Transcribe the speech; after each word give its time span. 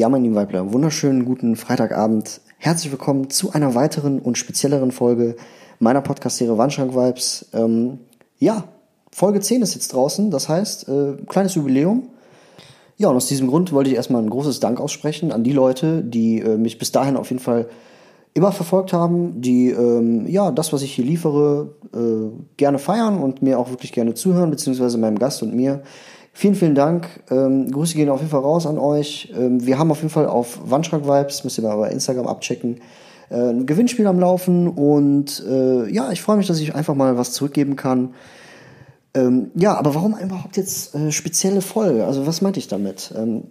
Ja, 0.00 0.08
mein 0.08 0.22
lieben 0.22 0.34
Weibler, 0.34 0.72
wunderschönen 0.72 1.26
guten 1.26 1.56
Freitagabend. 1.56 2.40
Herzlich 2.56 2.90
willkommen 2.90 3.28
zu 3.28 3.52
einer 3.52 3.74
weiteren 3.74 4.18
und 4.18 4.38
spezielleren 4.38 4.92
Folge 4.92 5.36
meiner 5.78 6.00
Podcast-Serie 6.00 6.56
Wandschrank 6.56 6.94
Vibes. 6.94 7.50
Ähm, 7.52 7.98
ja, 8.38 8.64
Folge 9.12 9.40
10 9.40 9.60
ist 9.60 9.74
jetzt 9.74 9.92
draußen, 9.92 10.30
das 10.30 10.48
heißt, 10.48 10.88
äh, 10.88 11.16
kleines 11.26 11.54
Jubiläum. 11.54 12.04
Ja, 12.96 13.10
und 13.10 13.16
aus 13.16 13.26
diesem 13.26 13.48
Grund 13.48 13.74
wollte 13.74 13.90
ich 13.90 13.96
erstmal 13.96 14.22
ein 14.22 14.30
großes 14.30 14.58
Dank 14.58 14.80
aussprechen 14.80 15.32
an 15.32 15.44
die 15.44 15.52
Leute, 15.52 16.02
die 16.02 16.40
äh, 16.40 16.56
mich 16.56 16.78
bis 16.78 16.92
dahin 16.92 17.18
auf 17.18 17.28
jeden 17.28 17.42
Fall 17.42 17.68
immer 18.32 18.52
verfolgt 18.52 18.94
haben, 18.94 19.42
die 19.42 19.68
ähm, 19.68 20.26
ja 20.26 20.50
das, 20.50 20.72
was 20.72 20.80
ich 20.80 20.94
hier 20.94 21.04
liefere, 21.04 21.74
äh, 21.92 22.30
gerne 22.56 22.78
feiern 22.78 23.18
und 23.18 23.42
mir 23.42 23.58
auch 23.58 23.68
wirklich 23.68 23.92
gerne 23.92 24.14
zuhören, 24.14 24.50
beziehungsweise 24.50 24.96
meinem 24.96 25.18
Gast 25.18 25.42
und 25.42 25.54
mir. 25.54 25.82
Vielen, 26.32 26.54
vielen 26.54 26.74
Dank. 26.74 27.08
Ähm, 27.30 27.70
Grüße 27.70 27.94
gehen 27.94 28.08
auf 28.08 28.20
jeden 28.20 28.30
Fall 28.30 28.40
raus 28.40 28.66
an 28.66 28.78
euch. 28.78 29.32
Ähm, 29.36 29.66
wir 29.66 29.78
haben 29.78 29.90
auf 29.90 29.98
jeden 29.98 30.10
Fall 30.10 30.26
auf 30.26 30.58
Wandschrank 30.64 31.04
Vibes, 31.04 31.44
müsst 31.44 31.58
ihr 31.58 31.64
mal 31.64 31.76
bei 31.76 31.90
Instagram 31.90 32.26
abchecken, 32.26 32.80
äh, 33.30 33.34
ein 33.34 33.66
Gewinnspiel 33.66 34.06
am 34.06 34.20
Laufen. 34.20 34.68
Und 34.68 35.44
äh, 35.46 35.90
ja, 35.90 36.12
ich 36.12 36.22
freue 36.22 36.36
mich, 36.36 36.46
dass 36.46 36.60
ich 36.60 36.74
einfach 36.74 36.94
mal 36.94 37.18
was 37.18 37.32
zurückgeben 37.32 37.76
kann. 37.76 38.14
Ähm, 39.12 39.50
ja, 39.54 39.74
aber 39.74 39.94
warum 39.94 40.16
überhaupt 40.16 40.56
jetzt 40.56 40.94
äh, 40.94 41.10
spezielle 41.10 41.62
Folge? 41.62 42.06
Also 42.06 42.26
was 42.26 42.42
meinte 42.42 42.60
ich 42.60 42.68
damit? 42.68 43.12
Ähm, 43.16 43.44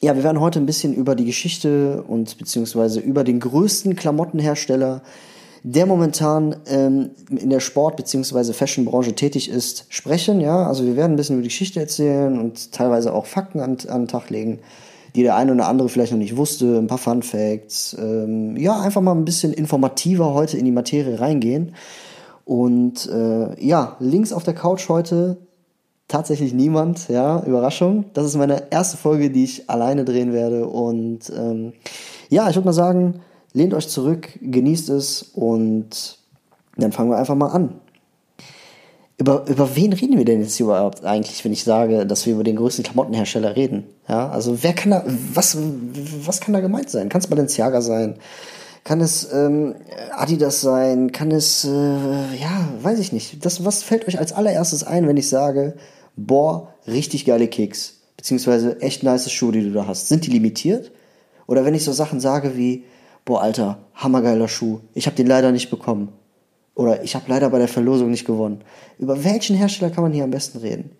ja, 0.00 0.14
wir 0.14 0.22
werden 0.22 0.40
heute 0.40 0.60
ein 0.60 0.66
bisschen 0.66 0.94
über 0.94 1.14
die 1.14 1.24
Geschichte 1.24 2.04
und 2.06 2.38
beziehungsweise 2.38 3.00
über 3.00 3.24
den 3.24 3.40
größten 3.40 3.96
Klamottenhersteller 3.96 5.02
der 5.70 5.84
momentan 5.84 6.56
ähm, 6.66 7.10
in 7.30 7.50
der 7.50 7.60
Sport- 7.60 7.96
bzw. 7.96 8.54
Fashionbranche 8.54 9.14
tätig 9.14 9.50
ist, 9.50 9.84
sprechen. 9.90 10.40
Ja, 10.40 10.66
also 10.66 10.86
wir 10.86 10.96
werden 10.96 11.12
ein 11.12 11.16
bisschen 11.16 11.36
über 11.36 11.42
die 11.42 11.48
Geschichte 11.48 11.78
erzählen 11.78 12.38
und 12.38 12.72
teilweise 12.72 13.12
auch 13.12 13.26
Fakten 13.26 13.60
an, 13.60 13.76
an 13.88 14.02
den 14.02 14.08
Tag 14.08 14.30
legen, 14.30 14.60
die 15.14 15.22
der 15.22 15.36
eine 15.36 15.52
oder 15.52 15.68
andere 15.68 15.90
vielleicht 15.90 16.12
noch 16.12 16.18
nicht 16.18 16.38
wusste, 16.38 16.78
ein 16.78 16.86
paar 16.86 16.96
Fun 16.96 17.22
Facts. 17.22 17.94
Ähm, 18.00 18.56
ja, 18.56 18.80
einfach 18.80 19.02
mal 19.02 19.14
ein 19.14 19.26
bisschen 19.26 19.52
informativer 19.52 20.32
heute 20.32 20.56
in 20.56 20.64
die 20.64 20.70
Materie 20.70 21.20
reingehen. 21.20 21.74
Und 22.46 23.06
äh, 23.06 23.62
ja, 23.62 23.96
links 24.00 24.32
auf 24.32 24.44
der 24.44 24.54
Couch 24.54 24.88
heute 24.88 25.36
tatsächlich 26.06 26.54
niemand, 26.54 27.08
ja, 27.08 27.44
Überraschung. 27.44 28.06
Das 28.14 28.24
ist 28.24 28.36
meine 28.36 28.70
erste 28.70 28.96
Folge, 28.96 29.28
die 29.28 29.44
ich 29.44 29.68
alleine 29.68 30.06
drehen 30.06 30.32
werde. 30.32 30.66
Und 30.66 31.30
ähm, 31.36 31.74
ja, 32.30 32.48
ich 32.48 32.56
würde 32.56 32.68
mal 32.68 32.72
sagen, 32.72 33.20
Lehnt 33.52 33.74
euch 33.74 33.88
zurück, 33.88 34.28
genießt 34.40 34.90
es 34.90 35.22
und 35.22 36.18
dann 36.76 36.92
fangen 36.92 37.10
wir 37.10 37.18
einfach 37.18 37.34
mal 37.34 37.48
an. 37.48 37.80
Über, 39.20 39.44
über 39.48 39.74
wen 39.74 39.92
reden 39.92 40.16
wir 40.16 40.24
denn 40.24 40.40
jetzt 40.40 40.60
überhaupt 40.60 41.04
eigentlich, 41.04 41.44
wenn 41.44 41.52
ich 41.52 41.64
sage, 41.64 42.06
dass 42.06 42.24
wir 42.24 42.34
über 42.34 42.44
den 42.44 42.54
größten 42.54 42.84
Klamottenhersteller 42.84 43.56
reden? 43.56 43.84
Ja, 44.08 44.28
also 44.30 44.62
wer 44.62 44.72
kann 44.74 44.92
da, 44.92 45.04
was, 45.34 45.58
was 46.24 46.40
kann 46.40 46.54
da 46.54 46.60
gemeint 46.60 46.88
sein? 46.88 47.08
Kann 47.08 47.20
es 47.20 47.26
Balenciaga 47.26 47.80
sein? 47.80 48.14
Kann 48.84 49.00
es 49.00 49.32
ähm, 49.32 49.74
Adidas 50.12 50.60
sein? 50.60 51.10
Kann 51.10 51.32
es, 51.32 51.64
äh, 51.64 51.68
ja, 51.68 52.68
weiß 52.80 53.00
ich 53.00 53.12
nicht. 53.12 53.44
Das, 53.44 53.64
was 53.64 53.82
fällt 53.82 54.06
euch 54.06 54.20
als 54.20 54.32
allererstes 54.32 54.84
ein, 54.84 55.08
wenn 55.08 55.16
ich 55.16 55.28
sage, 55.28 55.74
boah, 56.14 56.72
richtig 56.86 57.24
geile 57.24 57.48
Kicks, 57.48 57.94
beziehungsweise 58.16 58.80
echt 58.80 59.02
nice 59.02 59.30
Schuhe, 59.32 59.50
die 59.50 59.62
du 59.62 59.72
da 59.72 59.88
hast? 59.88 60.08
Sind 60.08 60.26
die 60.26 60.30
limitiert? 60.30 60.92
Oder 61.48 61.64
wenn 61.64 61.74
ich 61.74 61.84
so 61.84 61.92
Sachen 61.92 62.20
sage 62.20 62.56
wie, 62.56 62.84
boah, 63.28 63.42
Alter, 63.42 63.76
hammergeiler 63.94 64.48
Schuh. 64.48 64.80
Ich 64.94 65.04
habe 65.04 65.14
den 65.14 65.26
leider 65.26 65.52
nicht 65.52 65.68
bekommen. 65.68 66.08
Oder 66.74 67.02
ich 67.02 67.14
habe 67.14 67.26
leider 67.28 67.50
bei 67.50 67.58
der 67.58 67.68
Verlosung 67.68 68.10
nicht 68.10 68.24
gewonnen. 68.24 68.62
Über 68.98 69.22
welchen 69.22 69.54
Hersteller 69.54 69.90
kann 69.90 70.02
man 70.02 70.14
hier 70.14 70.24
am 70.24 70.30
besten 70.30 70.58
reden? 70.58 70.92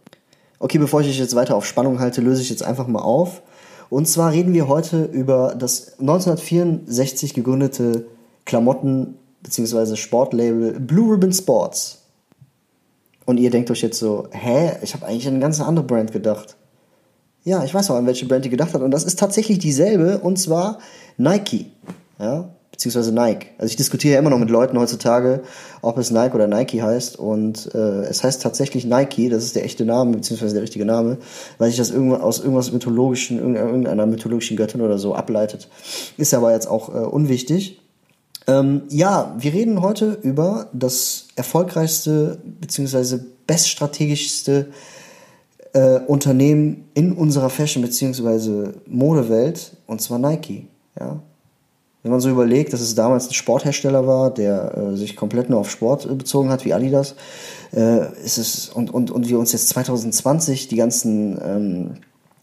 Okay, 0.59 0.77
bevor 0.77 1.01
ich 1.01 1.09
euch 1.09 1.19
jetzt 1.19 1.35
weiter 1.35 1.57
auf 1.57 1.65
Spannung 1.65 2.01
halte, 2.01 2.21
löse 2.21 2.43
ich 2.43 2.51
jetzt 2.51 2.63
einfach 2.63 2.87
mal 2.87 3.01
auf. 3.01 3.41
Und 3.89 4.07
zwar 4.07 4.33
reden 4.33 4.53
wir 4.53 4.69
heute 4.69 5.05
über 5.05 5.55
das 5.59 5.99
1964 6.01 7.33
gegründete 7.33 8.05
Klamotten- 8.45 9.15
bzw. 9.43 9.97
Sportlabel 9.97 10.79
Blue 10.81 11.15
Ribbon 11.15 11.33
Sports. 11.33 12.03
Und 13.25 13.39
ihr 13.39 13.51
denkt 13.51 13.71
euch 13.71 13.81
jetzt 13.81 13.99
so, 13.99 14.29
hä, 14.33 14.73
ich 14.83 14.93
habe 14.93 15.07
eigentlich 15.07 15.27
an 15.27 15.35
eine 15.35 15.41
ganz 15.41 15.63
andere 15.63 15.87
Brand 15.87 16.13
gedacht. 16.13 16.57
Ja, 17.45 17.65
ich 17.65 17.73
weiß 17.73 17.91
auch, 17.91 17.97
an 17.97 18.07
welche 18.07 18.27
Brand 18.27 18.45
ihr 18.45 18.51
gedacht 18.51 18.75
habt. 18.75 18.85
Und 18.85 18.91
das 18.91 19.05
ist 19.05 19.19
tatsächlich 19.19 19.59
dieselbe, 19.59 20.19
und 20.19 20.39
zwar 20.39 20.79
Nike 21.17 21.67
ja, 22.19 22.51
beziehungsweise 22.71 23.13
Nike. 23.13 23.49
Also 23.59 23.71
ich 23.71 23.77
diskutiere 23.77 24.15
ja 24.15 24.21
immer 24.21 24.31
noch 24.31 24.39
mit 24.39 24.51
Leuten 24.51 24.79
heutzutage, 24.79 25.43
ob 25.83 25.99
es 25.99 26.11
Nike 26.11 26.35
oder 26.35 26.47
Nike 26.47 26.83
heißt 26.83 27.19
und 27.19 27.75
äh, 27.75 28.03
es 28.03 28.23
heißt 28.23 28.43
tatsächlich 28.43 28.85
Nike, 28.85 29.29
das 29.29 29.45
ist 29.45 29.57
der 29.57 29.65
echte 29.65 29.85
Name, 29.85 30.13
beziehungsweise 30.13 30.55
der 30.55 30.63
richtige 30.63 30.85
Name, 30.85 31.19
weil 31.59 31.71
sich 31.71 31.79
das 31.79 31.93
aus 31.93 32.39
irgendwas 32.39 32.73
mythologischen, 32.73 33.39
irgendeiner 33.57 34.07
mythologischen 34.07 34.57
Göttin 34.57 34.81
oder 34.81 34.99
so 34.99 35.15
ableitet. 35.15 35.69
Ist 36.17 36.35
aber 36.35 36.53
jetzt 36.53 36.69
auch 36.69 36.89
äh, 36.89 36.99
unwichtig. 36.99 37.81
Ähm, 38.47 38.83
ja, 38.89 39.35
wir 39.39 39.53
reden 39.53 39.83
heute 39.83 40.19
über 40.23 40.69
das 40.73 41.29
erfolgreichste 41.37 42.39
beziehungsweise 42.61 43.27
beststrategischste 43.47 44.69
äh, 45.75 46.01
Unternehmen 46.07 46.89
in 46.95 47.13
unserer 47.13 47.51
Fashion- 47.51 47.83
beziehungsweise 47.83 48.75
Modewelt 48.87 49.77
und 49.87 50.01
zwar 50.01 50.19
Nike. 50.19 50.69
Ja, 50.99 51.23
wenn 52.03 52.13
man 52.13 52.21
so 52.21 52.31
überlegt, 52.31 52.73
dass 52.73 52.81
es 52.81 52.95
damals 52.95 53.29
ein 53.29 53.35
Sporthersteller 53.35 54.07
war, 54.07 54.33
der 54.33 54.77
äh, 54.77 54.97
sich 54.97 55.17
komplett 55.17 55.51
nur 55.51 55.59
auf 55.59 55.71
Sport 55.71 56.07
äh, 56.07 56.15
bezogen 56.15 56.51
hat, 56.51 56.65
wie 56.65 56.73
Adidas, 56.73 57.17
äh, 57.73 58.13
ist 58.25 58.39
es 58.39 58.69
und, 58.69 58.93
und, 58.93 59.11
und 59.11 59.29
wir 59.29 59.39
uns 59.39 59.53
jetzt 59.53 59.69
2020 59.71 60.69
die 60.69 60.77
ganzen 60.77 61.39
ähm, 61.43 61.91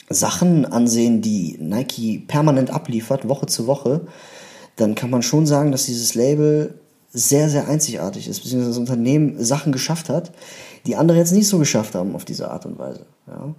Sachen 0.09 0.65
ansehen, 0.65 1.21
die 1.21 1.57
Nike 1.59 2.19
permanent 2.27 2.69
abliefert, 2.69 3.27
Woche 3.27 3.47
zu 3.47 3.65
Woche, 3.65 4.01
dann 4.75 4.93
kann 4.93 5.09
man 5.09 5.23
schon 5.23 5.45
sagen, 5.45 5.71
dass 5.71 5.85
dieses 5.85 6.15
Label 6.15 6.75
sehr, 7.11 7.49
sehr 7.49 7.67
einzigartig 7.67 8.27
ist, 8.27 8.41
beziehungsweise 8.41 8.71
das 8.71 8.77
Unternehmen 8.77 9.43
Sachen 9.43 9.71
geschafft 9.71 10.09
hat, 10.09 10.31
die 10.85 10.97
andere 10.97 11.17
jetzt 11.17 11.31
nicht 11.31 11.47
so 11.47 11.57
geschafft 11.57 11.95
haben 11.95 12.13
auf 12.13 12.25
diese 12.25 12.51
Art 12.51 12.65
und 12.65 12.77
Weise. 12.77 13.05
Ja. 13.27 13.55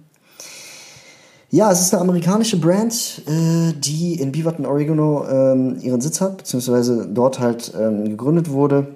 Ja, 1.49 1.71
es 1.71 1.79
ist 1.79 1.93
eine 1.93 2.01
amerikanische 2.01 2.59
Brand, 2.59 3.21
äh, 3.25 3.71
die 3.73 4.19
in 4.19 4.33
Beaverton, 4.33 4.65
Oregon 4.65 4.99
ähm, 5.29 5.79
ihren 5.79 6.01
Sitz 6.01 6.19
hat, 6.19 6.37
beziehungsweise 6.37 7.07
dort 7.07 7.39
halt 7.39 7.73
ähm, 7.79 8.09
gegründet 8.09 8.51
wurde. 8.51 8.95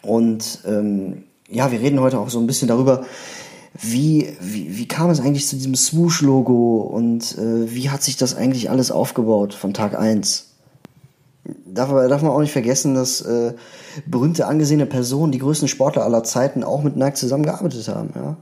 Und 0.00 0.60
ähm, 0.66 1.24
ja, 1.50 1.70
wir 1.70 1.80
reden 1.80 2.00
heute 2.00 2.18
auch 2.18 2.30
so 2.30 2.38
ein 2.38 2.46
bisschen 2.46 2.68
darüber, 2.68 3.04
wie, 3.78 4.34
wie, 4.40 4.78
wie 4.78 4.88
kam 4.88 5.10
es 5.10 5.20
eigentlich 5.20 5.46
zu 5.46 5.56
diesem 5.56 5.74
Swoosh-Logo 5.74 6.78
und 6.80 7.36
äh, 7.36 7.70
wie 7.74 7.90
hat 7.90 8.02
sich 8.02 8.16
das 8.16 8.34
eigentlich 8.34 8.70
alles 8.70 8.90
aufgebaut 8.90 9.52
von 9.52 9.74
Tag 9.74 9.98
1? 9.98 10.46
Darf, 11.66 11.90
darf 11.90 12.22
man 12.22 12.30
auch 12.30 12.40
nicht 12.40 12.52
vergessen, 12.52 12.94
dass 12.94 13.20
äh, 13.20 13.52
berühmte, 14.06 14.46
angesehene 14.46 14.86
Personen, 14.86 15.30
die 15.30 15.38
größten 15.38 15.68
Sportler 15.68 16.04
aller 16.04 16.24
Zeiten, 16.24 16.64
auch 16.64 16.82
mit 16.82 16.96
Nike 16.96 17.16
zusammengearbeitet 17.16 17.86
haben. 17.88 18.10
Ja? 18.14 18.36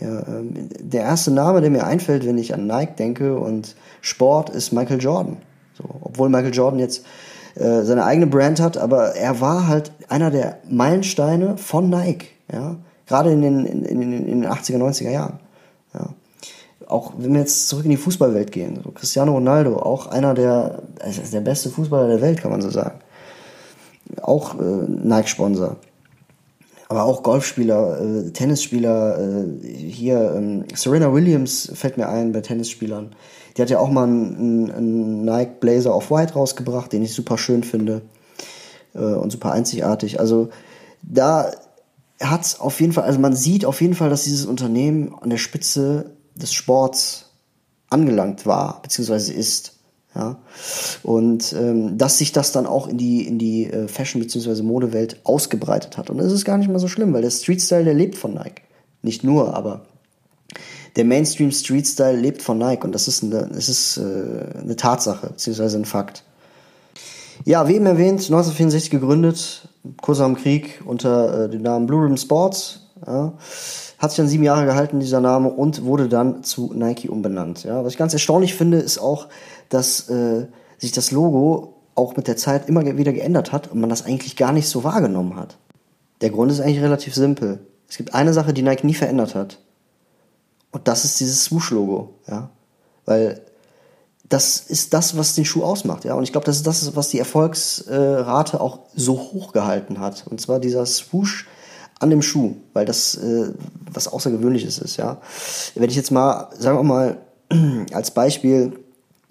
Ja, 0.00 0.26
ähm, 0.26 0.68
der 0.78 1.02
erste 1.02 1.30
Name, 1.30 1.60
der 1.60 1.70
mir 1.70 1.86
einfällt, 1.86 2.26
wenn 2.26 2.38
ich 2.38 2.52
an 2.52 2.66
Nike 2.66 2.96
denke 2.96 3.38
und 3.38 3.76
Sport, 4.00 4.50
ist 4.50 4.72
Michael 4.72 5.00
Jordan. 5.00 5.38
So, 5.76 5.84
obwohl 6.02 6.28
Michael 6.28 6.54
Jordan 6.54 6.78
jetzt 6.78 7.04
äh, 7.54 7.82
seine 7.82 8.04
eigene 8.04 8.26
Brand 8.26 8.60
hat, 8.60 8.76
aber 8.76 9.14
er 9.14 9.40
war 9.40 9.68
halt 9.68 9.92
einer 10.08 10.30
der 10.30 10.58
Meilensteine 10.68 11.56
von 11.56 11.88
Nike. 11.88 12.26
Ja, 12.52 12.76
gerade 13.06 13.32
in 13.32 13.42
den, 13.42 13.64
in, 13.64 13.84
in, 13.84 14.12
in 14.12 14.42
den 14.42 14.50
80er, 14.50 14.78
90er 14.78 15.10
Jahren. 15.10 15.40
Ja. 15.94 16.10
Auch 16.86 17.14
wenn 17.16 17.32
wir 17.32 17.40
jetzt 17.40 17.68
zurück 17.68 17.84
in 17.84 17.90
die 17.90 17.96
Fußballwelt 17.96 18.52
gehen, 18.52 18.80
so 18.84 18.90
Cristiano 18.90 19.32
Ronaldo, 19.32 19.78
auch 19.78 20.06
einer 20.06 20.34
der, 20.34 20.82
also 21.00 21.22
der 21.32 21.40
beste 21.40 21.70
Fußballer 21.70 22.08
der 22.08 22.20
Welt, 22.20 22.40
kann 22.40 22.50
man 22.50 22.60
so 22.60 22.70
sagen. 22.70 23.00
Auch 24.22 24.54
äh, 24.60 24.62
Nike-Sponsor 24.86 25.76
aber 26.88 27.04
auch 27.04 27.22
Golfspieler, 27.22 28.00
äh, 28.00 28.30
Tennisspieler, 28.30 29.18
äh, 29.18 29.66
hier 29.66 30.34
ähm, 30.36 30.64
Serena 30.74 31.12
Williams 31.12 31.70
fällt 31.74 31.96
mir 31.96 32.08
ein 32.08 32.32
bei 32.32 32.40
Tennisspielern. 32.40 33.14
Die 33.56 33.62
hat 33.62 33.70
ja 33.70 33.78
auch 33.78 33.90
mal 33.90 34.04
einen, 34.04 34.70
einen 34.70 35.24
Nike 35.24 35.60
Blazer 35.60 35.94
of 35.96 36.10
White 36.10 36.34
rausgebracht, 36.34 36.92
den 36.92 37.02
ich 37.02 37.14
super 37.14 37.38
schön 37.38 37.64
finde 37.64 38.02
äh, 38.94 39.00
und 39.00 39.30
super 39.30 39.52
einzigartig. 39.52 40.20
Also 40.20 40.50
da 41.02 41.50
hat's 42.20 42.60
auf 42.60 42.80
jeden 42.80 42.92
Fall, 42.92 43.04
also 43.04 43.18
man 43.18 43.34
sieht 43.34 43.64
auf 43.64 43.80
jeden 43.80 43.94
Fall, 43.94 44.10
dass 44.10 44.24
dieses 44.24 44.46
Unternehmen 44.46 45.14
an 45.20 45.30
der 45.30 45.38
Spitze 45.38 46.12
des 46.34 46.52
Sports 46.52 47.30
angelangt 47.90 48.46
war, 48.46 48.80
beziehungsweise 48.82 49.32
ist. 49.32 49.75
Ja? 50.16 50.38
Und 51.02 51.52
ähm, 51.52 51.98
dass 51.98 52.18
sich 52.18 52.32
das 52.32 52.52
dann 52.52 52.66
auch 52.66 52.88
in 52.88 52.96
die, 52.96 53.26
in 53.26 53.38
die 53.38 53.66
äh, 53.66 53.86
Fashion- 53.86 54.20
bzw. 54.20 54.62
Modewelt 54.62 55.20
ausgebreitet 55.24 55.98
hat. 55.98 56.10
Und 56.10 56.18
das 56.18 56.32
ist 56.32 56.44
gar 56.44 56.56
nicht 56.56 56.70
mal 56.70 56.78
so 56.78 56.88
schlimm, 56.88 57.12
weil 57.12 57.22
der 57.22 57.30
Street-Style, 57.30 57.84
der 57.84 57.94
lebt 57.94 58.16
von 58.16 58.34
Nike. 58.34 58.62
Nicht 59.02 59.22
nur, 59.22 59.54
aber 59.54 59.82
der 60.96 61.04
Mainstream 61.04 61.52
Street-Style 61.52 62.16
lebt 62.16 62.42
von 62.42 62.58
Nike 62.58 62.84
und 62.84 62.92
das 62.92 63.06
ist 63.06 63.22
eine, 63.22 63.48
das 63.52 63.68
ist, 63.68 63.98
äh, 63.98 64.02
eine 64.62 64.76
Tatsache, 64.76 65.28
beziehungsweise 65.28 65.76
ein 65.76 65.84
Fakt. 65.84 66.24
Ja, 67.44 67.68
wie 67.68 67.74
eben 67.74 67.86
erwähnt, 67.86 68.20
1964 68.20 68.90
gegründet, 68.90 69.68
kurz 70.00 70.20
am 70.20 70.36
Krieg 70.36 70.82
unter 70.86 71.44
äh, 71.44 71.50
dem 71.50 71.62
Namen 71.62 71.86
Blue 71.86 72.02
Ribbon 72.02 72.16
Sports. 72.16 72.85
Ja. 73.04 73.32
Hat 73.98 74.10
sich 74.10 74.16
dann 74.16 74.28
sieben 74.28 74.44
Jahre 74.44 74.64
gehalten, 74.64 75.00
dieser 75.00 75.20
Name, 75.20 75.50
und 75.50 75.84
wurde 75.84 76.08
dann 76.08 76.44
zu 76.44 76.72
Nike 76.74 77.08
umbenannt. 77.08 77.64
Ja. 77.64 77.84
Was 77.84 77.92
ich 77.92 77.98
ganz 77.98 78.12
erstaunlich 78.12 78.54
finde, 78.54 78.78
ist 78.78 78.98
auch, 78.98 79.28
dass 79.68 80.08
äh, 80.08 80.46
sich 80.78 80.92
das 80.92 81.10
Logo 81.10 81.74
auch 81.94 82.16
mit 82.16 82.28
der 82.28 82.36
Zeit 82.36 82.68
immer 82.68 82.84
wieder 82.84 83.12
geändert 83.12 83.52
hat 83.52 83.70
und 83.72 83.80
man 83.80 83.90
das 83.90 84.04
eigentlich 84.04 84.36
gar 84.36 84.52
nicht 84.52 84.68
so 84.68 84.84
wahrgenommen 84.84 85.36
hat. 85.36 85.56
Der 86.20 86.30
Grund 86.30 86.52
ist 86.52 86.60
eigentlich 86.60 86.82
relativ 86.82 87.14
simpel. 87.14 87.60
Es 87.88 87.96
gibt 87.96 88.14
eine 88.14 88.32
Sache, 88.32 88.52
die 88.52 88.62
Nike 88.62 88.84
nie 88.84 88.94
verändert 88.94 89.34
hat. 89.34 89.58
Und 90.72 90.88
das 90.88 91.04
ist 91.04 91.20
dieses 91.20 91.44
Swoosh-Logo, 91.44 92.14
ja. 92.28 92.50
Weil 93.06 93.40
das 94.28 94.58
ist 94.58 94.92
das, 94.92 95.16
was 95.16 95.34
den 95.34 95.44
Schuh 95.44 95.62
ausmacht, 95.62 96.04
ja. 96.04 96.14
Und 96.14 96.24
ich 96.24 96.32
glaube, 96.32 96.44
das 96.44 96.56
ist 96.56 96.66
das, 96.66 96.96
was 96.96 97.08
die 97.08 97.18
Erfolgsrate 97.18 98.60
auch 98.60 98.80
so 98.94 99.18
hoch 99.18 99.52
gehalten 99.52 100.00
hat. 100.00 100.26
Und 100.28 100.40
zwar 100.40 100.58
dieser 100.58 100.84
Swoosh 100.84 101.46
an 101.98 102.10
dem 102.10 102.22
Schuh, 102.22 102.56
weil 102.72 102.84
das 102.84 103.16
äh, 103.16 103.52
was 103.92 104.08
Außergewöhnliches 104.08 104.78
ist, 104.78 104.96
ja. 104.96 105.20
Wenn 105.74 105.90
ich 105.90 105.96
jetzt 105.96 106.10
mal, 106.10 106.50
sagen 106.58 106.78
wir 106.78 106.82
mal, 106.82 107.18
als 107.92 108.10
Beispiel 108.10 108.72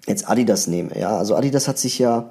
jetzt 0.06 0.28
Adidas 0.28 0.66
nehme, 0.66 0.98
ja. 0.98 1.16
Also 1.16 1.36
Adidas 1.36 1.68
hat 1.68 1.78
sich 1.78 1.98
ja 1.98 2.30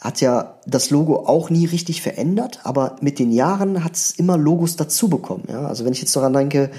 hat 0.00 0.22
ja 0.22 0.54
das 0.66 0.88
Logo 0.88 1.26
auch 1.26 1.50
nie 1.50 1.66
richtig 1.66 2.00
verändert, 2.00 2.60
aber 2.64 2.96
mit 3.02 3.18
den 3.18 3.30
Jahren 3.30 3.84
hat 3.84 3.96
es 3.96 4.12
immer 4.12 4.38
Logos 4.38 4.76
dazu 4.76 5.08
bekommen. 5.08 5.44
Ja? 5.48 5.66
Also 5.66 5.84
wenn 5.84 5.92
ich 5.92 6.00
jetzt 6.00 6.16
daran 6.16 6.32
denke, 6.32 6.70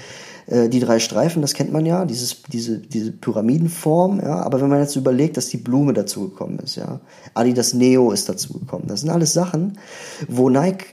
äh, 0.46 0.68
die 0.68 0.80
drei 0.80 0.98
Streifen, 0.98 1.40
das 1.40 1.54
kennt 1.54 1.72
man 1.72 1.86
ja, 1.86 2.04
dieses, 2.04 2.42
diese, 2.42 2.78
diese 2.78 3.12
Pyramidenform, 3.12 4.20
ja, 4.20 4.40
aber 4.42 4.60
wenn 4.60 4.68
man 4.68 4.80
jetzt 4.80 4.96
überlegt, 4.96 5.36
dass 5.36 5.48
die 5.48 5.56
Blume 5.56 5.92
dazugekommen 5.92 6.58
ist, 6.58 6.76
ja, 6.76 7.00
Adidas 7.34 7.74
Neo 7.74 8.10
ist 8.10 8.28
dazugekommen, 8.28 8.88
das 8.88 9.02
sind 9.02 9.10
alles 9.10 9.32
Sachen, 9.32 9.78
wo 10.28 10.50
Nike, 10.50 10.86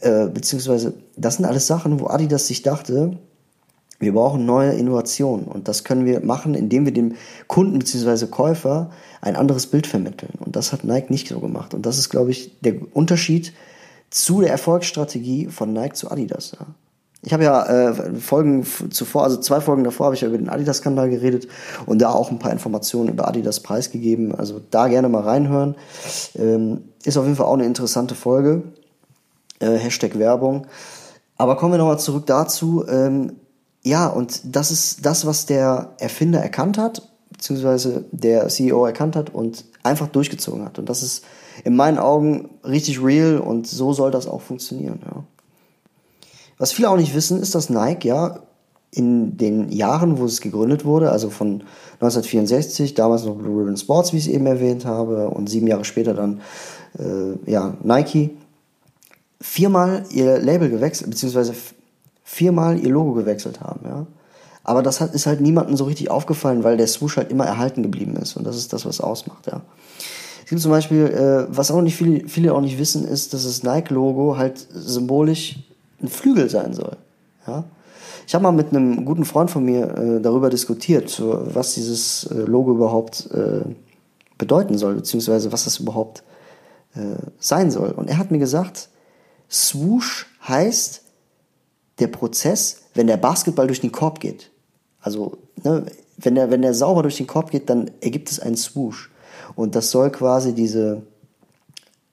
äh, 0.00 0.28
beziehungsweise, 0.28 0.94
das 1.16 1.36
sind 1.36 1.44
alles 1.44 1.66
Sachen, 1.66 2.00
wo 2.00 2.06
Adidas 2.06 2.46
sich 2.46 2.62
dachte, 2.62 3.18
wir 3.98 4.14
brauchen 4.14 4.46
neue 4.46 4.72
Innovationen 4.72 5.44
und 5.46 5.68
das 5.68 5.84
können 5.84 6.06
wir 6.06 6.20
machen, 6.20 6.54
indem 6.54 6.86
wir 6.86 6.92
dem 6.92 7.16
Kunden 7.48 7.78
bzw. 7.78 8.26
Käufer 8.26 8.90
ein 9.20 9.36
anderes 9.36 9.66
Bild 9.66 9.86
vermitteln. 9.86 10.32
Und 10.38 10.56
das 10.56 10.72
hat 10.72 10.84
Nike 10.84 11.10
nicht 11.10 11.28
so 11.28 11.38
gemacht. 11.38 11.74
Und 11.74 11.84
das 11.84 11.98
ist, 11.98 12.08
glaube 12.08 12.30
ich, 12.30 12.58
der 12.60 12.76
Unterschied 12.94 13.52
zu 14.08 14.40
der 14.40 14.50
Erfolgsstrategie 14.50 15.48
von 15.48 15.74
Nike 15.74 15.94
zu 15.94 16.10
Adidas. 16.10 16.52
Ja. 16.58 16.66
Ich 17.22 17.34
habe 17.34 17.44
ja 17.44 17.90
äh, 17.90 18.14
Folgen 18.14 18.64
zuvor, 18.64 19.24
also 19.24 19.36
zwei 19.36 19.60
Folgen 19.60 19.84
davor 19.84 20.06
habe 20.06 20.14
ich 20.14 20.22
ja 20.22 20.28
über 20.28 20.38
den 20.38 20.48
Adidas-Skandal 20.48 21.10
geredet 21.10 21.48
und 21.84 22.00
da 22.00 22.10
auch 22.10 22.30
ein 22.30 22.38
paar 22.38 22.52
Informationen 22.52 23.10
über 23.10 23.28
Adidas 23.28 23.60
preisgegeben. 23.60 24.34
Also 24.34 24.62
da 24.70 24.88
gerne 24.88 25.10
mal 25.10 25.22
reinhören. 25.22 25.74
Ähm, 26.36 26.84
ist 27.04 27.18
auf 27.18 27.24
jeden 27.24 27.36
Fall 27.36 27.46
auch 27.46 27.54
eine 27.54 27.66
interessante 27.66 28.14
Folge. 28.14 28.62
Äh, 29.60 29.76
Hashtag 29.76 30.18
Werbung. 30.18 30.66
Aber 31.36 31.56
kommen 31.56 31.72
wir 31.72 31.78
nochmal 31.78 31.98
zurück 31.98 32.26
dazu. 32.26 32.84
Ähm, 32.88 33.36
ja, 33.82 34.08
und 34.08 34.40
das 34.44 34.70
ist 34.70 35.06
das, 35.06 35.24
was 35.26 35.46
der 35.46 35.94
Erfinder 35.98 36.40
erkannt 36.40 36.76
hat, 36.76 37.08
beziehungsweise 37.30 38.04
der 38.12 38.48
CEO 38.48 38.84
erkannt 38.84 39.16
hat 39.16 39.30
und 39.32 39.64
einfach 39.82 40.08
durchgezogen 40.08 40.64
hat. 40.64 40.78
Und 40.78 40.88
das 40.88 41.02
ist 41.02 41.24
in 41.64 41.76
meinen 41.76 41.98
Augen 41.98 42.50
richtig 42.64 43.02
real 43.02 43.38
und 43.38 43.66
so 43.66 43.92
soll 43.92 44.10
das 44.10 44.26
auch 44.26 44.42
funktionieren. 44.42 45.00
Ja. 45.04 45.24
Was 46.58 46.72
viele 46.72 46.90
auch 46.90 46.96
nicht 46.96 47.14
wissen, 47.14 47.40
ist, 47.40 47.54
dass 47.54 47.70
Nike 47.70 48.08
ja 48.08 48.40
in 48.90 49.36
den 49.36 49.70
Jahren, 49.70 50.18
wo 50.18 50.24
es 50.24 50.40
gegründet 50.40 50.84
wurde, 50.84 51.12
also 51.12 51.30
von 51.30 51.62
1964, 52.00 52.94
damals 52.94 53.24
noch 53.24 53.36
Blue 53.36 53.60
Ribbon 53.60 53.76
Sports, 53.76 54.12
wie 54.12 54.18
ich 54.18 54.26
es 54.26 54.32
eben 54.32 54.46
erwähnt 54.46 54.84
habe, 54.84 55.30
und 55.30 55.48
sieben 55.48 55.68
Jahre 55.68 55.84
später 55.84 56.12
dann 56.12 56.40
äh, 56.98 57.50
ja, 57.50 57.76
Nike, 57.82 58.36
viermal 59.40 60.04
ihr 60.10 60.38
Label 60.38 60.68
gewechselt, 60.68 61.10
beziehungsweise 61.10 61.54
viermal 62.24 62.78
ihr 62.78 62.90
Logo 62.90 63.12
gewechselt 63.12 63.60
haben. 63.60 63.80
Ja. 63.84 64.06
Aber 64.62 64.82
das 64.82 65.00
hat, 65.00 65.14
ist 65.14 65.26
halt 65.26 65.40
niemandem 65.40 65.76
so 65.76 65.84
richtig 65.84 66.10
aufgefallen, 66.10 66.62
weil 66.62 66.76
der 66.76 66.86
Swoosh 66.86 67.16
halt 67.16 67.30
immer 67.30 67.46
erhalten 67.46 67.82
geblieben 67.82 68.16
ist. 68.16 68.36
Und 68.36 68.46
das 68.46 68.56
ist 68.56 68.72
das, 68.72 68.84
was 68.84 69.00
ausmacht, 69.00 69.46
ja. 69.46 69.62
Es 70.44 70.50
gibt 70.50 70.62
zum 70.62 70.72
Beispiel, 70.72 71.06
äh, 71.06 71.56
was 71.56 71.70
auch 71.70 71.80
nicht 71.80 71.94
viele, 71.94 72.28
viele 72.28 72.52
auch 72.54 72.60
nicht 72.60 72.76
wissen, 72.76 73.06
ist, 73.06 73.34
dass 73.34 73.44
das 73.44 73.62
Nike-Logo 73.62 74.36
halt 74.36 74.66
symbolisch 74.72 75.60
ein 76.02 76.08
Flügel 76.08 76.50
sein 76.50 76.74
soll. 76.74 76.96
Ja? 77.46 77.64
Ich 78.26 78.34
habe 78.34 78.42
mal 78.42 78.52
mit 78.52 78.70
einem 78.70 79.04
guten 79.04 79.24
Freund 79.24 79.50
von 79.50 79.64
mir 79.64 79.96
äh, 79.96 80.20
darüber 80.20 80.50
diskutiert, 80.50 81.22
was 81.22 81.74
dieses 81.74 82.24
äh, 82.32 82.34
Logo 82.42 82.72
überhaupt 82.72 83.28
äh, 83.32 83.60
bedeuten 84.38 84.76
soll, 84.76 84.94
beziehungsweise 84.96 85.52
was 85.52 85.64
das 85.64 85.78
überhaupt 85.78 86.24
äh, 86.94 87.00
sein 87.38 87.70
soll. 87.70 87.90
Und 87.90 88.08
er 88.08 88.18
hat 88.18 88.32
mir 88.32 88.38
gesagt, 88.38 88.88
Swoosh 89.50 90.26
heißt 90.46 91.02
der 91.98 92.08
Prozess, 92.08 92.82
wenn 92.94 93.06
der 93.06 93.16
Basketball 93.16 93.66
durch 93.66 93.80
den 93.80 93.92
Korb 93.92 94.20
geht. 94.20 94.50
Also, 95.00 95.38
ne, 95.62 95.84
wenn 96.16 96.34
der, 96.34 96.50
wenn 96.50 96.62
der 96.62 96.74
sauber 96.74 97.02
durch 97.02 97.16
den 97.16 97.26
Korb 97.26 97.50
geht, 97.50 97.68
dann 97.70 97.90
ergibt 98.00 98.30
es 98.30 98.40
einen 98.40 98.56
Swoosh. 98.56 99.10
Und 99.56 99.74
das 99.74 99.90
soll 99.90 100.10
quasi 100.10 100.54
diese, 100.54 101.02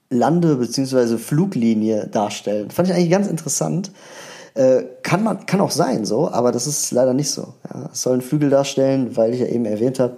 Lande- 0.10 0.56
bzw. 0.56 1.18
Fluglinie 1.18 2.08
darstellen. 2.08 2.72
Fand 2.72 2.88
ich 2.88 2.94
eigentlich 2.94 3.10
ganz 3.10 3.28
interessant. 3.28 3.92
Äh, 4.54 4.84
kann 5.04 5.24
man, 5.24 5.46
kann 5.46 5.62
auch 5.62 5.72
sein, 5.72 6.06
so, 6.06 6.32
aber 6.32 6.52
das 6.52 6.66
ist 6.66 6.92
leider 6.92 7.14
nicht 7.14 7.30
so. 7.30 7.54
Ja. 7.72 7.90
Es 7.92 8.02
soll 8.02 8.14
einen 8.14 8.22
Flügel 8.22 8.50
darstellen, 8.50 9.16
weil 9.16 9.34
ich 9.34 9.42
ja 9.42 9.48
eben 9.48 9.66
erwähnt 9.66 10.00
habe, 10.00 10.18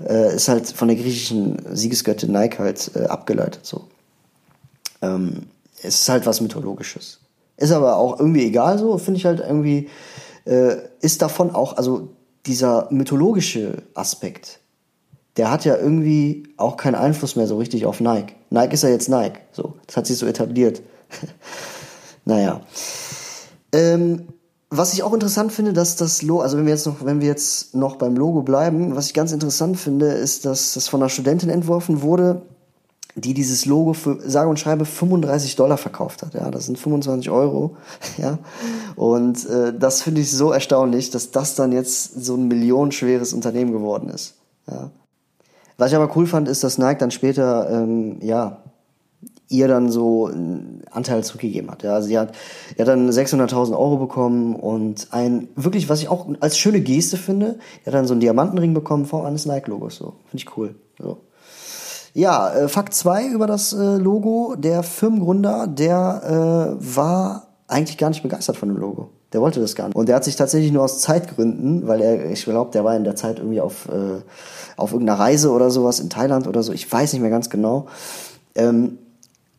äh, 0.00 0.34
ist 0.34 0.48
halt 0.48 0.66
von 0.66 0.88
der 0.88 0.96
griechischen 0.96 1.56
Siegesgöttin 1.72 2.32
Nike 2.32 2.58
halt 2.58 2.90
äh, 2.96 3.04
abgeleitet, 3.04 3.60
so. 3.64 3.84
Ähm, 5.02 5.42
es 5.82 6.02
ist 6.02 6.08
halt 6.08 6.26
was 6.26 6.40
Mythologisches. 6.40 7.20
Ist 7.56 7.72
aber 7.72 7.96
auch 7.96 8.18
irgendwie 8.18 8.44
egal 8.44 8.78
so, 8.78 8.98
finde 8.98 9.18
ich 9.18 9.26
halt 9.26 9.40
irgendwie, 9.40 9.88
äh, 10.44 10.76
ist 11.00 11.22
davon 11.22 11.54
auch, 11.54 11.76
also 11.76 12.08
dieser 12.44 12.88
mythologische 12.90 13.82
Aspekt, 13.94 14.60
der 15.36 15.50
hat 15.50 15.64
ja 15.64 15.76
irgendwie 15.76 16.48
auch 16.56 16.76
keinen 16.76 16.94
Einfluss 16.94 17.36
mehr 17.36 17.46
so 17.46 17.58
richtig 17.58 17.86
auf 17.86 18.00
Nike. 18.00 18.34
Nike 18.50 18.74
ist 18.74 18.82
ja 18.82 18.88
jetzt 18.88 19.08
Nike. 19.08 19.40
So, 19.52 19.74
das 19.86 19.96
hat 19.96 20.06
sich 20.06 20.18
so 20.18 20.26
etabliert. 20.26 20.82
naja. 22.24 22.60
Ähm, 23.72 24.28
was 24.70 24.94
ich 24.94 25.02
auch 25.02 25.12
interessant 25.12 25.52
finde, 25.52 25.72
dass 25.72 25.96
das 25.96 26.22
Logo, 26.22 26.42
also 26.42 26.56
wenn 26.56 26.66
wir 26.66 26.72
jetzt 26.72 26.86
noch, 26.86 27.04
wenn 27.04 27.20
wir 27.20 27.28
jetzt 27.28 27.74
noch 27.74 27.96
beim 27.96 28.16
Logo 28.16 28.42
bleiben, 28.42 28.96
was 28.96 29.06
ich 29.06 29.14
ganz 29.14 29.32
interessant 29.32 29.78
finde, 29.78 30.06
ist, 30.06 30.44
dass 30.44 30.74
das 30.74 30.88
von 30.88 31.00
einer 31.00 31.08
Studentin 31.08 31.50
entworfen 31.50 32.02
wurde, 32.02 32.42
die 33.16 33.34
dieses 33.34 33.66
Logo 33.66 33.94
für 33.94 34.20
sage 34.28 34.48
und 34.48 34.60
schreibe 34.60 34.84
35 34.84 35.56
Dollar 35.56 35.78
verkauft 35.78 36.22
hat. 36.22 36.34
Ja, 36.34 36.50
das 36.50 36.66
sind 36.66 36.78
25 36.78 37.30
Euro. 37.30 37.76
Ja, 38.18 38.38
und 38.94 39.44
äh, 39.46 39.74
das 39.78 40.00
finde 40.02 40.22
ich 40.22 40.30
so 40.30 40.50
erstaunlich, 40.50 41.10
dass 41.10 41.30
das 41.30 41.54
dann 41.54 41.72
jetzt 41.72 42.24
so 42.24 42.34
ein 42.34 42.48
millionenschweres 42.48 43.34
Unternehmen 43.34 43.72
geworden 43.72 44.08
ist. 44.08 44.34
Ja, 44.70 44.90
was 45.76 45.90
ich 45.90 45.96
aber 45.96 46.16
cool 46.16 46.26
fand, 46.26 46.48
ist, 46.48 46.64
dass 46.64 46.78
Nike 46.78 46.98
dann 46.98 47.10
später, 47.10 47.68
ähm, 47.70 48.18
ja, 48.22 48.62
ihr 49.48 49.68
dann 49.68 49.90
so 49.90 50.26
einen 50.26 50.82
Anteil 50.90 51.22
zurückgegeben 51.22 51.70
hat. 51.70 51.82
Ja, 51.82 51.94
also 51.94 52.08
sie 52.08 52.18
hat, 52.18 52.34
er 52.76 52.84
hat 52.84 52.88
dann 52.88 53.10
600.000 53.10 53.72
Euro 53.78 53.96
bekommen 53.96 54.56
und 54.56 55.08
ein, 55.12 55.48
wirklich, 55.54 55.88
was 55.88 56.00
ich 56.00 56.08
auch 56.08 56.26
als 56.40 56.58
schöne 56.58 56.80
Geste 56.80 57.16
finde, 57.16 57.58
er 57.84 57.92
hat 57.92 57.94
dann 57.94 58.06
so 58.06 58.14
einen 58.14 58.20
Diamantenring 58.20 58.74
bekommen 58.74 59.06
vor 59.06 59.26
eines 59.26 59.46
Nike-Logos, 59.46 59.96
so. 59.96 60.14
Finde 60.30 60.44
ich 60.44 60.56
cool, 60.56 60.74
so. 60.98 61.18
Ja, 62.16 62.50
äh, 62.50 62.68
Fakt 62.68 62.94
2 62.94 63.26
über 63.26 63.46
das 63.46 63.74
äh, 63.74 63.96
Logo. 63.98 64.54
Der 64.56 64.82
Firmengründer, 64.82 65.66
der 65.66 66.78
äh, 66.80 66.96
war 66.96 67.48
eigentlich 67.68 67.98
gar 67.98 68.08
nicht 68.08 68.22
begeistert 68.22 68.56
von 68.56 68.70
dem 68.70 68.78
Logo. 68.78 69.10
Der 69.34 69.42
wollte 69.42 69.60
das 69.60 69.74
gar 69.74 69.88
nicht. 69.88 69.96
Und 69.96 70.08
der 70.08 70.16
hat 70.16 70.24
sich 70.24 70.34
tatsächlich 70.34 70.72
nur 70.72 70.82
aus 70.82 71.00
Zeitgründen, 71.00 71.86
weil 71.86 72.00
er, 72.00 72.30
ich 72.30 72.44
glaube, 72.44 72.70
der 72.70 72.84
war 72.84 72.96
in 72.96 73.04
der 73.04 73.16
Zeit 73.16 73.38
irgendwie 73.38 73.60
auf, 73.60 73.90
äh, 73.90 74.22
auf 74.78 74.92
irgendeiner 74.92 75.18
Reise 75.18 75.50
oder 75.50 75.70
sowas 75.70 76.00
in 76.00 76.08
Thailand 76.08 76.46
oder 76.46 76.62
so, 76.62 76.72
ich 76.72 76.90
weiß 76.90 77.12
nicht 77.12 77.20
mehr 77.20 77.30
ganz 77.30 77.50
genau. 77.50 77.84
Ähm, 78.54 78.96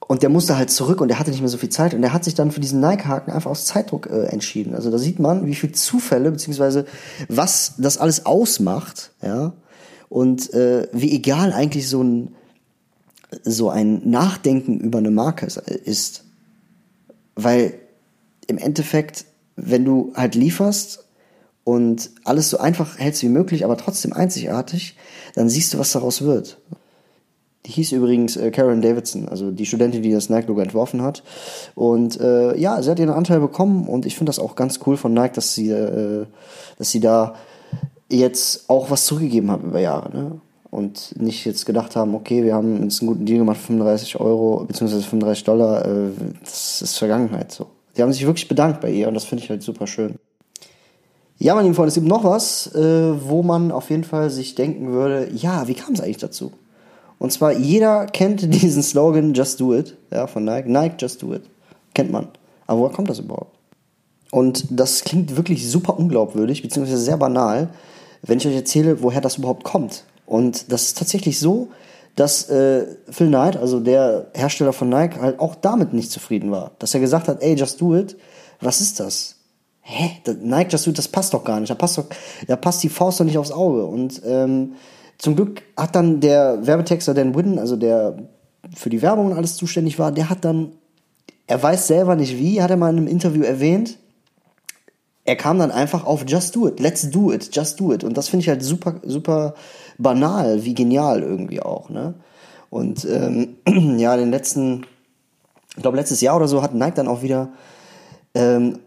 und 0.08 0.24
der 0.24 0.30
musste 0.30 0.58
halt 0.58 0.72
zurück 0.72 1.00
und 1.00 1.12
er 1.12 1.20
hatte 1.20 1.30
nicht 1.30 1.42
mehr 1.42 1.50
so 1.50 1.60
viel 1.60 1.70
Zeit 1.70 1.94
und 1.94 2.02
er 2.02 2.12
hat 2.12 2.24
sich 2.24 2.34
dann 2.34 2.50
für 2.50 2.60
diesen 2.60 2.80
Nike-Haken 2.80 3.30
einfach 3.30 3.52
aus 3.52 3.66
Zeitdruck 3.66 4.08
äh, 4.08 4.30
entschieden. 4.30 4.74
Also 4.74 4.90
da 4.90 4.98
sieht 4.98 5.20
man, 5.20 5.46
wie 5.46 5.54
viel 5.54 5.74
Zufälle 5.74 6.32
beziehungsweise 6.32 6.86
was 7.30 7.74
das 7.78 8.00
alles 8.00 8.26
ausmacht, 8.26 9.12
ja, 9.22 9.54
und 10.10 10.52
äh, 10.56 10.88
wie 10.92 11.14
egal 11.14 11.54
eigentlich 11.54 11.88
so 11.88 12.02
ein 12.02 12.34
so 13.44 13.70
ein 13.70 14.10
Nachdenken 14.10 14.80
über 14.80 15.00
eine 15.00 15.12
Marke 15.12 15.46
ist, 15.46 16.24
weil 17.36 17.74
im 18.48 18.58
Endeffekt 18.58 19.26
wenn 19.58 19.84
du 19.84 20.14
halt 20.16 20.36
lieferst 20.36 21.04
und 21.66 22.12
alles 22.24 22.52
so 22.52 22.60
einfach 22.60 22.98
hältst 22.98 23.24
wie 23.24 23.30
möglich, 23.30 23.66
aber 23.66 23.76
trotzdem 23.76 24.14
einzigartig, 24.14 24.96
dann 25.36 25.50
siehst 25.50 25.74
du, 25.74 25.80
was 25.80 25.92
daraus 25.92 26.22
wird. 26.22 26.60
Die 27.66 27.72
hieß 27.72 27.92
übrigens 27.92 28.38
äh, 28.38 28.52
Karen 28.52 28.82
Davidson, 28.82 29.28
also 29.28 29.52
die 29.52 29.66
Studentin, 29.66 30.02
die 30.02 30.14
das 30.14 30.30
Nike-Logo 30.30 30.62
entworfen 30.62 31.02
hat. 31.02 31.24
Und 31.76 32.18
äh, 32.22 32.56
ja, 32.58 32.82
sie 32.82 32.90
hat 32.90 33.00
ihren 33.00 33.10
Anteil 33.10 33.42
bekommen 33.42 33.90
und 33.90 34.06
ich 34.06 34.16
finde 34.16 34.30
das 34.30 34.40
auch 34.40 34.56
ganz 34.56 34.80
cool 34.86 34.96
von 34.96 35.14
Nike, 35.14 35.34
dass 35.34 35.54
sie, 35.54 35.72
äh, 35.72 36.28
dass 36.78 36.92
sie 36.92 37.02
da 37.02 37.36
jetzt 38.10 38.70
auch 38.70 38.90
was 38.90 39.06
zurückgegeben 39.06 39.52
haben 39.52 39.68
über 39.68 39.82
Jahre. 39.82 40.16
Ne? 40.16 40.42
Und 40.70 41.20
nicht 41.20 41.46
jetzt 41.46 41.66
gedacht 41.66 41.96
haben, 41.96 42.14
okay, 42.14 42.44
wir 42.44 42.54
haben 42.54 42.82
uns 42.82 43.00
einen 43.00 43.08
guten 43.08 43.26
Deal 43.26 43.40
gemacht, 43.40 43.58
35 43.58 44.20
Euro, 44.20 44.66
beziehungsweise 44.68 45.04
35 45.04 45.44
Dollar, 45.46 45.86
äh, 45.86 46.10
das 46.44 46.82
ist 46.82 46.98
Vergangenheit 46.98 47.52
so 47.52 47.68
Die 47.96 48.02
haben 48.02 48.12
sich 48.12 48.26
wirklich 48.26 48.48
bedankt 48.48 48.82
bei 48.82 48.92
ihr 48.92 49.08
und 49.08 49.14
das 49.14 49.24
finde 49.24 49.44
ich 49.44 49.50
halt 49.50 49.64
super 49.64 49.88
schön. 49.88 50.16
Ja, 51.40 51.54
meine 51.54 51.66
lieben 51.66 51.76
Freunde, 51.76 51.90
es 51.90 51.96
gibt 51.96 52.08
noch 52.08 52.24
was, 52.24 52.74
äh, 52.76 53.30
wo 53.30 53.44
man 53.44 53.72
auf 53.72 53.92
jeden 53.92 54.04
Fall 54.04 54.30
sich 54.30 54.56
denken 54.56 54.92
würde, 54.92 55.30
ja, 55.34 55.68
wie 55.68 55.76
kam 55.76 55.94
es 55.94 56.02
eigentlich 56.02 56.18
dazu? 56.18 56.52
Und 57.20 57.32
zwar, 57.32 57.54
jeder 57.54 58.08
kennt 58.08 58.42
diesen 58.54 58.84
Slogan 58.84 59.34
Just 59.34 59.62
Do 59.62 59.74
It, 59.74 59.96
ja, 60.12 60.28
von 60.28 60.44
Nike. 60.44 60.70
Nike, 60.70 60.96
Just 61.00 61.22
Do 61.22 61.34
It. 61.34 61.44
Kennt 61.94 62.12
man. 62.12 62.28
Aber 62.66 62.82
woher 62.82 62.94
kommt 62.94 63.10
das 63.10 63.20
überhaupt? 63.20 63.56
Und 64.32 64.66
das 64.70 65.04
klingt 65.04 65.38
wirklich 65.38 65.70
super 65.70 65.98
unglaubwürdig, 65.98 66.62
beziehungsweise 66.62 66.98
sehr 66.98 67.18
banal, 67.18 67.70
wenn 68.24 68.40
ich 68.40 68.48
euch 68.48 68.56
erzähle, 68.56 69.02
woher 69.02 69.22
das 69.22 69.38
überhaupt 69.38 69.64
kommt. 69.64 70.04
Und 70.28 70.72
das 70.72 70.84
ist 70.84 70.98
tatsächlich 71.00 71.40
so, 71.40 71.70
dass 72.16 72.50
äh, 72.50 72.86
Phil 73.10 73.28
Knight, 73.28 73.58
also 73.58 73.80
der 73.80 74.28
Hersteller 74.36 74.74
von 74.74 74.90
Nike, 74.90 75.20
halt 75.20 75.40
auch 75.40 75.56
damit 75.56 75.94
nicht 75.94 76.12
zufrieden 76.12 76.52
war. 76.52 76.72
Dass 76.78 76.94
er 76.94 77.00
gesagt 77.00 77.28
hat, 77.28 77.42
ey, 77.42 77.56
just 77.56 77.82
do 77.82 77.96
it. 77.96 78.16
Was 78.60 78.82
ist 78.82 79.00
das? 79.00 79.36
Hä? 79.82 80.22
Nike 80.42 80.72
Just 80.72 80.86
Do 80.86 80.92
It, 80.92 80.98
das 80.98 81.08
passt 81.08 81.34
doch 81.34 81.44
gar 81.44 81.60
nicht. 81.60 81.70
Da 81.70 81.76
passt 81.76 81.98
doch, 81.98 82.06
da 82.46 82.58
passt 82.58 82.84
die 82.84 82.90
Faust 82.90 83.20
doch 83.20 83.26
nicht 83.26 83.38
aufs 83.38 83.52
Auge. 83.52 83.86
Und 83.86 84.22
ähm, 84.26 84.74
zum 85.18 85.36
Glück 85.36 85.62
hat 85.78 85.96
dann 85.96 86.20
der 86.20 86.68
Werbetexter 86.68 87.14
Dan 87.14 87.34
Whitten, 87.36 87.58
also 87.58 87.78
der 87.78 88.18
für 88.76 88.90
die 88.90 89.02
Werbung 89.02 89.28
und 89.28 89.38
alles 89.38 89.56
zuständig 89.56 89.98
war, 89.98 90.12
der 90.12 90.30
hat 90.30 90.44
dann, 90.44 90.74
er 91.46 91.64
weiß 91.64 91.88
selber 91.88 92.16
nicht 92.16 92.38
wie, 92.38 92.62
hat 92.62 92.70
er 92.70 92.76
mal 92.76 92.90
in 92.90 92.98
einem 92.98 93.08
Interview 93.08 93.44
erwähnt, 93.44 93.98
er 95.24 95.36
kam 95.36 95.60
dann 95.60 95.72
einfach 95.72 96.06
auf 96.06 96.26
Just 96.28 96.56
Do 96.56 96.68
It, 96.68 96.80
Let's 96.80 97.10
Do 97.10 97.32
It, 97.32 97.54
Just 97.54 97.80
Do 97.80 97.94
It. 97.94 98.04
Und 98.04 98.18
das 98.18 98.30
finde 98.30 98.44
ich 98.44 98.50
halt 98.50 98.64
super, 98.64 98.96
super 99.04 99.56
banal, 99.98 100.64
wie 100.64 100.74
genial 100.74 101.22
irgendwie 101.22 101.62
auch. 101.62 101.90
Ne? 101.90 102.16
Und 102.70 103.06
ähm, 103.06 103.58
ja, 103.98 104.16
den 104.18 104.32
letzten, 104.32 104.86
ich 105.76 105.82
glaube 105.82 105.98
letztes 105.98 106.22
Jahr 106.22 106.36
oder 106.36 106.48
so 106.48 106.62
hat 106.62 106.74
Nike 106.74 106.96
dann 106.96 107.08
auch 107.08 107.22
wieder 107.22 107.50
ähm, 108.34 108.80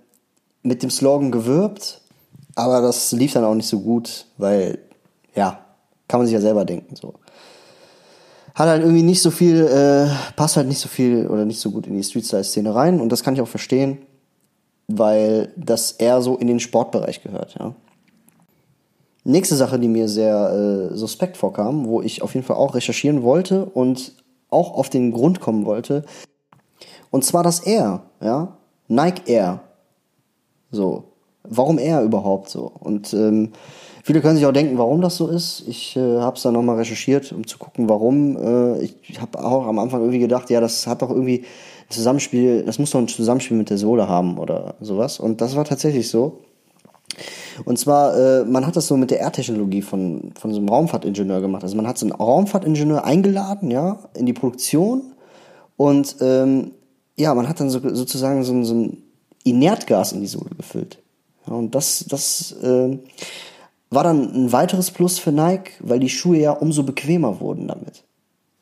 mit 0.63 0.83
dem 0.83 0.91
Slogan 0.91 1.31
gewirbt, 1.31 2.01
aber 2.55 2.81
das 2.81 3.13
lief 3.13 3.33
dann 3.33 3.45
auch 3.45 3.55
nicht 3.55 3.69
so 3.69 3.81
gut, 3.81 4.27
weil 4.37 4.79
ja, 5.35 5.65
kann 6.09 6.21
man 6.21 6.27
sich 6.27 6.35
ja 6.35 6.41
selber 6.41 6.65
denken 6.65 6.97
so. 6.97 7.15
Hat 8.55 8.69
halt 8.69 8.83
irgendwie 8.83 9.03
nicht 9.03 9.23
so 9.23 9.31
viel, 9.31 9.65
äh, 9.65 10.09
passt 10.37 10.57
halt 10.57 10.69
nicht 10.69 10.81
so 10.81 10.89
viel 10.89 11.29
oder 11.29 11.45
nicht 11.45 11.61
so 11.61 11.71
gut 11.71 11.87
in 11.87 11.97
die 11.97 12.03
Street-Style-Szene 12.03 12.75
rein 12.75 13.01
und 13.01 13.11
das 13.11 13.23
kann 13.23 13.35
ich 13.35 13.41
auch 13.41 13.49
verstehen 13.49 13.99
weil 14.99 15.53
das 15.57 15.93
eher 15.93 16.21
so 16.21 16.37
in 16.37 16.47
den 16.47 16.61
Sportbereich 16.61 17.23
gehört, 17.23 17.57
ja. 17.59 17.75
Nächste 19.25 19.57
Sache, 19.57 19.79
die 19.79 19.89
mir 19.89 20.09
sehr 20.09 20.91
äh, 20.93 20.97
suspekt 20.97 21.37
vorkam, 21.37 21.87
wo 21.87 22.01
ich 22.01 22.23
auf 22.23 22.35
jeden 22.35 22.47
Fall 22.47 22.57
auch 22.57 22.75
recherchieren 22.75 23.23
wollte 23.23 23.67
und 23.67 24.15
auch 24.49 24.73
auf 24.73 24.89
den 24.89 25.13
Grund 25.13 25.41
kommen 25.41 25.67
wollte, 25.67 26.05
und 27.11 27.25
zwar 27.25 27.43
das 27.43 27.61
Air, 27.61 28.03
ja, 28.21 28.57
Nike 28.89 29.23
Air. 29.27 29.61
So, 30.71 31.05
warum 31.43 31.79
Air 31.79 32.03
überhaupt 32.03 32.49
so? 32.49 32.71
Und 32.79 33.13
ähm, 33.13 33.51
viele 34.05 34.21
können 34.21 34.37
sich 34.37 34.47
auch 34.47 34.53
denken, 34.53 34.79
warum 34.79 35.01
das 35.01 35.17
so 35.17 35.27
ist. 35.27 35.65
Ich 35.67 35.97
äh, 35.97 36.19
habe 36.21 36.37
es 36.37 36.43
dann 36.43 36.55
nochmal 36.55 36.77
recherchiert, 36.77 37.33
um 37.33 37.47
zu 37.47 37.59
gucken, 37.59 37.89
warum. 37.89 38.37
Äh, 38.37 38.83
ich 38.83 39.21
habe 39.21 39.45
auch 39.45 39.67
am 39.67 39.81
Anfang 39.81 40.01
irgendwie 40.01 40.21
gedacht, 40.21 40.51
ja, 40.51 40.61
das 40.61 40.87
hat 40.87 41.03
doch 41.03 41.11
irgendwie 41.11 41.45
Zusammenspiel, 41.89 42.63
das 42.65 42.79
muss 42.79 42.93
doch 42.93 43.01
ein 43.01 43.09
Zusammenspiel 43.09 43.57
mit 43.57 43.71
der 43.71 43.79
Sohle 43.79 44.09
haben 44.09 44.39
oder 44.39 44.75
sowas. 44.81 45.19
Und 45.19 45.41
das 45.41 45.57
war 45.57 45.65
tatsächlich 45.65 46.09
so. 46.09 46.39
Und 47.65 47.79
zwar, 47.79 48.17
äh, 48.17 48.45
man 48.45 48.67
hat 48.67 48.77
das 48.77 48.87
so 48.87 48.97
mit 48.97 49.11
der 49.11 49.21
R-Technologie 49.21 49.83
von, 49.83 50.33
von 50.39 50.53
so 50.53 50.59
einem 50.59 50.69
Raumfahrtingenieur 50.69 51.41
gemacht. 51.41 51.63
Also 51.63 51.77
man 51.77 51.87
hat 51.87 51.99
so 51.99 52.07
einen 52.07 52.15
Raumfahrtingenieur 52.15 53.05
eingeladen, 53.05 53.71
ja, 53.71 53.99
in 54.15 54.27
die 54.27 54.33
Produktion. 54.33 55.13
Und 55.77 56.17
ähm, 56.21 56.73
ja, 57.17 57.35
man 57.35 57.49
hat 57.49 57.61
dann 57.61 57.71
so, 57.71 57.81
sozusagen 57.95 58.43
so, 58.43 58.63
so 58.63 58.75
ein 58.75 59.03
Inertgas 59.45 60.13
in 60.13 60.21
die 60.21 60.27
Sohle 60.27 60.51
gefüllt. 60.57 60.99
Ja, 61.47 61.55
und 61.55 61.75
das, 61.75 62.05
das 62.09 62.53
äh, 62.63 62.99
war 63.91 64.05
dann 64.05 64.33
ein 64.33 64.53
weiteres 64.53 64.91
Plus 64.91 65.19
für 65.19 65.33
Nike, 65.33 65.73
weil 65.81 66.01
die 66.01 66.09
Schuhe 66.09 66.39
ja 66.39 66.53
umso 66.53 66.83
bequemer 66.83 67.41
wurden 67.41 67.69
damit. 67.69 68.05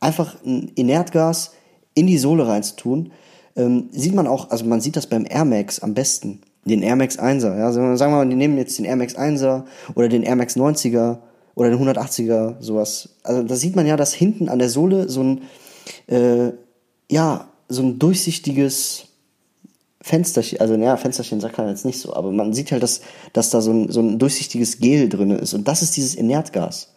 Einfach 0.00 0.36
ein 0.44 0.72
Inertgas 0.74 1.52
in 1.94 2.06
die 2.06 2.18
Sohle 2.18 2.46
reinzutun, 2.46 3.12
ähm, 3.56 3.88
sieht 3.90 4.14
man 4.14 4.26
auch, 4.26 4.50
also 4.50 4.64
man 4.64 4.80
sieht 4.80 4.96
das 4.96 5.08
beim 5.08 5.26
Air 5.28 5.44
Max 5.44 5.80
am 5.80 5.94
besten. 5.94 6.40
Den 6.68 6.82
Air 6.82 6.96
Max 6.96 7.18
1er, 7.18 7.58
ja. 7.58 7.66
Also 7.66 7.96
sagen 7.96 8.12
wir 8.12 8.18
mal, 8.18 8.28
die 8.28 8.36
nehmen 8.36 8.56
jetzt 8.58 8.78
den 8.78 8.84
Air 8.84 8.96
Max 8.96 9.16
1er 9.16 9.64
oder 9.94 10.08
den 10.08 10.22
Air 10.22 10.36
Max 10.36 10.56
90er 10.56 11.18
oder 11.54 11.70
den 11.70 11.78
180er, 11.80 12.56
sowas. 12.60 13.08
Also 13.24 13.42
da 13.42 13.56
sieht 13.56 13.74
man 13.74 13.86
ja, 13.86 13.96
dass 13.96 14.14
hinten 14.14 14.48
an 14.48 14.58
der 14.58 14.68
Sohle 14.68 15.08
so 15.08 15.22
ein, 15.22 15.42
äh, 16.06 16.52
ja, 17.10 17.48
so 17.68 17.82
ein 17.82 17.98
durchsichtiges 17.98 19.06
Fensterchen, 20.00 20.60
also 20.60 20.74
ja, 20.74 20.96
Fensterchen 20.96 21.40
sagt 21.40 21.58
man 21.58 21.68
jetzt 21.68 21.84
nicht 21.84 22.00
so, 22.00 22.14
aber 22.14 22.30
man 22.30 22.54
sieht 22.54 22.70
halt, 22.70 22.82
dass, 22.82 23.00
dass 23.32 23.50
da 23.50 23.60
so 23.60 23.72
ein, 23.72 23.90
so 23.90 24.00
ein 24.00 24.18
durchsichtiges 24.18 24.78
Gel 24.78 25.08
drin 25.08 25.32
ist. 25.32 25.54
Und 25.54 25.66
das 25.66 25.82
ist 25.82 25.96
dieses 25.96 26.14
Inertgas. 26.14 26.92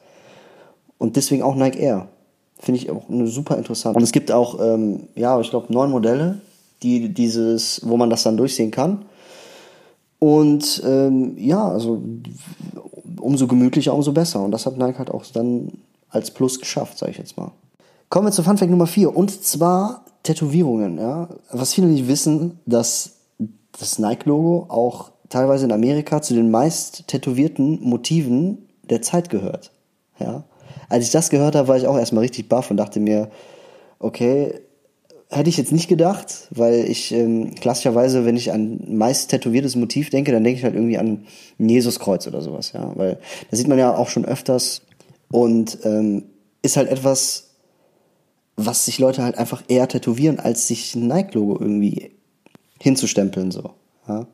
Und 0.97 1.15
deswegen 1.15 1.41
auch 1.41 1.55
Nike 1.55 1.79
Air. 1.79 2.09
Finde 2.59 2.79
ich 2.79 2.91
auch 2.91 3.09
eine 3.09 3.25
super 3.25 3.57
interessant. 3.57 3.97
Und 3.97 4.03
es 4.03 4.11
gibt 4.11 4.31
auch, 4.31 4.59
ähm, 4.61 5.07
ja, 5.15 5.39
ich 5.41 5.49
glaube, 5.49 5.73
neun 5.73 5.89
Modelle, 5.89 6.41
die 6.83 7.11
dieses, 7.11 7.81
wo 7.83 7.97
man 7.97 8.11
das 8.11 8.21
dann 8.21 8.37
durchsehen 8.37 8.69
kann. 8.69 9.05
Und 10.21 10.81
ähm, 10.85 11.35
ja, 11.37 11.67
also 11.67 12.01
umso 13.19 13.47
gemütlicher, 13.47 13.93
umso 13.93 14.11
besser. 14.11 14.43
Und 14.43 14.51
das 14.51 14.65
hat 14.65 14.77
Nike 14.77 14.99
halt 14.99 15.09
auch 15.09 15.25
dann 15.25 15.71
als 16.09 16.31
Plus 16.31 16.59
geschafft, 16.59 16.97
sage 16.97 17.11
ich 17.11 17.17
jetzt 17.17 17.37
mal. 17.37 17.51
Kommen 18.09 18.27
wir 18.27 18.31
zu 18.31 18.43
Funfact 18.43 18.69
Nummer 18.69 18.87
4 18.87 19.15
und 19.15 19.43
zwar 19.43 20.05
Tätowierungen. 20.23 20.97
Ja? 20.97 21.29
Was 21.49 21.73
viele 21.73 21.87
nicht 21.87 22.07
wissen, 22.07 22.59
dass 22.65 23.13
das 23.79 23.97
Nike-Logo 23.99 24.67
auch 24.69 25.11
teilweise 25.29 25.65
in 25.65 25.71
Amerika 25.71 26.21
zu 26.21 26.33
den 26.33 26.51
meist 26.51 27.07
tätowierten 27.07 27.81
Motiven 27.81 28.67
der 28.89 29.01
Zeit 29.01 29.29
gehört. 29.29 29.71
Ja? 30.19 30.43
als 30.91 31.05
ich 31.05 31.11
das 31.11 31.29
gehört 31.29 31.55
habe, 31.55 31.67
war 31.67 31.77
ich 31.77 31.87
auch 31.87 31.97
erstmal 31.97 32.23
richtig 32.23 32.49
baff 32.49 32.69
und 32.69 32.77
dachte 32.77 32.99
mir, 32.99 33.29
okay, 33.99 34.59
hätte 35.31 35.49
ich 35.49 35.57
jetzt 35.57 35.71
nicht 35.71 35.87
gedacht, 35.87 36.47
weil 36.51 36.85
ich 36.89 37.13
ähm, 37.13 37.55
klassischerweise, 37.55 38.25
wenn 38.25 38.35
ich 38.35 38.51
an 38.51 38.81
meist 38.87 39.29
tätowiertes 39.29 39.75
Motiv 39.75 40.09
denke, 40.09 40.31
dann 40.31 40.43
denke 40.43 40.59
ich 40.59 40.63
halt 40.63 40.75
irgendwie 40.75 40.97
an 40.97 41.25
ein 41.57 41.69
Jesuskreuz 41.69 42.27
oder 42.27 42.41
sowas, 42.41 42.73
ja, 42.73 42.91
weil 42.95 43.17
das 43.49 43.57
sieht 43.57 43.67
man 43.67 43.79
ja 43.79 43.95
auch 43.95 44.09
schon 44.09 44.25
öfters 44.25 44.81
und 45.31 45.79
ähm, 45.85 46.23
ist 46.61 46.75
halt 46.75 46.89
etwas, 46.89 47.51
was 48.57 48.85
sich 48.85 48.99
Leute 48.99 49.23
halt 49.23 49.37
einfach 49.37 49.63
eher 49.69 49.87
tätowieren, 49.87 50.39
als 50.39 50.67
sich 50.67 50.95
ein 50.95 51.07
Nike-Logo 51.07 51.57
irgendwie 51.59 52.11
hinzustempeln, 52.79 53.51
so, 53.51 53.71
ja. 54.07 54.27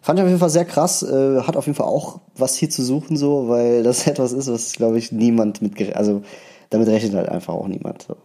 Fand 0.00 0.18
ich 0.18 0.22
auf 0.22 0.28
jeden 0.28 0.40
Fall 0.40 0.50
sehr 0.50 0.64
krass, 0.64 1.02
äh, 1.02 1.42
hat 1.42 1.56
auf 1.56 1.66
jeden 1.66 1.76
Fall 1.76 1.86
auch 1.86 2.20
was 2.36 2.56
hier 2.56 2.70
zu 2.70 2.82
suchen, 2.82 3.16
so, 3.16 3.48
weil 3.48 3.84
das 3.84 4.06
etwas 4.08 4.32
ist, 4.32 4.50
was, 4.50 4.72
glaube 4.72 4.98
ich, 4.98 5.12
niemand 5.12 5.62
mit, 5.62 5.94
also 5.94 6.22
damit 6.70 6.88
rechnet 6.88 7.14
halt 7.14 7.28
einfach 7.28 7.54
auch 7.54 7.68
niemand. 7.68 8.02
So. 8.02 8.16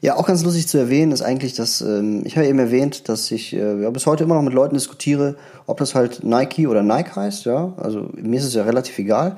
Ja, 0.00 0.16
auch 0.16 0.26
ganz 0.26 0.44
lustig 0.44 0.68
zu 0.68 0.78
erwähnen 0.78 1.10
ist 1.10 1.22
eigentlich, 1.22 1.54
dass 1.54 1.80
ähm, 1.80 2.22
ich 2.24 2.36
habe 2.36 2.46
eben 2.46 2.58
erwähnt, 2.58 3.08
dass 3.08 3.30
ich 3.30 3.52
äh, 3.54 3.82
ja, 3.82 3.90
bis 3.90 4.06
heute 4.06 4.24
immer 4.24 4.36
noch 4.36 4.42
mit 4.42 4.54
Leuten 4.54 4.74
diskutiere, 4.74 5.36
ob 5.66 5.78
das 5.78 5.94
halt 5.94 6.22
Nike 6.22 6.68
oder 6.68 6.82
Nike 6.82 7.16
heißt, 7.16 7.46
ja. 7.46 7.72
Also 7.76 8.08
mir 8.14 8.38
ist 8.38 8.46
es 8.46 8.54
ja 8.54 8.62
relativ 8.62 8.98
egal. 8.98 9.36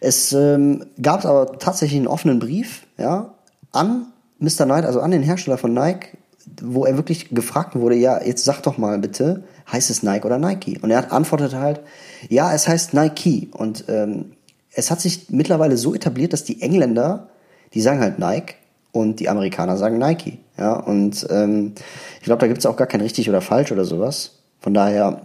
Es 0.00 0.32
ähm, 0.32 0.86
gab 1.00 1.26
aber 1.26 1.58
tatsächlich 1.58 1.98
einen 1.98 2.06
offenen 2.06 2.38
Brief, 2.38 2.86
ja, 2.96 3.34
an 3.72 4.06
Mr. 4.38 4.64
Knight, 4.64 4.86
also 4.86 5.00
an 5.00 5.10
den 5.10 5.22
Hersteller 5.22 5.58
von 5.58 5.74
Nike, 5.74 6.16
wo 6.62 6.86
er 6.86 6.96
wirklich 6.96 7.28
gefragt 7.28 7.76
wurde, 7.76 7.96
ja, 7.96 8.22
jetzt 8.22 8.44
sag 8.44 8.62
doch 8.62 8.78
mal 8.78 8.98
bitte, 8.98 9.44
heißt 9.70 9.90
es 9.90 10.02
Nike 10.02 10.24
oder 10.24 10.38
Nike? 10.38 10.78
Und 10.80 10.90
er 10.90 11.12
antwortet 11.12 11.54
halt, 11.54 11.80
ja, 12.28 12.54
es 12.54 12.66
heißt 12.66 12.94
Nike. 12.94 13.50
Und 13.52 13.84
ähm, 13.88 14.32
es 14.72 14.90
hat 14.90 15.02
sich 15.02 15.28
mittlerweile 15.28 15.76
so 15.76 15.94
etabliert, 15.94 16.32
dass 16.32 16.44
die 16.44 16.62
Engländer, 16.62 17.28
die 17.74 17.82
sagen 17.82 18.00
halt 18.00 18.18
Nike 18.18 18.54
und 18.92 19.20
die 19.20 19.28
Amerikaner 19.28 19.76
sagen 19.76 19.98
Nike. 19.98 20.38
Ja, 20.58 20.74
und 20.74 21.26
ähm, 21.30 21.74
ich 22.18 22.24
glaube, 22.24 22.40
da 22.40 22.46
gibt 22.46 22.58
es 22.58 22.66
auch 22.66 22.76
gar 22.76 22.86
kein 22.86 23.00
richtig 23.00 23.28
oder 23.28 23.40
falsch 23.40 23.72
oder 23.72 23.84
sowas. 23.84 24.38
Von 24.60 24.74
daher 24.74 25.22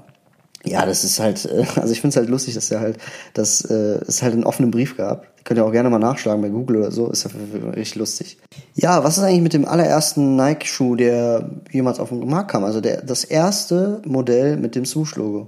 ja, 0.66 0.86
das 0.86 1.04
ist 1.04 1.20
halt, 1.20 1.46
äh, 1.46 1.66
also 1.80 1.92
ich 1.92 2.02
finde 2.02 2.10
es 2.10 2.18
halt 2.18 2.30
lustig, 2.30 2.56
dass 2.56 2.72
er 2.72 2.80
halt, 2.80 2.98
dass 3.34 3.62
äh, 3.62 4.00
es 4.08 4.22
halt 4.22 4.34
einen 4.34 4.44
offenen 4.44 4.72
Brief 4.72 4.98
gab. 4.98 5.28
Könnt 5.44 5.60
ihr 5.60 5.66
auch 5.66 5.72
gerne 5.72 5.90
mal 5.90 6.00
nachschlagen 6.00 6.42
bei 6.42 6.50
Google 6.50 6.78
oder 6.78 6.92
so, 6.92 7.10
ist 7.12 7.24
ja 7.24 7.30
richtig 7.76 7.96
lustig. 7.96 8.38
Ja, 8.74 9.04
was 9.04 9.18
ist 9.18 9.24
eigentlich 9.24 9.42
mit 9.42 9.54
dem 9.54 9.66
allerersten 9.66 10.36
Nike-Schuh, 10.36 10.96
der 10.96 11.52
jemals 11.72 12.00
auf 12.00 12.10
den 12.10 12.28
Markt 12.28 12.52
kam? 12.52 12.64
Also 12.64 12.82
der, 12.82 13.04
das 13.04 13.24
erste 13.24 14.02
Modell 14.06 14.58
mit 14.58 14.74
dem 14.74 14.86
Swoosh-Logo. 14.86 15.48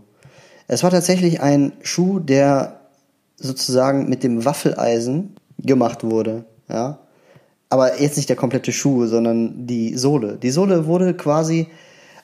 Es 0.67 0.83
war 0.83 0.91
tatsächlich 0.91 1.41
ein 1.41 1.71
Schuh, 1.81 2.19
der 2.19 2.81
sozusagen 3.37 4.07
mit 4.07 4.23
dem 4.23 4.45
Waffeleisen 4.45 5.35
gemacht 5.57 6.03
wurde, 6.03 6.45
ja. 6.69 6.99
Aber 7.69 7.99
jetzt 8.01 8.17
nicht 8.17 8.29
der 8.29 8.35
komplette 8.35 8.71
Schuh, 8.71 9.07
sondern 9.07 9.67
die 9.67 9.97
Sohle. 9.97 10.37
Die 10.37 10.51
Sohle 10.51 10.87
wurde 10.87 11.13
quasi 11.13 11.67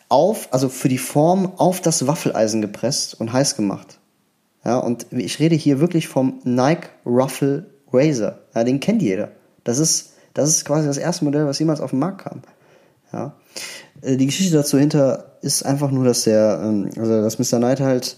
auf, 0.09 0.47
also 0.51 0.69
für 0.69 0.89
die 0.89 0.97
Form 0.97 1.53
auf 1.57 1.81
das 1.81 2.07
Waffeleisen 2.07 2.61
gepresst 2.61 3.19
und 3.19 3.33
heiß 3.33 3.55
gemacht. 3.55 3.99
Ja, 4.63 4.77
und 4.77 5.07
ich 5.11 5.39
rede 5.39 5.55
hier 5.55 5.79
wirklich 5.79 6.07
vom 6.07 6.39
Nike 6.43 6.87
Ruffle 7.05 7.65
Razor. 7.91 8.39
Ja, 8.55 8.63
den 8.63 8.79
kennt 8.79 9.01
jeder. 9.01 9.31
Das 9.63 9.79
ist, 9.79 10.13
das 10.33 10.49
ist 10.49 10.65
quasi 10.65 10.87
das 10.87 10.97
erste 10.97 11.25
Modell, 11.25 11.45
was 11.45 11.59
jemals 11.59 11.81
auf 11.81 11.89
den 11.89 11.99
Markt 11.99 12.21
kam. 12.23 12.41
Ja. 13.11 13.33
Äh, 14.01 14.17
die 14.17 14.25
Geschichte 14.25 14.55
dazu 14.55 14.77
hinter 14.77 15.33
ist 15.41 15.63
einfach 15.63 15.91
nur, 15.91 16.05
dass 16.05 16.23
der, 16.23 16.61
ähm, 16.63 16.89
also 16.97 17.21
dass 17.21 17.39
Mr. 17.39 17.57
Knight 17.57 17.81
halt 17.81 18.17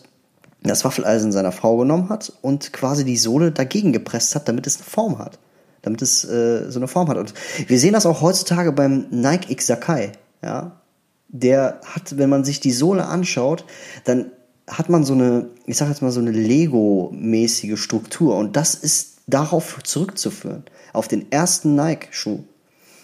das 0.64 0.86
Waffeleisen 0.86 1.32
seiner 1.32 1.52
Frau 1.52 1.78
genommen 1.78 2.10
hat 2.10 2.32
und 2.42 2.74
quasi 2.74 3.06
die 3.06 3.18
Sohle 3.18 3.52
dagegen 3.52 3.94
gepresst 3.94 4.36
hat, 4.36 4.48
damit 4.48 4.66
es 4.68 4.78
eine 4.78 4.86
Form 4.86 5.20
hat. 5.20 5.40
Damit 5.86 6.02
es 6.02 6.26
äh, 6.26 6.70
so 6.70 6.80
eine 6.80 6.88
Form 6.88 7.08
hat. 7.08 7.18
Und 7.18 7.34
wir 7.68 7.80
sehen 7.80 7.94
das 7.94 8.06
auch 8.06 8.22
heutzutage 8.22 8.72
beim 8.72 9.06
Nike 9.12 9.52
X 9.52 9.68
Sakai. 9.68 10.12
Ja? 10.44 10.82
Der 11.30 11.80
hat, 11.86 12.18
wenn 12.18 12.30
man 12.30 12.44
sich 12.44 12.60
die 12.60 12.72
Sohle 12.72 13.06
anschaut, 13.06 13.66
dann 14.04 14.32
hat 14.68 14.90
man 14.90 15.04
so 15.04 15.14
eine, 15.14 15.48
ich 15.66 15.78
sag 15.78 15.90
jetzt 15.90 16.02
mal 16.02 16.12
so 16.12 16.20
eine 16.20 16.32
Lego-mäßige 16.32 17.80
Struktur. 17.80 18.36
Und 18.36 18.56
das 18.56 18.74
ist 18.76 19.20
darauf 19.28 19.82
zurückzuführen. 19.84 20.64
Auf 20.92 21.08
den 21.08 21.32
ersten 21.32 21.76
Nike-Schuh. 21.76 22.40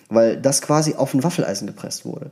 Weil 0.10 0.38
das 0.38 0.62
quasi 0.62 0.96
auf 0.96 1.14
ein 1.14 1.24
Waffeleisen 1.24 1.68
gepresst 1.68 2.04
wurde. 2.04 2.32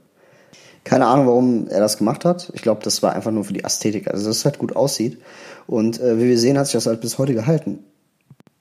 Keine 0.84 1.06
Ahnung, 1.06 1.28
warum 1.28 1.68
er 1.68 1.80
das 1.80 1.98
gemacht 1.98 2.26
hat. 2.26 2.52
Ich 2.54 2.62
glaube, 2.62 2.82
das 2.84 3.04
war 3.04 3.14
einfach 3.14 3.32
nur 3.32 3.44
für 3.44 3.54
die 3.54 3.64
Ästhetik, 3.64 4.08
also 4.08 4.28
dass 4.28 4.38
es 4.38 4.46
halt 4.46 4.58
gut 4.58 4.76
aussieht. 4.76 5.20
Und 5.68 6.00
äh, 6.00 6.18
wie 6.18 6.30
wir 6.30 6.40
sehen, 6.40 6.58
hat 6.58 6.66
sich 6.66 6.74
das 6.74 6.88
halt 6.88 7.02
bis 7.02 7.18
heute 7.18 7.34
gehalten. 7.34 7.84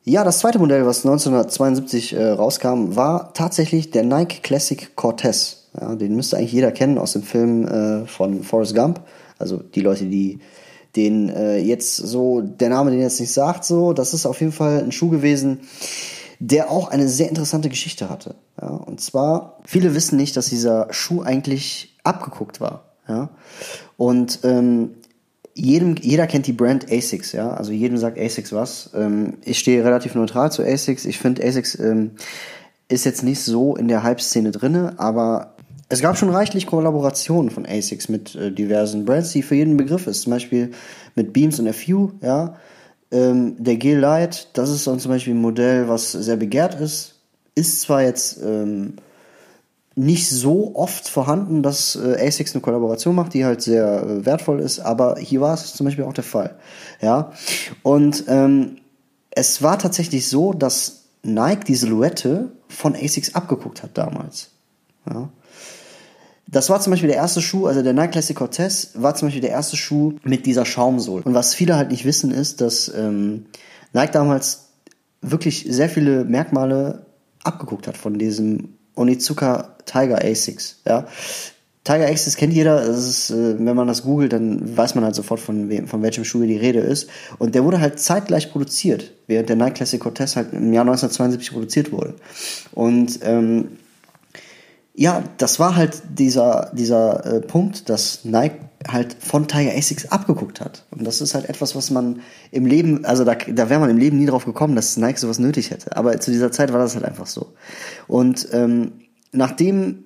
Ja, 0.09 0.25
das 0.25 0.39
zweite 0.39 0.59
Modell, 0.59 0.87
was 0.87 1.05
1972 1.05 2.15
äh, 2.15 2.31
rauskam, 2.31 2.97
war 2.97 3.35
tatsächlich 3.35 3.91
der 3.91 4.05
Nike 4.05 4.41
Classic 4.43 4.97
Cortez. 4.97 5.69
Ja, 5.79 5.95
den 5.97 6.17
müsste 6.17 6.39
eigentlich 6.39 6.55
jeder 6.55 6.73
kennen 6.73 6.97
aus 6.97 7.13
dem 7.13 7.23
Film 7.23 7.69
äh, 7.69 8.07
von 8.07 8.43
Forrest 8.43 8.75
Gump. 8.75 9.03
Also 9.39 9.59
die 9.59 9.83
Leute, 9.83 10.07
die 10.07 10.39
den 10.97 11.29
äh, 11.29 11.59
jetzt 11.59 11.97
so, 11.97 12.41
der 12.41 12.71
Name 12.71 12.91
den 12.91 13.03
jetzt 13.03 13.21
nicht 13.21 13.35
sagt, 13.35 13.67
so, 13.67 13.93
das 13.93 14.15
ist 14.15 14.25
auf 14.25 14.41
jeden 14.41 14.53
Fall 14.53 14.83
ein 14.83 14.93
Schuh 14.93 15.11
gewesen, 15.11 15.61
der 16.39 16.71
auch 16.71 16.89
eine 16.89 17.07
sehr 17.07 17.29
interessante 17.29 17.69
Geschichte 17.69 18.09
hatte. 18.09 18.35
Ja, 18.59 18.69
und 18.69 19.03
zwar, 19.03 19.59
viele 19.67 19.95
wissen 19.95 20.17
nicht, 20.17 20.39
dass 20.39 20.49
dieser 20.49 20.87
Schuh 20.91 21.21
eigentlich 21.21 21.99
abgeguckt 22.03 22.63
war. 22.63 22.85
Ja? 23.07 23.29
Und 23.99 24.39
ähm, 24.45 24.93
jedem, 25.59 25.97
jeder 26.01 26.27
kennt 26.27 26.47
die 26.47 26.53
Brand 26.53 26.91
ASICS, 26.91 27.33
ja. 27.33 27.51
Also 27.51 27.73
jedem 27.73 27.99
sagt 27.99 28.19
ASICS 28.19 28.53
was. 28.53 28.91
Ähm, 28.95 29.35
ich 29.45 29.59
stehe 29.59 29.85
relativ 29.85 30.15
neutral 30.15 30.53
zu 30.53 30.63
ASICS. 30.63 31.05
Ich 31.05 31.19
finde 31.19 31.45
ASICS 31.45 31.79
ähm, 31.81 32.13
ist 32.89 33.05
jetzt 33.05 33.23
nicht 33.23 33.41
so 33.41 33.77
in 33.77 33.89
der 33.89 34.03
Hype-Szene 34.03 34.51
drinne, 34.51 34.95
aber 34.99 35.55
es 35.89 36.01
gab 36.01 36.17
schon 36.17 36.31
reichlich 36.31 36.67
Kollaborationen 36.67 37.51
von 37.51 37.67
ASICS 37.67 38.09
mit 38.09 38.35
äh, 38.35 38.53
diversen 38.53 39.05
Brands, 39.05 39.33
die 39.33 39.43
für 39.43 39.57
jeden 39.57 39.77
Begriff 39.77 40.07
ist. 40.07 40.23
Zum 40.23 40.33
Beispiel 40.33 40.71
mit 41.15 41.33
Beams 41.33 41.59
und 41.59 41.73
FU, 41.75 42.13
ja. 42.23 42.57
Ähm, 43.11 43.57
der 43.59 43.79
Light, 43.97 44.49
das 44.53 44.71
ist 44.71 44.87
dann 44.87 45.01
zum 45.01 45.11
Beispiel 45.11 45.35
ein 45.35 45.41
Modell, 45.41 45.89
was 45.89 46.13
sehr 46.13 46.37
begehrt 46.37 46.79
ist. 46.79 47.15
Ist 47.55 47.81
zwar 47.81 48.03
jetzt 48.03 48.41
ähm, 48.43 48.95
nicht 49.99 50.31
so 50.31 50.77
oft 50.77 51.09
vorhanden, 51.09 51.63
dass 51.63 51.97
äh, 51.97 52.25
ASICS 52.25 52.55
eine 52.55 52.63
Kollaboration 52.63 53.17
macht, 53.17 53.35
die 53.35 53.45
halt 53.45 53.63
sehr 53.63 54.03
äh, 54.03 54.25
wertvoll 54.25 54.61
ist, 54.61 54.79
aber 54.79 55.17
hier 55.19 55.41
war 55.41 55.55
es 55.55 55.75
zum 55.75 55.87
Beispiel 55.87 56.05
auch 56.05 56.13
der 56.13 56.25
Fall. 56.25 56.57
Ja, 57.01 57.33
und 57.83 58.25
ähm, 58.29 58.77
es 59.31 59.61
war 59.61 59.79
tatsächlich 59.79 60.29
so, 60.29 60.53
dass 60.53 61.05
Nike 61.25 61.65
die 61.65 61.75
Silhouette 61.75 62.53
von 62.69 62.95
ASICS 62.95 63.35
abgeguckt 63.35 63.83
hat 63.83 63.99
damals. 63.99 64.51
Ja. 65.09 65.31
Das 66.47 66.71
war 66.71 66.81
zum 66.81 66.93
Beispiel 66.93 67.09
der 67.09 67.19
erste 67.19 67.43
Schuh, 67.43 67.67
also 67.67 67.83
der 67.83 67.93
Nike 67.93 68.13
Classic 68.13 68.37
Cortez 68.37 68.93
war 68.95 69.17
zum 69.17 69.27
Beispiel 69.27 69.43
der 69.43 69.51
erste 69.51 69.77
Schuh 69.77 70.15
mit 70.23 70.47
dieser 70.47 70.65
Schaumsohle. 70.65 71.25
Und 71.25 71.35
was 71.35 71.55
viele 71.55 71.77
halt 71.77 71.91
nicht 71.91 72.05
wissen, 72.05 72.31
ist, 72.31 72.61
dass 72.61 72.89
ähm, 72.95 73.47
Nike 73.93 74.13
damals 74.13 74.69
wirklich 75.21 75.67
sehr 75.69 75.89
viele 75.89 76.25
Merkmale 76.25 77.05
abgeguckt 77.43 77.89
hat 77.89 77.97
von 77.97 78.19
diesem 78.19 78.75
Onizuka 78.95 79.77
Tiger 79.89 80.23
A6, 80.23 80.75
ja. 80.87 81.07
Tiger 81.89 82.07
A6 82.07 82.37
kennt 82.37 82.53
jeder, 82.53 82.83
ist, 82.83 83.31
äh, 83.31 83.59
wenn 83.59 83.75
man 83.75 83.89
das 83.89 84.03
googelt, 84.03 84.35
dann 84.35 84.77
weiß 84.77 84.95
man 84.95 85.05
halt 85.05 85.15
sofort, 85.15 85.41
von, 85.41 85.71
wem, 85.71 85.89
von 85.89 86.03
welchem 86.03 86.23
Schuh 86.25 86.43
die 86.43 86.57
Rede 86.57 86.81
ist. 86.81 87.09
Und 87.39 87.55
der 87.55 87.65
wurde 87.65 87.81
halt 87.81 87.99
zeitgleich 87.99 88.53
produziert, 88.53 89.13
während 89.27 89.49
der 89.49 89.57
Nike 89.57 89.75
Classic 89.77 89.99
Cortez 89.99 90.37
halt 90.37 90.53
im 90.53 90.73
Jahr 90.75 90.83
1972 90.83 91.53
produziert 91.53 91.91
wurde. 91.91 92.15
Und 92.73 93.21
ähm, 93.23 93.69
ja, 94.95 95.23
das 95.39 95.61
war 95.61 95.77
halt 95.77 96.03
dieser, 96.11 96.73
dieser 96.75 97.25
äh, 97.25 97.41
Punkt, 97.41 97.89
dass 97.89 98.25
Nike 98.25 98.57
halt 98.87 99.17
von 99.19 99.49
Tiger 99.49 99.71
A6 99.71 100.09
abgeguckt 100.09 100.61
hat. 100.61 100.85
Und 100.91 101.07
das 101.07 101.21
ist 101.21 101.35
halt 101.35 101.49
etwas, 101.49 101.75
was 101.75 101.91
man 101.91 102.21
im 102.51 102.67
Leben, 102.67 103.05
also 103.07 103.25
da, 103.25 103.35
da 103.35 103.71
wäre 103.71 103.81
man 103.81 103.91
im 103.91 103.97
Leben 103.97 104.19
nie 104.19 104.27
drauf 104.27 104.45
gekommen, 104.45 104.77
dass 104.77 104.99
Nike 104.99 105.19
sowas 105.19 105.39
nötig 105.39 105.71
hätte. 105.71 105.97
Aber 105.97 106.21
zu 106.21 106.31
dieser 106.31 106.53
Zeit 106.53 106.73
war 106.73 106.81
das 106.81 106.95
halt 106.95 107.05
einfach 107.05 107.27
so. 107.27 107.55
Und 108.09 108.49
ähm, 108.53 108.93
nachdem 109.33 110.05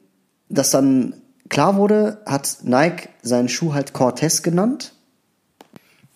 das 0.49 0.71
dann 0.71 1.15
klar 1.49 1.77
wurde, 1.77 2.21
hat 2.27 2.59
Nike 2.63 3.09
seinen 3.23 3.49
Schuh 3.49 3.75
halt 3.75 3.93
Cortez 3.93 4.43
genannt. 4.43 4.95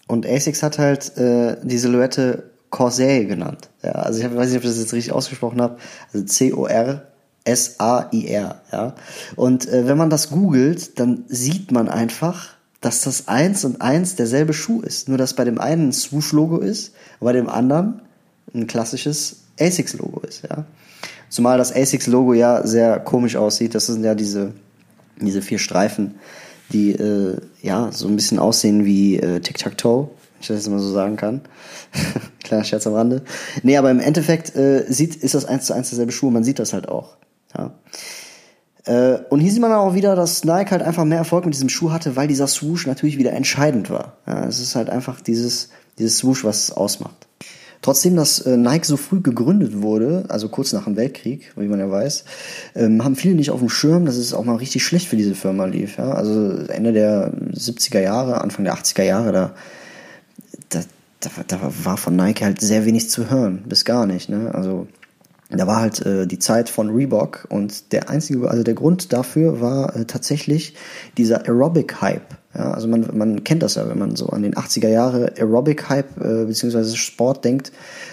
Und 0.08 0.26
ASICS 0.26 0.62
hat 0.62 0.78
halt 0.78 1.16
äh, 1.16 1.56
die 1.62 1.78
Silhouette 1.78 2.50
Corsair 2.70 3.24
genannt. 3.24 3.70
Ja, 3.82 3.92
also 3.92 4.20
ich 4.20 4.24
weiß 4.24 4.48
nicht, 4.48 4.58
ob 4.58 4.64
ich 4.64 4.70
das 4.70 4.78
jetzt 4.78 4.92
richtig 4.92 5.12
ausgesprochen 5.12 5.60
habe. 5.60 5.78
Also 6.12 6.26
C-O-R-S-A-I-R. 6.26 7.02
Ja. 8.72 8.94
Und 9.34 9.68
äh, 9.68 9.86
wenn 9.86 9.96
man 9.96 10.10
das 10.10 10.30
googelt, 10.30 10.98
dann 11.00 11.24
sieht 11.28 11.72
man 11.72 11.88
einfach, 11.88 12.56
dass 12.80 13.00
das 13.00 13.28
eins 13.28 13.64
und 13.64 13.80
eins 13.80 14.14
derselbe 14.16 14.52
Schuh 14.52 14.80
ist. 14.82 15.08
Nur 15.08 15.18
dass 15.18 15.34
bei 15.34 15.44
dem 15.44 15.58
einen 15.58 15.88
ein 15.88 15.92
Swoosh-Logo 15.92 16.58
ist, 16.58 16.92
bei 17.20 17.32
dem 17.32 17.48
anderen 17.48 18.02
ein 18.54 18.66
klassisches 18.66 19.44
ASICS-Logo 19.58 20.20
ist. 20.20 20.42
Ja. 20.48 20.66
Zumal 21.28 21.58
das 21.58 21.74
ASICS-Logo 21.74 22.34
ja 22.34 22.66
sehr 22.66 22.98
komisch 23.00 23.36
aussieht. 23.36 23.74
Das 23.74 23.86
sind 23.86 24.04
ja 24.04 24.14
diese, 24.14 24.52
diese 25.20 25.42
vier 25.42 25.58
Streifen, 25.58 26.14
die 26.72 26.92
äh, 26.92 27.36
ja 27.62 27.90
so 27.92 28.08
ein 28.08 28.16
bisschen 28.16 28.38
aussehen 28.38 28.84
wie 28.84 29.16
äh, 29.16 29.40
Tic-Tac-Toe, 29.40 30.08
wenn 30.08 30.40
ich 30.40 30.46
das 30.48 30.56
jetzt 30.58 30.68
mal 30.68 30.78
so 30.78 30.92
sagen 30.92 31.16
kann. 31.16 31.42
Kleiner 32.44 32.64
Scherz 32.64 32.86
am 32.86 32.94
Rande. 32.94 33.22
Nee, 33.62 33.76
aber 33.76 33.90
im 33.90 34.00
Endeffekt 34.00 34.54
äh, 34.54 34.84
sieht, 34.88 35.16
ist 35.16 35.34
das 35.34 35.44
eins 35.44 35.66
zu 35.66 35.72
eins 35.72 35.90
derselbe 35.90 36.12
Schuh. 36.12 36.30
Man 36.30 36.44
sieht 36.44 36.58
das 36.58 36.72
halt 36.72 36.88
auch. 36.88 37.16
Ja. 37.56 37.72
Äh, 38.84 39.18
und 39.30 39.40
hier 39.40 39.50
sieht 39.50 39.60
man 39.60 39.72
auch 39.72 39.94
wieder, 39.94 40.14
dass 40.14 40.44
Nike 40.44 40.70
halt 40.70 40.82
einfach 40.82 41.04
mehr 41.04 41.18
Erfolg 41.18 41.44
mit 41.44 41.54
diesem 41.54 41.68
Schuh 41.68 41.90
hatte, 41.90 42.16
weil 42.16 42.28
dieser 42.28 42.46
Swoosh 42.46 42.86
natürlich 42.86 43.18
wieder 43.18 43.32
entscheidend 43.32 43.90
war. 43.90 44.16
Ja, 44.26 44.46
es 44.46 44.60
ist 44.60 44.76
halt 44.76 44.90
einfach 44.90 45.20
dieses, 45.20 45.70
dieses 45.98 46.18
Swoosh, 46.18 46.44
was 46.44 46.64
es 46.64 46.72
ausmacht. 46.72 47.26
Trotzdem, 47.82 48.16
dass 48.16 48.40
äh, 48.40 48.56
Nike 48.56 48.86
so 48.86 48.96
früh 48.96 49.20
gegründet 49.20 49.82
wurde, 49.82 50.24
also 50.28 50.48
kurz 50.48 50.72
nach 50.72 50.84
dem 50.84 50.96
Weltkrieg, 50.96 51.52
wie 51.56 51.68
man 51.68 51.78
ja 51.78 51.90
weiß, 51.90 52.24
ähm, 52.74 53.04
haben 53.04 53.16
viele 53.16 53.34
nicht 53.34 53.50
auf 53.50 53.60
dem 53.60 53.68
Schirm, 53.68 54.06
dass 54.06 54.16
es 54.16 54.34
auch 54.34 54.44
mal 54.44 54.56
richtig 54.56 54.84
schlecht 54.84 55.08
für 55.08 55.16
diese 55.16 55.34
Firma 55.34 55.66
lief. 55.66 55.98
Also 55.98 56.50
Ende 56.68 56.92
der 56.92 57.32
70er 57.52 58.00
Jahre, 58.00 58.40
Anfang 58.40 58.64
der 58.64 58.74
80er 58.74 59.04
Jahre, 59.04 59.32
da, 59.32 59.54
da, 60.70 60.80
da, 61.20 61.30
da 61.46 61.72
war 61.84 61.96
von 61.96 62.16
Nike 62.16 62.44
halt 62.44 62.60
sehr 62.60 62.84
wenig 62.84 63.10
zu 63.10 63.30
hören, 63.30 63.64
bis 63.66 63.84
gar 63.84 64.06
nicht. 64.06 64.28
Ne? 64.28 64.54
Also 64.54 64.86
da 65.50 65.66
war 65.66 65.80
halt 65.80 66.04
äh, 66.04 66.26
die 66.26 66.38
Zeit 66.38 66.68
von 66.68 66.90
Reebok 66.90 67.46
und 67.50 67.92
der 67.92 68.10
einzige, 68.10 68.50
also 68.50 68.64
der 68.64 68.74
Grund 68.74 69.12
dafür 69.12 69.60
war 69.60 69.94
äh, 69.94 70.04
tatsächlich 70.04 70.74
dieser 71.16 71.46
Aerobic-Hype. 71.46 72.36
Ja, 72.56 72.72
also 72.72 72.88
man, 72.88 73.06
man 73.12 73.44
kennt 73.44 73.62
das 73.62 73.74
ja, 73.74 73.88
wenn 73.88 73.98
man 73.98 74.16
so 74.16 74.28
an 74.28 74.42
den 74.42 74.54
80er 74.54 74.88
Jahre 74.88 75.32
Aerobic-Hype 75.36 76.20
äh, 76.20 76.44
beziehungsweise 76.46 76.96
Sport 76.96 77.44
denkt, 77.44 77.72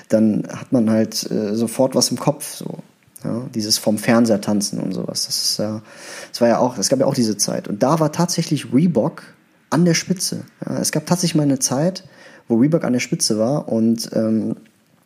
dann 0.09 0.43
hat 0.49 0.71
man 0.71 0.89
halt 0.89 1.29
äh, 1.31 1.55
sofort 1.55 1.95
was 1.95 2.11
im 2.11 2.19
Kopf. 2.19 2.55
So. 2.55 2.79
Ja, 3.23 3.45
dieses 3.55 3.77
vom 3.77 3.97
Fernseher 3.97 4.41
tanzen 4.41 4.79
und 4.79 4.91
sowas. 4.91 5.27
Das 5.27 5.37
ist 5.37 5.57
ja, 5.57 5.81
das 6.29 6.41
war 6.41 6.49
ja 6.49 6.57
auch, 6.57 6.77
es 6.77 6.89
gab 6.89 6.99
ja 6.99 7.05
auch 7.05 7.13
diese 7.13 7.37
Zeit. 7.37 7.69
Und 7.69 7.81
da 7.81 8.01
war 8.01 8.11
tatsächlich 8.11 8.73
Reebok 8.73 9.23
an 9.69 9.85
der 9.85 9.93
Spitze. 9.93 10.43
Ja, 10.65 10.77
es 10.79 10.91
gab 10.91 11.05
tatsächlich 11.05 11.35
mal 11.35 11.43
eine 11.43 11.59
Zeit, 11.59 12.03
wo 12.49 12.57
Reebok 12.57 12.83
an 12.83 12.91
der 12.91 12.99
Spitze 12.99 13.39
war 13.39 13.69
und 13.69 14.09
ähm, 14.13 14.57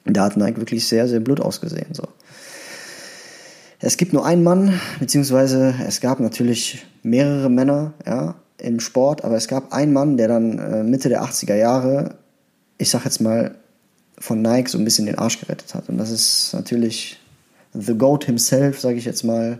da 0.05 0.23
hat 0.23 0.37
Nike 0.37 0.57
wirklich 0.57 0.87
sehr, 0.87 1.07
sehr 1.07 1.19
blöd 1.19 1.41
ausgesehen. 1.41 1.93
So. 1.93 2.07
Es 3.79 3.97
gibt 3.97 4.13
nur 4.13 4.25
einen 4.25 4.43
Mann, 4.43 4.79
beziehungsweise 4.99 5.75
es 5.87 6.01
gab 6.01 6.19
natürlich 6.19 6.85
mehrere 7.03 7.49
Männer, 7.49 7.93
ja, 8.05 8.35
im 8.59 8.79
Sport, 8.79 9.23
aber 9.23 9.35
es 9.35 9.47
gab 9.47 9.73
einen 9.73 9.93
Mann, 9.93 10.17
der 10.17 10.27
dann 10.27 10.57
äh, 10.57 10.83
Mitte 10.83 11.09
der 11.09 11.23
80er 11.23 11.55
Jahre, 11.55 12.15
ich 12.77 12.89
sag 12.89 13.05
jetzt 13.05 13.21
mal, 13.21 13.55
von 14.19 14.41
Nike 14.41 14.69
so 14.69 14.77
ein 14.77 14.83
bisschen 14.83 15.05
den 15.05 15.17
Arsch 15.17 15.39
gerettet 15.39 15.75
hat. 15.75 15.89
Und 15.89 15.97
das 15.97 16.09
ist 16.09 16.53
natürlich 16.53 17.19
The 17.73 17.93
Goat 17.93 18.25
himself, 18.25 18.79
sage 18.79 18.97
ich 18.97 19.05
jetzt 19.05 19.23
mal, 19.23 19.59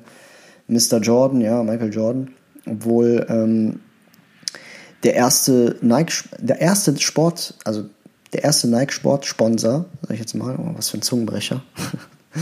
Mr. 0.68 0.98
Jordan, 1.00 1.42
ja, 1.42 1.62
Michael 1.64 1.94
Jordan. 1.94 2.32
Obwohl 2.66 3.26
ähm, 3.30 3.80
der 5.04 5.14
erste 5.14 5.78
Nike, 5.82 6.24
der 6.40 6.60
erste 6.60 7.00
Sport, 7.00 7.54
also 7.64 7.86
der 8.34 8.44
erste 8.44 8.68
Nike 8.68 8.92
Sport 8.92 9.26
Sponsor, 9.26 9.86
sag 10.02 10.12
ich 10.12 10.20
jetzt 10.20 10.36
mal, 10.36 10.56
oh, 10.58 10.72
was 10.76 10.90
für 10.90 10.98
ein 10.98 11.02
Zungenbrecher. 11.04 11.62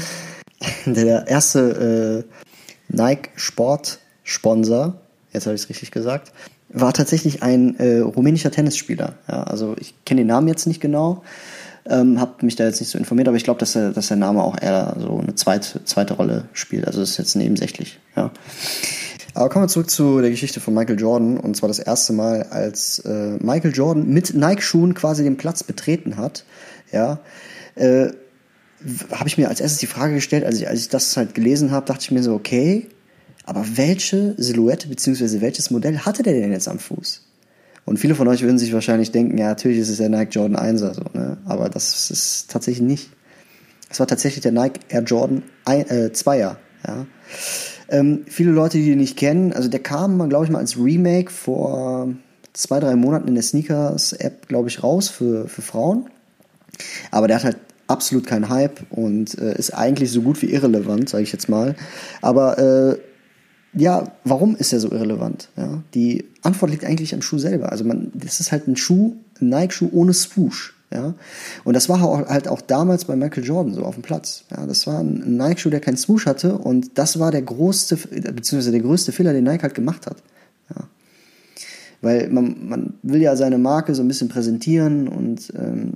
der 0.85 1.27
erste 1.27 2.25
äh, 2.25 2.95
Nike 2.95 3.29
Sport 3.35 3.99
Sponsor 4.23 4.99
jetzt 5.35 5.45
habe 5.45 5.55
ich 5.55 5.61
es 5.61 5.69
richtig 5.69 5.91
gesagt, 5.91 6.31
war 6.69 6.93
tatsächlich 6.93 7.43
ein 7.43 7.77
äh, 7.79 7.99
rumänischer 7.99 8.51
Tennisspieler. 8.51 9.13
Ja, 9.27 9.43
also 9.43 9.75
ich 9.79 9.93
kenne 10.05 10.21
den 10.21 10.27
Namen 10.27 10.47
jetzt 10.47 10.65
nicht 10.65 10.81
genau, 10.81 11.23
ähm, 11.87 12.19
habe 12.19 12.45
mich 12.45 12.55
da 12.55 12.65
jetzt 12.65 12.79
nicht 12.79 12.89
so 12.89 12.97
informiert, 12.97 13.27
aber 13.27 13.37
ich 13.37 13.43
glaube, 13.43 13.59
dass, 13.59 13.73
dass 13.73 14.07
der 14.07 14.17
Name 14.17 14.43
auch 14.43 14.59
eher 14.59 14.95
so 14.99 15.19
eine 15.19 15.35
zweite, 15.35 15.83
zweite 15.85 16.15
Rolle 16.15 16.45
spielt. 16.53 16.87
Also 16.87 16.99
das 16.99 17.11
ist 17.11 17.17
jetzt 17.17 17.35
nebensächlich. 17.35 17.99
Ja. 18.15 18.31
Aber 19.35 19.49
kommen 19.49 19.65
wir 19.65 19.69
zurück 19.69 19.89
zu 19.89 20.21
der 20.21 20.31
Geschichte 20.31 20.59
von 20.59 20.73
Michael 20.73 20.99
Jordan. 20.99 21.37
Und 21.37 21.55
zwar 21.55 21.67
das 21.67 21.79
erste 21.79 22.13
Mal, 22.13 22.43
als 22.43 22.99
äh, 22.99 23.37
Michael 23.39 23.73
Jordan 23.75 24.07
mit 24.07 24.33
Nike-Schuhen 24.33 24.93
quasi 24.93 25.23
den 25.23 25.37
Platz 25.37 25.61
betreten 25.63 26.17
hat. 26.17 26.45
Ja, 26.91 27.19
äh, 27.75 28.07
habe 29.11 29.27
ich 29.27 29.37
mir 29.37 29.49
als 29.49 29.59
erstes 29.59 29.79
die 29.79 29.87
Frage 29.87 30.15
gestellt, 30.15 30.45
als 30.45 30.57
ich, 30.57 30.67
als 30.67 30.79
ich 30.79 30.89
das 30.89 31.17
halt 31.17 31.33
gelesen 31.33 31.71
habe, 31.71 31.85
dachte 31.85 32.01
ich 32.01 32.11
mir 32.11 32.23
so, 32.23 32.33
okay, 32.33 32.87
aber 33.45 33.65
welche 33.75 34.33
Silhouette 34.37 34.87
bzw. 34.87 35.41
welches 35.41 35.71
Modell 35.71 35.99
hatte 35.99 36.23
der 36.23 36.33
denn 36.33 36.51
jetzt 36.51 36.67
am 36.67 36.79
Fuß? 36.79 37.21
Und 37.85 37.97
viele 37.97 38.15
von 38.15 38.27
euch 38.27 38.41
würden 38.41 38.57
sich 38.57 38.73
wahrscheinlich 38.73 39.11
denken, 39.11 39.37
ja, 39.37 39.47
natürlich 39.47 39.77
ist 39.77 39.89
es 39.89 39.97
der 39.97 40.09
Nike 40.09 40.31
Jordan 40.31 40.57
1er, 40.57 40.93
so, 40.93 41.03
ne? 41.13 41.37
aber 41.45 41.69
das 41.69 42.09
ist 42.09 42.49
tatsächlich 42.49 42.81
nicht. 42.81 43.09
Es 43.89 43.99
war 43.99 44.07
tatsächlich 44.07 44.41
der 44.41 44.51
Nike 44.51 44.79
Air 44.89 45.03
Jordan 45.03 45.43
2er. 45.67 46.55
Ja? 46.87 47.05
Ähm, 47.89 48.25
viele 48.27 48.51
Leute, 48.51 48.79
die 48.79 48.91
ihn 48.91 48.97
nicht 48.97 49.17
kennen, 49.17 49.53
also 49.53 49.69
der 49.69 49.81
kam, 49.81 50.27
glaube 50.27 50.45
ich, 50.45 50.51
mal 50.51 50.59
als 50.59 50.77
Remake 50.77 51.31
vor 51.31 52.09
zwei, 52.53 52.79
drei 52.79 52.95
Monaten 52.95 53.27
in 53.27 53.35
der 53.35 53.43
Sneakers-App, 53.43 54.47
glaube 54.47 54.69
ich, 54.69 54.81
raus 54.81 55.09
für, 55.09 55.47
für 55.47 55.61
Frauen. 55.61 56.09
Aber 57.11 57.27
der 57.27 57.37
hat 57.37 57.43
halt 57.43 57.57
absolut 57.87 58.25
keinen 58.25 58.49
Hype 58.49 58.79
und 58.89 59.37
äh, 59.37 59.55
ist 59.57 59.71
eigentlich 59.75 60.11
so 60.11 60.21
gut 60.21 60.41
wie 60.41 60.51
irrelevant, 60.51 61.09
sage 61.09 61.23
ich 61.23 61.31
jetzt 61.31 61.49
mal. 61.49 61.75
Aber 62.21 62.57
äh, 62.57 62.97
ja, 63.75 64.11
warum 64.23 64.55
ist 64.55 64.73
er 64.73 64.79
so 64.79 64.91
irrelevant? 64.91 65.49
Ja, 65.57 65.83
die 65.93 66.25
Antwort 66.41 66.71
liegt 66.71 66.85
eigentlich 66.85 67.13
am 67.13 67.21
Schuh 67.21 67.37
selber. 67.37 67.71
Also 67.71 67.83
man, 67.83 68.11
das 68.13 68.39
ist 68.39 68.51
halt 68.51 68.67
ein 68.67 68.77
Schuh, 68.77 69.15
ein 69.41 69.49
Nike-Schuh 69.49 69.89
ohne 69.91 70.13
Swoosh. 70.13 70.73
Ja, 70.93 71.13
und 71.63 71.73
das 71.73 71.89
war 71.89 71.99
halt 72.29 72.47
auch 72.47 72.61
damals 72.61 73.05
bei 73.05 73.15
Michael 73.15 73.43
Jordan 73.43 73.73
so 73.73 73.83
auf 73.83 73.95
dem 73.95 74.03
Platz. 74.03 74.45
Ja, 74.51 74.65
das 74.65 74.87
war 74.87 74.99
ein 74.99 75.35
Nike-Schuh, 75.37 75.69
der 75.69 75.81
keinen 75.81 75.97
Swoosh 75.97 76.25
hatte 76.25 76.57
und 76.57 76.97
das 76.97 77.19
war 77.19 77.31
der 77.31 77.41
größte, 77.41 77.97
beziehungsweise 77.97 78.71
der 78.71 78.81
größte 78.81 79.11
Fehler, 79.11 79.33
den 79.33 79.43
Nike 79.43 79.63
halt 79.63 79.73
gemacht 79.73 80.05
hat. 80.05 80.17
Ja. 80.69 80.87
Weil 82.01 82.29
man, 82.29 82.67
man 82.67 82.93
will 83.01 83.21
ja 83.21 83.35
seine 83.35 83.57
Marke 83.57 83.95
so 83.95 84.03
ein 84.03 84.07
bisschen 84.07 84.29
präsentieren 84.29 85.07
und 85.07 85.51
ähm, 85.57 85.93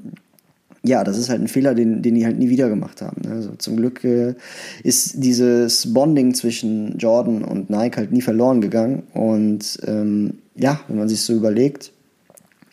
ja, 0.84 1.04
das 1.04 1.18
ist 1.18 1.30
halt 1.30 1.42
ein 1.42 1.48
Fehler, 1.48 1.76
den, 1.76 2.02
den 2.02 2.16
die 2.16 2.26
halt 2.26 2.40
nie 2.40 2.50
wieder 2.50 2.70
gemacht 2.70 3.02
haben. 3.02 3.22
Ne? 3.24 3.32
Also 3.36 3.52
zum 3.58 3.76
Glück 3.78 4.04
äh, 4.04 4.36
ist 4.84 5.24
dieses 5.24 5.94
Bonding 5.94 6.34
zwischen 6.34 6.98
Jordan 6.98 7.44
und 7.44 7.70
Nike 7.70 7.98
halt 7.98 8.12
nie 8.12 8.22
verloren 8.22 8.62
gegangen. 8.62 9.04
Und 9.14 9.80
ähm, 9.86 10.40
ja, 10.56 10.80
wenn 10.88 10.98
man 10.98 11.10
sich 11.10 11.22
so 11.22 11.34
überlegt, 11.34 11.92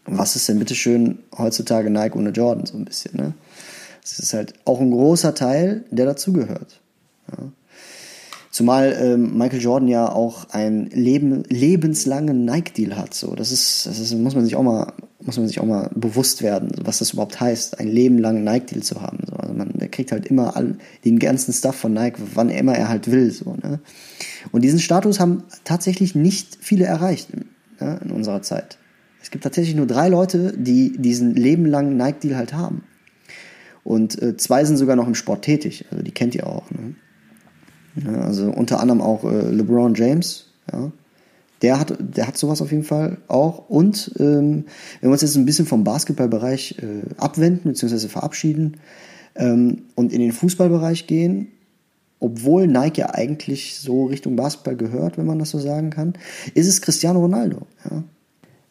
was 0.05 0.37
ist 0.37 0.49
denn 0.49 0.59
bitteschön 0.59 1.19
heutzutage 1.37 1.90
Nike 1.90 2.16
ohne 2.16 2.31
Jordan 2.31 2.66
so 2.66 2.77
ein 2.77 2.85
bisschen, 2.85 3.16
ne? 3.16 3.35
Das 4.03 4.21
ist 4.21 4.35
halt 4.35 4.55
auch 4.64 4.81
ein 4.81 4.92
großer 4.92 5.35
Teil, 5.35 5.85
der 5.90 6.07
dazugehört. 6.07 6.81
Ja. 7.33 7.51
Zumal 8.53 8.97
ähm, 9.01 9.37
Michael 9.37 9.61
Jordan 9.61 9.88
ja 9.88 10.09
auch 10.11 10.51
einen 10.51 10.87
Leben, 10.90 11.42
lebenslangen 11.49 12.45
Nike-Deal 12.45 12.97
hat. 12.97 13.14
So, 13.14 13.35
das 13.35 13.51
ist, 13.51 13.85
das 13.85 13.99
ist, 13.99 14.14
muss 14.14 14.37
man 14.37 14.45
sich 14.45 14.55
auch 14.55 14.62
mal 14.62 14.92
muss 15.22 15.38
man 15.38 15.48
sich 15.48 15.61
auch 15.61 15.66
mal 15.66 15.90
bewusst 15.94 16.42
werden, 16.42 16.70
was 16.83 16.98
das 16.98 17.12
überhaupt 17.12 17.40
heißt, 17.40 17.81
ein 17.81 17.88
Leben 17.88 18.18
lang 18.18 18.44
Nike-Deal 18.44 18.83
zu 18.83 19.00
haben. 19.00 19.18
So. 19.26 19.35
Also 19.37 19.55
man, 19.55 19.72
der 19.74 19.88
kriegt 19.88 20.12
halt 20.12 20.26
immer 20.26 20.57
all, 20.57 20.76
den 21.05 21.18
ganzen 21.18 21.52
Stuff 21.52 21.76
von 21.76 21.92
Nike, 21.92 22.18
wann 22.35 22.50
immer 22.50 22.76
er 22.76 22.88
halt 22.88 23.11
will. 23.11 23.31
So, 23.31 23.55
ne? 23.55 23.81
Und 24.52 24.62
diesen 24.62 24.79
Status 24.79 25.18
haben 25.18 25.44
tatsächlich 25.64 26.14
nicht 26.14 26.59
viele 26.61 26.85
erreicht 26.85 27.31
ne, 27.81 28.00
in 28.05 28.11
unserer 28.11 28.42
Zeit. 28.42 28.79
Es 29.22 29.31
gibt 29.31 29.44
tatsächlich 29.44 29.74
nur 29.74 29.87
drei 29.87 30.09
Leute, 30.09 30.55
die 30.57 30.96
diesen 30.98 31.35
lebenlangen 31.35 31.96
Nike-Deal 31.96 32.37
halt 32.37 32.52
haben. 32.52 32.85
Und 33.83 34.20
äh, 34.20 34.37
zwei 34.37 34.64
sind 34.64 34.76
sogar 34.76 34.96
noch 34.96 35.07
im 35.07 35.14
Sport 35.14 35.42
tätig, 35.44 35.87
also 35.90 36.02
die 36.02 36.11
kennt 36.11 36.35
ihr 36.35 36.46
auch. 36.46 36.70
Ne? 36.70 36.94
Ja, 38.05 38.20
also 38.22 38.50
unter 38.50 38.81
anderem 38.81 39.00
auch 39.00 39.24
äh, 39.24 39.50
LeBron 39.50 39.94
James, 39.94 40.46
ja, 40.72 40.90
der 41.62 41.81
hat, 41.81 41.97
der 41.99 42.27
hat 42.27 42.37
sowas 42.37 42.61
auf 42.61 42.71
jeden 42.71 42.85
Fall 42.85 43.19
auch. 43.29 43.69
Und 43.69 44.12
ähm, 44.19 44.64
wenn 45.01 45.11
wir 45.11 45.12
uns 45.12 45.23
jetzt 45.23 45.37
ein 45.37 45.47
bisschen 45.47 45.66
vom 45.66 45.85
Basketballbereich 45.85 46.77
äh, 46.83 47.14
abwenden 47.16 47.73
bzw. 47.73 48.09
verabschieden 48.09 48.79
ähm, 49.35 49.83
und 49.95 50.12
in 50.12 50.21
den 50.21 50.33
Fußballbereich 50.33 51.07
gehen, 51.07 51.49
obwohl 52.19 52.66
Nike 52.66 52.99
ja 52.99 53.14
eigentlich 53.14 53.77
so 53.79 54.07
Richtung 54.07 54.37
Basketball 54.37 54.77
gehört, 54.77 55.19
wenn 55.19 55.27
man 55.27 55.38
das 55.38 55.51
so 55.51 55.59
sagen 55.59 55.90
kann, 55.90 56.14
ist 56.55 56.66
es 56.66 56.81
Cristiano 56.81 57.21
Ronaldo. 57.21 57.66
Ja? 57.90 58.05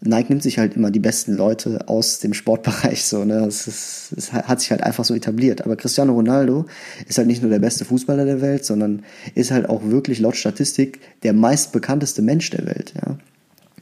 Nike 0.05 0.29
nimmt 0.29 0.43
sich 0.43 0.57
halt 0.57 0.75
immer 0.75 0.91
die 0.91 0.99
besten 0.99 1.33
Leute 1.33 1.87
aus 1.87 2.19
dem 2.19 2.33
Sportbereich 2.33 3.05
so, 3.05 3.25
ne? 3.25 3.45
Es, 3.45 3.67
ist, 3.67 4.13
es 4.15 4.33
hat 4.33 4.59
sich 4.61 4.71
halt 4.71 4.83
einfach 4.83 5.03
so 5.03 5.15
etabliert. 5.15 5.63
Aber 5.63 5.75
Cristiano 5.75 6.13
Ronaldo 6.13 6.65
ist 7.07 7.17
halt 7.17 7.27
nicht 7.27 7.41
nur 7.41 7.51
der 7.51 7.59
beste 7.59 7.85
Fußballer 7.85 8.25
der 8.25 8.41
Welt, 8.41 8.65
sondern 8.65 9.03
ist 9.33 9.51
halt 9.51 9.67
auch 9.67 9.83
wirklich 9.83 10.19
laut 10.19 10.35
Statistik 10.35 10.99
der 11.23 11.33
meistbekannteste 11.33 12.21
Mensch 12.21 12.49
der 12.51 12.65
Welt, 12.65 12.93
ja. 12.95 13.17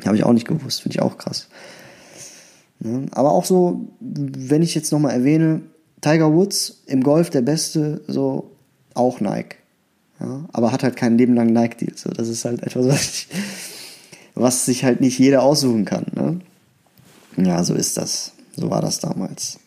Habe 0.06 0.16
ich 0.16 0.24
auch 0.24 0.34
nicht 0.34 0.48
gewusst, 0.48 0.82
finde 0.82 0.96
ich 0.96 1.02
auch 1.02 1.18
krass. 1.18 1.48
Ne? 2.80 3.06
Aber 3.12 3.32
auch 3.32 3.46
so, 3.46 3.88
wenn 4.00 4.62
ich 4.62 4.76
jetzt 4.76 4.92
nochmal 4.92 5.14
erwähne, 5.14 5.62
Tiger 6.02 6.34
Woods 6.34 6.84
im 6.88 7.04
Golf 7.04 7.30
der 7.30 7.42
Beste, 7.42 8.02
so 8.08 8.52
auch 8.94 9.20
Nike. 9.20 9.58
Ja? 10.20 10.46
Aber 10.52 10.72
hat 10.72 10.84
halt 10.84 10.96
kein 10.96 11.18
Leben 11.18 11.36
lang 11.36 11.54
Nike-Deal. 11.54 11.94
So, 11.96 12.10
das 12.10 12.28
ist 12.28 12.44
halt 12.46 12.64
etwas, 12.64 12.88
was 12.88 13.02
ich 13.02 13.28
was 14.36 14.66
sich 14.66 14.84
halt 14.84 15.02
nicht 15.02 15.20
jeder 15.20 15.44
aussuchen 15.44 15.86
kann. 15.86 16.06
Ne? 16.16 16.40
Ja, 17.38 17.64
so 17.64 17.74
ist 17.74 17.98
das. 17.98 18.34
So 18.56 18.70
war 18.70 18.82
das 18.82 19.00
damals. 19.00 19.60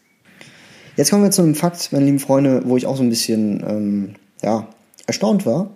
Jetzt 0.96 1.10
kommen 1.10 1.22
wir 1.22 1.30
zu 1.30 1.42
einem 1.42 1.54
Fakt, 1.54 1.92
meine 1.92 2.06
lieben 2.06 2.18
Freunde, 2.18 2.62
wo 2.64 2.76
ich 2.76 2.86
auch 2.86 2.96
so 2.96 3.02
ein 3.02 3.10
bisschen 3.10 3.62
ähm, 3.66 4.14
ja, 4.42 4.68
erstaunt 5.06 5.44
war. 5.44 5.70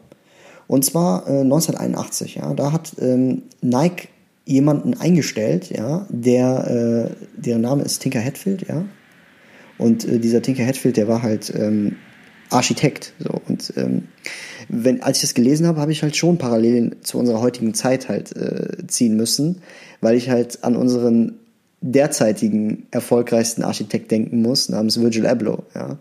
Und 0.66 0.84
zwar 0.84 1.26
äh, 1.26 1.40
1981, 1.40 2.36
ja, 2.36 2.54
da 2.54 2.72
hat 2.72 2.94
ähm, 3.00 3.42
Nike 3.60 4.08
jemanden 4.44 4.94
eingestellt, 4.94 5.70
ja, 5.70 6.06
der, 6.08 7.10
äh, 7.10 7.40
deren 7.40 7.60
Name 7.60 7.82
ist 7.82 8.00
Tinker 8.00 8.22
Hatfield, 8.24 8.66
ja. 8.68 8.84
Und 9.78 10.04
äh, 10.04 10.18
dieser 10.18 10.42
Tinker 10.42 10.64
Hatfield, 10.64 10.96
der 10.96 11.08
war 11.08 11.22
halt 11.22 11.52
ähm, 11.54 11.96
Architekt. 12.50 13.12
So. 13.18 13.40
Und 13.48 13.72
ähm, 13.76 14.08
wenn, 14.68 15.02
als 15.02 15.18
ich 15.18 15.22
das 15.22 15.34
gelesen 15.34 15.66
habe, 15.66 15.80
habe 15.80 15.92
ich 15.92 16.02
halt 16.02 16.16
schon 16.16 16.38
Parallelen 16.38 16.96
zu 17.02 17.18
unserer 17.18 17.40
heutigen 17.40 17.74
Zeit 17.74 18.08
halt 18.08 18.34
äh, 18.36 18.86
ziehen 18.86 19.16
müssen, 19.16 19.62
weil 20.00 20.16
ich 20.16 20.30
halt 20.30 20.62
an 20.64 20.76
unseren 20.76 21.34
derzeitigen 21.80 22.86
erfolgreichsten 22.90 23.62
Architekt 23.62 24.10
denken 24.10 24.42
muss, 24.42 24.68
namens 24.68 25.00
Virgil 25.00 25.26
Abloh. 25.26 25.64
Ja. 25.74 25.98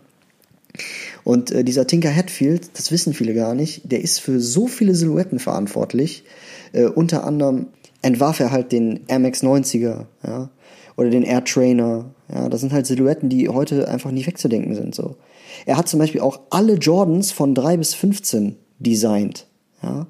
Und 1.24 1.50
äh, 1.50 1.64
dieser 1.64 1.86
Tinker 1.86 2.14
Hatfield, 2.14 2.70
das 2.74 2.92
wissen 2.92 3.14
viele 3.14 3.34
gar 3.34 3.54
nicht, 3.54 3.90
der 3.90 4.02
ist 4.02 4.20
für 4.20 4.40
so 4.40 4.66
viele 4.66 4.94
Silhouetten 4.94 5.38
verantwortlich. 5.38 6.24
Äh, 6.72 6.84
unter 6.84 7.24
anderem 7.24 7.66
entwarf 8.02 8.40
er 8.40 8.50
halt 8.50 8.72
den 8.72 9.00
Max 9.08 9.42
90er, 9.42 10.06
ja, 10.26 10.50
oder 10.96 11.10
den 11.10 11.22
Air 11.22 11.44
Trainer. 11.44 12.06
Ja, 12.32 12.48
das 12.48 12.60
sind 12.60 12.72
halt 12.72 12.86
Silhouetten, 12.86 13.28
die 13.28 13.48
heute 13.48 13.88
einfach 13.88 14.10
nicht 14.10 14.26
wegzudenken 14.26 14.74
sind. 14.74 14.94
So. 14.94 15.16
Er 15.66 15.76
hat 15.76 15.88
zum 15.88 15.98
Beispiel 15.98 16.20
auch 16.20 16.40
alle 16.50 16.74
Jordans 16.74 17.32
von 17.32 17.54
3 17.54 17.76
bis 17.76 17.94
15 17.94 18.56
designt. 18.78 19.46
Ja? 19.82 20.06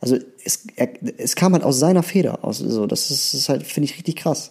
Also 0.00 0.16
es, 0.44 0.66
er, 0.76 0.88
es 1.16 1.34
kam 1.34 1.52
halt 1.52 1.64
aus 1.64 1.78
seiner 1.78 2.02
Feder. 2.02 2.44
Aus, 2.44 2.58
so, 2.58 2.86
das 2.86 3.10
ist, 3.10 3.34
ist 3.34 3.48
halt, 3.48 3.64
finde 3.64 3.86
ich, 3.86 3.96
richtig 3.96 4.16
krass. 4.16 4.50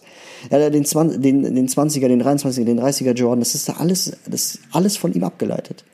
Hat 0.50 0.74
den, 0.74 0.84
20, 0.84 1.20
den, 1.20 1.42
den 1.42 1.68
20er, 1.68 2.08
den 2.08 2.22
23er, 2.22 2.64
den 2.64 2.80
30er 2.80 3.12
Jordan, 3.14 3.40
das 3.40 3.54
ist 3.54 3.68
da 3.68 3.74
alles, 3.74 4.12
das 4.26 4.54
ist 4.54 4.60
alles 4.72 4.96
von 4.96 5.12
ihm 5.12 5.24
abgeleitet. 5.24 5.84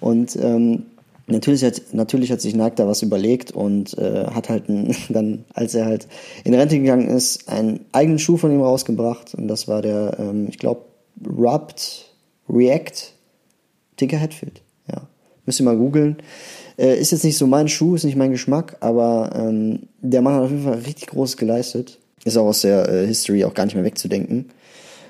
Und 0.00 0.36
ähm, 0.36 0.84
natürlich, 1.26 1.64
hat, 1.64 1.82
natürlich 1.92 2.30
hat 2.30 2.40
sich 2.40 2.54
Nike 2.54 2.76
da 2.76 2.86
was 2.86 3.02
überlegt 3.02 3.50
und 3.50 3.96
äh, 3.98 4.26
hat 4.26 4.48
halt 4.48 4.68
ein, 4.68 4.94
dann, 5.08 5.44
als 5.52 5.74
er 5.74 5.86
halt 5.86 6.06
in 6.44 6.54
Rente 6.54 6.78
gegangen 6.78 7.08
ist, 7.08 7.48
einen 7.48 7.80
eigenen 7.92 8.18
Schuh 8.18 8.36
von 8.36 8.52
ihm 8.52 8.62
rausgebracht. 8.62 9.34
Und 9.34 9.48
das 9.48 9.66
war 9.66 9.82
der, 9.82 10.16
ähm, 10.18 10.46
ich 10.48 10.58
glaube, 10.58 10.82
Rubbed 11.26 12.06
React 12.48 13.11
Tinker 13.96 14.20
Hatfield. 14.20 14.62
Ja. 14.88 15.08
Müsst 15.46 15.60
ihr 15.60 15.64
mal 15.64 15.76
googeln. 15.76 16.16
Äh, 16.78 16.98
ist 16.98 17.12
jetzt 17.12 17.24
nicht 17.24 17.38
so 17.38 17.46
mein 17.46 17.68
Schuh, 17.68 17.94
ist 17.94 18.04
nicht 18.04 18.16
mein 18.16 18.30
Geschmack, 18.30 18.76
aber 18.80 19.30
ähm, 19.34 19.88
der 20.00 20.22
Mann 20.22 20.34
hat 20.34 20.42
auf 20.44 20.50
jeden 20.50 20.64
Fall 20.64 20.78
richtig 20.78 21.08
Großes 21.08 21.36
geleistet. 21.36 21.98
Ist 22.24 22.36
auch 22.36 22.46
aus 22.46 22.60
der 22.62 22.88
äh, 22.88 23.06
History 23.06 23.44
auch 23.44 23.54
gar 23.54 23.64
nicht 23.64 23.74
mehr 23.74 23.84
wegzudenken. 23.84 24.50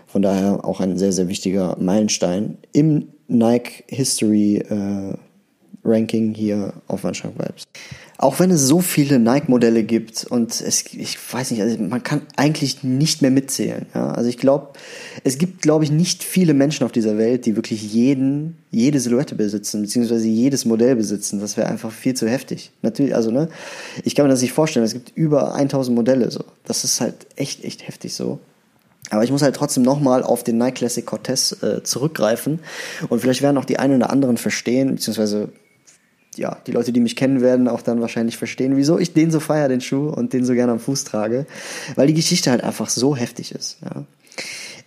Von 0.07 0.23
daher 0.23 0.65
auch 0.65 0.81
ein 0.81 0.99
sehr, 0.99 1.13
sehr 1.13 1.29
wichtiger 1.29 1.77
Meilenstein 1.79 2.59
im 2.73 3.09
Nike 3.29 3.85
History 3.89 4.57
äh, 4.57 5.15
Ranking 5.85 6.35
hier 6.35 6.75
auf 6.87 7.05
Wandschrank 7.05 7.35
Vibes. 7.39 7.65
Auch 8.19 8.39
wenn 8.39 8.53
es 8.53 8.61
so 8.63 8.81
viele 8.81 9.19
Nike-Modelle 9.19 9.83
gibt 9.83 10.25
und 10.25 10.61
es, 10.61 10.85
ich 10.95 11.19
weiß 11.33 11.51
nicht, 11.51 11.61
also 11.61 11.77
man 11.83 12.05
kann 12.05 12.23
eigentlich 12.37 12.85
nicht 12.85 13.21
mehr 13.21 13.33
mitzählen. 13.33 13.87
Ja? 13.95 14.13
Also 14.13 14.29
ich 14.29 14.39
glaube, 14.39 14.69
es 15.25 15.39
gibt, 15.39 15.61
glaube 15.61 15.83
ich, 15.83 15.91
nicht 15.91 16.23
viele 16.23 16.55
Menschen 16.55 16.85
auf 16.85 16.93
dieser 16.93 17.19
Welt, 17.19 17.47
die 17.47 17.57
wirklich 17.57 17.93
jeden, 17.93 18.59
jede 18.71 19.01
Silhouette 19.01 19.35
besitzen, 19.35 19.83
beziehungsweise 19.83 20.29
jedes 20.29 20.65
Modell 20.65 20.95
besitzen. 20.95 21.41
Das 21.41 21.57
wäre 21.57 21.69
einfach 21.69 21.91
viel 21.91 22.15
zu 22.15 22.29
heftig. 22.29 22.71
Natürlich, 22.83 23.17
also 23.17 23.33
ne, 23.33 23.49
ich 24.05 24.15
kann 24.15 24.25
mir 24.25 24.31
das 24.31 24.43
nicht 24.43 24.53
vorstellen. 24.53 24.85
Es 24.85 24.93
gibt 24.93 25.11
über 25.17 25.55
1000 25.57 25.97
Modelle 25.97 26.31
so. 26.31 26.45
Das 26.65 26.85
ist 26.85 27.01
halt 27.01 27.27
echt, 27.35 27.65
echt 27.65 27.89
heftig 27.89 28.15
so. 28.15 28.39
Aber 29.11 29.25
ich 29.25 29.33
muss 29.33 29.43
halt 29.43 29.57
trotzdem 29.57 29.83
nochmal 29.83 30.23
auf 30.23 30.45
den 30.45 30.59
Nike 30.59 30.77
Classic 30.77 31.05
Cortez 31.05 31.61
äh, 31.61 31.83
zurückgreifen. 31.83 32.61
Und 33.09 33.21
vielleicht 33.21 33.43
werden 33.43 33.59
auch 33.59 33.65
die 33.65 33.81
einen 33.81 33.97
oder 33.97 34.11
anderen 34.11 34.37
verstehen, 34.37 34.95
beziehungsweise 34.95 35.49
ja, 36.37 36.57
die 36.67 36.73
Leute, 36.73 36.93
die 36.93 37.01
mich 37.01 37.17
kennen, 37.17 37.41
werden 37.41 37.69
auch 37.69 37.83
dann 37.83 38.01
wahrscheinlich 38.01 38.39
verstehen, 38.39 38.77
wieso 38.77 38.99
ich 38.99 39.13
den 39.13 39.31
so 39.31 39.41
feier, 39.41 39.69
den 39.69 39.81
Schuh, 39.81 40.09
und 40.09 40.33
den 40.33 40.45
so 40.45 40.55
gerne 40.55 40.73
am 40.73 40.81
Fuß 40.81 41.05
trage. 41.05 41.47
Weil 41.95 42.07
die 42.07 42.15
Geschichte 42.15 42.51
halt 42.51 42.63
einfach 42.63 42.89
so 42.89 43.15
heftig 43.17 43.53
ist. 43.53 43.79
Ja. 43.85 44.05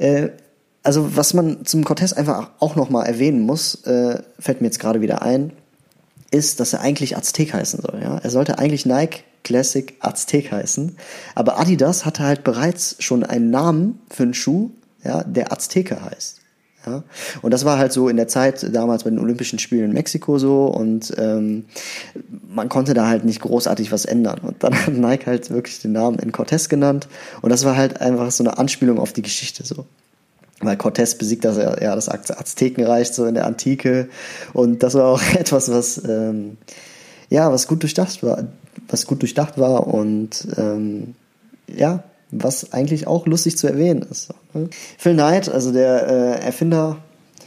Äh, 0.05 0.29
also 0.83 1.15
was 1.15 1.33
man 1.33 1.65
zum 1.65 1.83
Cortez 1.83 2.13
einfach 2.13 2.51
auch 2.59 2.75
nochmal 2.75 3.07
erwähnen 3.07 3.41
muss, 3.41 3.85
äh, 3.85 4.21
fällt 4.39 4.61
mir 4.61 4.67
jetzt 4.67 4.79
gerade 4.79 5.01
wieder 5.01 5.21
ein, 5.21 5.51
ist, 6.31 6.59
dass 6.59 6.73
er 6.73 6.81
eigentlich 6.81 7.17
Aztek 7.17 7.53
heißen 7.53 7.81
soll. 7.81 8.01
Ja? 8.01 8.17
Er 8.17 8.29
sollte 8.29 8.59
eigentlich 8.59 8.85
Nike 8.85 9.23
Classic 9.43 9.93
Aztek 9.99 10.51
heißen. 10.51 10.97
Aber 11.35 11.59
Adidas 11.59 12.05
hatte 12.05 12.23
halt 12.23 12.43
bereits 12.43 12.97
schon 12.99 13.23
einen 13.23 13.51
Namen 13.51 13.99
für 14.09 14.23
einen 14.23 14.33
Schuh, 14.33 14.71
ja, 15.03 15.23
der 15.23 15.51
Azteker 15.51 16.01
heißt. 16.01 16.41
Ja? 16.85 17.03
Und 17.41 17.51
das 17.51 17.65
war 17.65 17.77
halt 17.77 17.91
so 17.91 18.09
in 18.09 18.17
der 18.17 18.27
Zeit 18.27 18.65
damals 18.73 19.03
bei 19.03 19.09
den 19.09 19.19
Olympischen 19.19 19.59
Spielen 19.59 19.85
in 19.85 19.93
Mexiko 19.93 20.37
so 20.37 20.65
und 20.65 21.13
ähm, 21.17 21.65
man 22.47 22.69
konnte 22.69 22.93
da 22.93 23.07
halt 23.07 23.25
nicht 23.25 23.41
großartig 23.41 23.91
was 23.91 24.05
ändern. 24.05 24.39
Und 24.39 24.63
dann 24.63 24.75
hat 24.75 24.93
Nike 24.93 25.25
halt 25.27 25.49
wirklich 25.49 25.81
den 25.81 25.91
Namen 25.91 26.19
in 26.19 26.31
Cortez 26.31 26.69
genannt 26.69 27.07
und 27.41 27.49
das 27.49 27.65
war 27.65 27.75
halt 27.75 28.01
einfach 28.01 28.31
so 28.31 28.43
eine 28.43 28.57
Anspielung 28.57 28.99
auf 28.99 29.13
die 29.13 29.21
Geschichte 29.21 29.65
so. 29.65 29.85
Weil 30.61 30.77
Cortez 30.77 31.15
besiegt 31.15 31.43
das 31.43 31.57
ja 31.57 31.95
das 31.95 32.09
Aztekenreich 32.09 33.11
so 33.11 33.25
in 33.25 33.35
der 33.35 33.45
Antike 33.45 34.09
und 34.53 34.83
das 34.83 34.93
war 34.93 35.05
auch 35.05 35.21
etwas, 35.35 35.69
was 35.69 36.01
ähm, 36.07 36.57
ja 37.29 37.51
was 37.51 37.67
gut 37.67 37.83
durchdacht 37.83 38.23
war, 38.23 38.43
was 38.87 39.05
gut 39.05 39.21
durchdacht 39.21 39.57
war 39.57 39.87
und 39.87 40.47
ähm, 40.57 41.15
ja 41.67 42.03
was 42.31 42.73
eigentlich 42.73 43.07
auch 43.07 43.25
lustig 43.25 43.57
zu 43.57 43.67
erwähnen 43.67 44.01
ist. 44.09 44.29
Ne? 44.53 44.69
Phil 44.97 45.13
Knight, 45.13 45.49
also 45.49 45.71
der 45.71 46.07
äh, 46.07 46.45
Erfinder, 46.45 46.97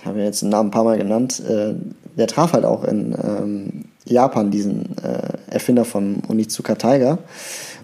habe 0.05 0.21
ja 0.21 0.27
jetzt 0.27 0.43
den 0.43 0.49
Namen 0.49 0.69
ein 0.69 0.73
paar 0.73 0.85
Mal 0.85 0.99
genannt, 0.99 1.41
äh, 1.41 1.75
der 2.17 2.27
traf 2.27 2.53
halt 2.53 2.65
auch 2.65 2.85
in 2.85 3.17
ähm, 3.23 3.85
Japan 4.05 4.51
diesen 4.51 4.97
äh, 4.99 5.53
Erfinder 5.53 5.85
von 5.85 6.23
Onizuka 6.29 6.75
Tiger 6.77 7.19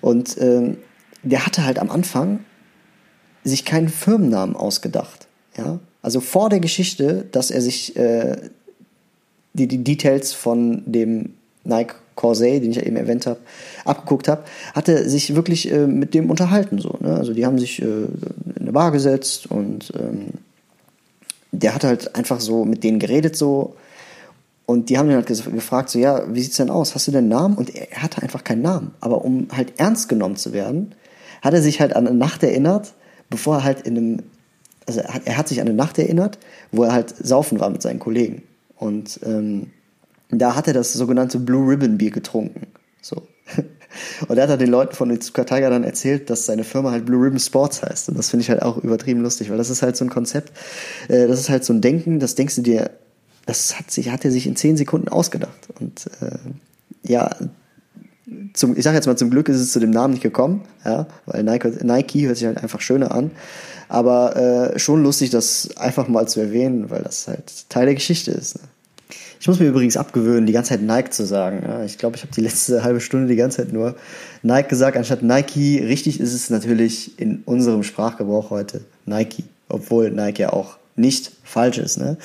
und 0.00 0.36
ähm, 0.40 0.78
der 1.22 1.46
hatte 1.46 1.64
halt 1.64 1.78
am 1.78 1.90
Anfang 1.90 2.40
sich 3.44 3.64
keinen 3.64 3.88
Firmennamen 3.88 4.56
ausgedacht. 4.56 5.26
Ja? 5.56 5.78
Also 6.02 6.20
vor 6.20 6.50
der 6.50 6.60
Geschichte, 6.60 7.26
dass 7.30 7.50
er 7.50 7.60
sich 7.60 7.96
äh, 7.96 8.36
die, 9.52 9.68
die 9.68 9.82
Details 9.82 10.32
von 10.32 10.82
dem 10.86 11.34
Nike 11.64 11.94
Corsair, 12.14 12.60
den 12.60 12.70
ich 12.70 12.84
eben 12.84 12.96
erwähnt 12.96 13.26
habe, 13.26 13.40
abgeguckt 13.84 14.28
habe, 14.28 14.44
hatte 14.74 15.08
sich 15.08 15.34
wirklich 15.34 15.70
äh, 15.72 15.86
mit 15.86 16.14
dem 16.14 16.30
unterhalten. 16.30 16.78
So, 16.78 16.96
ne? 17.00 17.14
Also 17.14 17.34
die 17.34 17.44
haben 17.44 17.58
sich 17.58 17.82
äh, 17.82 17.84
in 17.84 18.54
eine 18.60 18.72
Bar 18.72 18.92
gesetzt 18.92 19.50
und 19.50 19.92
ähm, 19.98 20.28
der 21.52 21.74
hat 21.74 21.84
halt 21.84 22.14
einfach 22.16 22.40
so 22.40 22.64
mit 22.64 22.82
denen 22.84 22.98
geredet 22.98 23.36
so 23.36 23.76
und 24.66 24.88
die 24.88 24.98
haben 24.98 25.10
ihn 25.10 25.16
halt 25.16 25.26
gefragt 25.26 25.90
so, 25.90 25.98
ja, 25.98 26.22
wie 26.32 26.40
sieht's 26.40 26.56
denn 26.56 26.70
aus? 26.70 26.94
Hast 26.94 27.06
du 27.06 27.12
denn 27.12 27.28
Namen? 27.28 27.56
Und 27.56 27.74
er 27.74 28.02
hatte 28.02 28.22
einfach 28.22 28.44
keinen 28.44 28.62
Namen. 28.62 28.92
Aber 29.00 29.24
um 29.24 29.48
halt 29.52 29.74
ernst 29.78 30.08
genommen 30.08 30.36
zu 30.36 30.52
werden, 30.52 30.94
hat 31.42 31.52
er 31.52 31.60
sich 31.60 31.80
halt 31.80 31.94
an 31.94 32.06
eine 32.06 32.16
Nacht 32.16 32.42
erinnert, 32.42 32.94
bevor 33.28 33.56
er 33.56 33.64
halt 33.64 33.82
in 33.82 33.96
einem, 33.96 34.22
also 34.86 35.00
er 35.00 35.14
hat, 35.14 35.22
er 35.26 35.36
hat 35.36 35.48
sich 35.48 35.60
an 35.60 35.68
eine 35.68 35.76
Nacht 35.76 35.98
erinnert, 35.98 36.38
wo 36.72 36.84
er 36.84 36.92
halt 36.92 37.14
saufen 37.14 37.60
war 37.60 37.68
mit 37.68 37.82
seinen 37.82 37.98
Kollegen. 37.98 38.42
Und 38.76 39.20
ähm, 39.24 39.70
da 40.38 40.54
hat 40.54 40.66
er 40.68 40.74
das 40.74 40.92
sogenannte 40.92 41.38
Blue 41.38 41.68
Ribbon 41.68 41.98
Bier 41.98 42.10
getrunken. 42.10 42.66
So. 43.00 43.22
Und 44.28 44.36
er 44.38 44.48
hat 44.48 44.60
den 44.60 44.70
Leuten 44.70 44.94
von 44.94 45.10
Itsuka 45.10 45.44
Tiger 45.44 45.70
dann 45.70 45.84
erzählt, 45.84 46.30
dass 46.30 46.46
seine 46.46 46.64
Firma 46.64 46.90
halt 46.90 47.06
Blue 47.06 47.24
Ribbon 47.24 47.38
Sports 47.38 47.82
heißt. 47.82 48.08
Und 48.08 48.18
das 48.18 48.30
finde 48.30 48.42
ich 48.42 48.50
halt 48.50 48.62
auch 48.62 48.78
übertrieben 48.78 49.20
lustig, 49.20 49.50
weil 49.50 49.58
das 49.58 49.70
ist 49.70 49.82
halt 49.82 49.96
so 49.96 50.04
ein 50.04 50.10
Konzept, 50.10 50.52
äh, 51.08 51.26
das 51.28 51.40
ist 51.40 51.48
halt 51.48 51.64
so 51.64 51.72
ein 51.72 51.80
Denken, 51.80 52.18
das 52.18 52.34
denkst 52.34 52.56
du 52.56 52.62
dir, 52.62 52.90
das 53.46 53.78
hat 53.78 53.90
sich, 53.90 54.10
hat 54.10 54.24
er 54.24 54.30
sich 54.30 54.46
in 54.46 54.56
zehn 54.56 54.76
Sekunden 54.76 55.08
ausgedacht. 55.08 55.68
Und 55.78 56.06
äh, 56.20 56.38
ja, 57.08 57.30
zum, 58.54 58.76
ich 58.76 58.84
sage 58.84 58.96
jetzt 58.96 59.06
mal, 59.06 59.16
zum 59.16 59.30
Glück 59.30 59.48
ist 59.48 59.60
es 59.60 59.72
zu 59.72 59.80
dem 59.80 59.90
Namen 59.90 60.14
nicht 60.14 60.22
gekommen, 60.22 60.62
ja, 60.84 61.06
weil 61.26 61.42
Nike, 61.42 61.84
Nike 61.84 62.26
hört 62.26 62.36
sich 62.36 62.46
halt 62.46 62.58
einfach 62.62 62.80
schöner 62.80 63.12
an. 63.12 63.30
Aber 63.88 64.36
äh, 64.36 64.78
schon 64.78 65.02
lustig, 65.02 65.30
das 65.30 65.76
einfach 65.76 66.08
mal 66.08 66.26
zu 66.26 66.40
erwähnen, 66.40 66.90
weil 66.90 67.02
das 67.02 67.28
halt 67.28 67.68
Teil 67.68 67.84
der 67.84 67.94
Geschichte 67.94 68.30
ist. 68.30 68.56
Ne? 68.56 68.68
Ich 69.44 69.48
muss 69.48 69.60
mir 69.60 69.66
übrigens 69.66 69.98
abgewöhnen, 69.98 70.46
die 70.46 70.54
ganze 70.54 70.70
Zeit 70.70 70.80
Nike 70.80 71.10
zu 71.10 71.26
sagen. 71.26 71.66
Ich 71.84 71.98
glaube, 71.98 72.16
ich 72.16 72.22
habe 72.22 72.32
die 72.32 72.40
letzte 72.40 72.82
halbe 72.82 73.02
Stunde 73.02 73.28
die 73.28 73.36
ganze 73.36 73.58
Zeit 73.58 73.74
nur 73.74 73.94
Nike 74.42 74.70
gesagt, 74.70 74.96
anstatt 74.96 75.22
Nike. 75.22 75.82
Richtig 75.84 76.18
ist 76.18 76.32
es 76.32 76.48
natürlich 76.48 77.20
in 77.20 77.42
unserem 77.44 77.82
Sprachgebrauch 77.82 78.48
heute 78.48 78.80
Nike, 79.04 79.44
obwohl 79.68 80.10
Nike 80.10 80.38
ja 80.38 80.54
auch 80.54 80.78
nicht 80.96 81.30
falsch 81.42 81.76
ist. 81.76 81.98
Ne? 81.98 82.16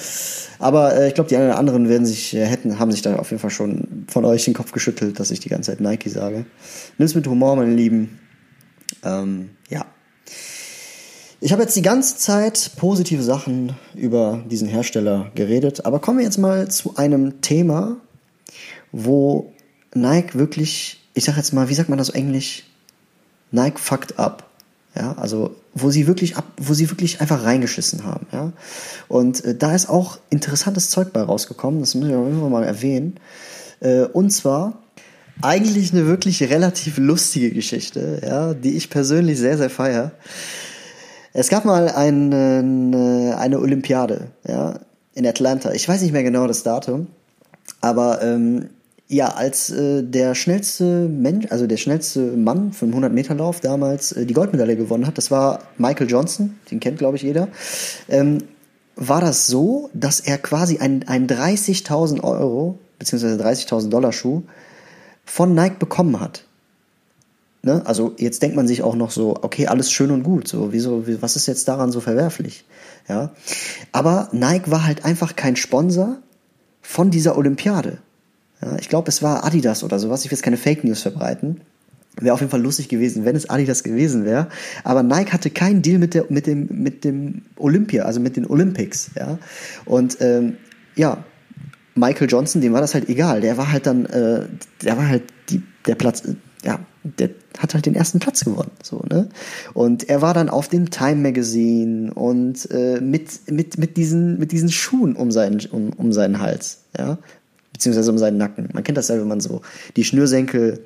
Aber 0.60 0.96
äh, 0.96 1.10
ich 1.10 1.14
glaube, 1.14 1.30
die 1.30 1.36
einen 1.36 1.48
oder 1.48 1.60
anderen 1.60 1.90
werden 1.90 2.06
sich, 2.06 2.34
äh, 2.34 2.46
hätten, 2.46 2.80
haben 2.80 2.94
sich 2.94 3.02
da 3.02 3.18
auf 3.18 3.32
jeden 3.32 3.42
Fall 3.42 3.50
schon 3.50 4.06
von 4.08 4.24
euch 4.24 4.46
den 4.46 4.54
Kopf 4.54 4.72
geschüttelt, 4.72 5.20
dass 5.20 5.30
ich 5.30 5.42
die 5.42 5.50
ganze 5.50 5.72
Zeit 5.72 5.82
Nike 5.82 6.08
sage. 6.08 6.46
Nimm's 6.98 7.16
mit 7.16 7.28
Humor, 7.28 7.58
meine 7.58 7.76
Lieben. 7.76 8.18
Ähm, 9.04 9.50
ja. 9.68 9.86
Ich 11.42 11.54
habe 11.54 11.62
jetzt 11.62 11.76
die 11.78 11.82
ganze 11.82 12.18
Zeit 12.18 12.72
positive 12.76 13.24
Sachen 13.24 13.74
über 13.96 14.44
diesen 14.50 14.68
Hersteller 14.68 15.32
geredet, 15.36 15.86
aber 15.86 16.00
kommen 16.00 16.18
wir 16.18 16.26
jetzt 16.26 16.38
mal 16.38 16.70
zu 16.70 16.98
einem 16.98 17.40
Thema, 17.40 17.96
wo 18.92 19.54
Nike 19.94 20.38
wirklich, 20.38 21.00
ich 21.14 21.24
sag 21.24 21.38
jetzt 21.38 21.54
mal, 21.54 21.70
wie 21.70 21.74
sagt 21.74 21.88
man 21.88 21.98
das 21.98 22.10
auf 22.10 22.16
Englisch? 22.16 22.66
Nike 23.52 23.80
fucked 23.80 24.20
up. 24.20 24.50
Ja, 24.96 25.14
also 25.14 25.56
wo 25.74 25.92
sie 25.92 26.08
wirklich 26.08 26.36
ab, 26.36 26.44
wo 26.58 26.74
sie 26.74 26.90
wirklich 26.90 27.22
einfach 27.22 27.44
reingeschissen 27.44 28.04
haben. 28.04 28.28
Ja, 28.34 28.52
und 29.08 29.46
äh, 29.46 29.56
da 29.56 29.74
ist 29.74 29.88
auch 29.88 30.18
interessantes 30.30 30.90
Zeug 30.90 31.14
bei 31.14 31.22
rausgekommen. 31.22 31.80
Das 31.80 31.96
müssen 31.96 32.10
wir 32.10 32.18
auf 32.18 32.50
mal 32.50 32.64
erwähnen. 32.64 33.16
Äh, 33.80 34.06
und 34.06 34.32
zwar 34.32 34.82
eigentlich 35.42 35.94
eine 35.94 36.06
wirklich 36.06 36.44
relativ 36.44 36.98
lustige 36.98 37.52
Geschichte, 37.52 38.22
ja, 38.26 38.54
die 38.54 38.76
ich 38.76 38.90
persönlich 38.90 39.38
sehr 39.38 39.58
sehr 39.58 39.70
feier. 39.70 40.12
Es 41.40 41.48
gab 41.48 41.64
mal 41.64 41.88
eine, 41.88 43.38
eine 43.40 43.60
Olympiade, 43.60 44.28
ja, 44.46 44.78
in 45.14 45.26
Atlanta. 45.26 45.72
Ich 45.72 45.88
weiß 45.88 46.02
nicht 46.02 46.12
mehr 46.12 46.24
genau 46.24 46.48
das 46.48 46.64
Datum, 46.64 47.08
aber 47.80 48.22
ähm, 48.22 48.72
ja, 49.08 49.30
als 49.30 49.70
äh, 49.70 50.04
der 50.04 50.36
schnellste 50.36 51.08
Mensch, 51.08 51.46
also 51.50 51.66
der 51.66 51.78
schnellste 51.78 52.20
Mann 52.20 52.74
für 52.74 52.84
einen 52.84 52.92
100 52.92 53.14
Meter 53.14 53.36
Lauf 53.36 53.62
damals 53.62 54.12
äh, 54.12 54.26
die 54.26 54.34
Goldmedaille 54.34 54.76
gewonnen 54.76 55.08
hat, 55.08 55.18
das 55.18 55.32
war 55.32 55.60
Michael 55.78 56.10
Johnson, 56.10 56.60
den 56.72 56.82
kennt 56.82 56.98
glaube 56.98 57.16
ich 57.16 57.24
jeder. 57.24 57.48
Ähm, 58.10 58.40
war 58.98 59.22
das 59.22 59.48
so, 59.48 59.90
dass 59.94 60.20
er 60.20 60.40
quasi 60.40 60.80
einen, 60.80 61.08
einen 61.08 61.28
30.000 61.28 62.22
Euro 62.22 62.80
beziehungsweise 63.00 63.42
30.000 63.42 63.88
Dollar 63.88 64.12
Schuh 64.12 64.44
von 65.24 65.56
Nike 65.56 65.80
bekommen 65.80 66.20
hat. 66.20 66.44
Ne? 67.62 67.82
Also 67.86 68.16
jetzt 68.18 68.42
denkt 68.42 68.56
man 68.56 68.68
sich 68.68 68.84
auch 68.84 68.96
noch 68.96 69.12
so, 69.12 69.36
okay, 69.42 69.68
alles 69.68 69.92
schön 69.92 70.12
und 70.12 70.24
gut, 70.24 70.48
so 70.48 70.72
wieso, 70.72 71.04
was 71.22 71.36
ist 71.36 71.48
jetzt 71.48 71.68
daran 71.68 71.92
so 71.92 72.00
verwerflich? 72.00 72.66
Ja, 73.08 73.32
aber 73.92 74.30
Nike 74.32 74.72
war 74.72 74.86
halt 74.86 75.04
einfach 75.04 75.36
kein 75.36 75.56
Sponsor 75.56 76.18
von 76.82 77.12
dieser 77.12 77.38
Olympiade. 77.38 77.98
Ja, 78.62 78.78
ich 78.80 78.90
glaube, 78.90 79.10
es 79.10 79.22
war 79.22 79.46
Adidas 79.46 79.84
oder 79.84 80.00
sowas. 80.00 80.24
Ich 80.24 80.32
will 80.32 80.36
jetzt 80.36 80.44
keine 80.44 80.58
Fake 80.58 80.84
News 80.84 81.02
verbreiten. 81.02 81.62
Wäre 82.20 82.34
auf 82.34 82.42
jeden 82.42 82.52
Fall 82.52 82.62
lustig 82.62 82.90
gewesen, 82.90 83.26
wenn 83.26 83.36
es 83.36 83.50
Adidas 83.50 83.84
gewesen 83.84 84.26
wäre. 84.26 84.48
Aber 84.84 85.04
Nike 85.04 85.32
hatte 85.32 85.50
keinen 85.50 85.82
Deal 85.82 86.00
mit, 86.00 86.14
der, 86.14 86.26
mit, 86.30 86.48
dem, 86.48 86.68
mit 86.70 87.04
dem 87.04 87.44
Olympia, 87.58 88.04
also 88.04 88.20
mit 88.20 88.36
den 88.36 88.46
Olympics. 88.46 89.12
Ja? 89.18 89.38
Und 89.86 90.18
ähm, 90.20 90.58
ja, 90.96 91.24
Michael 91.96 92.30
Johnson, 92.30 92.62
dem 92.62 92.74
war 92.74 92.82
das 92.82 92.94
halt 92.94 93.10
egal. 93.10 93.42
Der 93.42 93.58
war 93.58 93.72
halt 93.72 93.86
dann, 93.86 94.06
äh, 94.06 94.48
der 94.84 94.98
war 94.98 95.08
halt 95.08 95.24
die, 95.50 95.62
der 95.86 95.96
Platz, 95.96 96.24
ja, 96.64 96.80
der 97.04 97.30
hat 97.58 97.74
halt 97.74 97.86
den 97.86 97.96
ersten 97.96 98.20
Platz 98.20 98.44
gewonnen, 98.44 98.72
so 98.84 99.02
ne. 99.10 99.30
Und 99.74 100.10
er 100.10 100.22
war 100.22 100.34
dann 100.34 100.50
auf 100.50 100.68
dem 100.68 100.90
Time 100.90 101.16
Magazine 101.16 102.14
und 102.14 102.70
äh, 102.72 103.00
mit 103.00 103.50
mit 103.50 103.78
mit 103.78 103.98
diesen 103.98 104.38
mit 104.38 104.52
diesen 104.52 104.70
Schuhen 104.70 105.16
um 105.16 105.32
seinen 105.32 105.66
um, 105.72 105.92
um 105.94 106.12
seinen 106.12 106.40
Hals, 106.40 106.84
ja, 106.98 107.18
beziehungsweise 107.72 108.12
um 108.12 108.18
seinen 108.18 108.38
Nacken. 108.38 108.70
Man 108.74 108.84
kennt 108.84 108.98
das 108.98 109.08
ja, 109.08 109.18
wenn 109.20 109.28
man 109.28 109.40
so 109.40 109.62
die 109.96 110.04
Schnürsenkel 110.04 110.82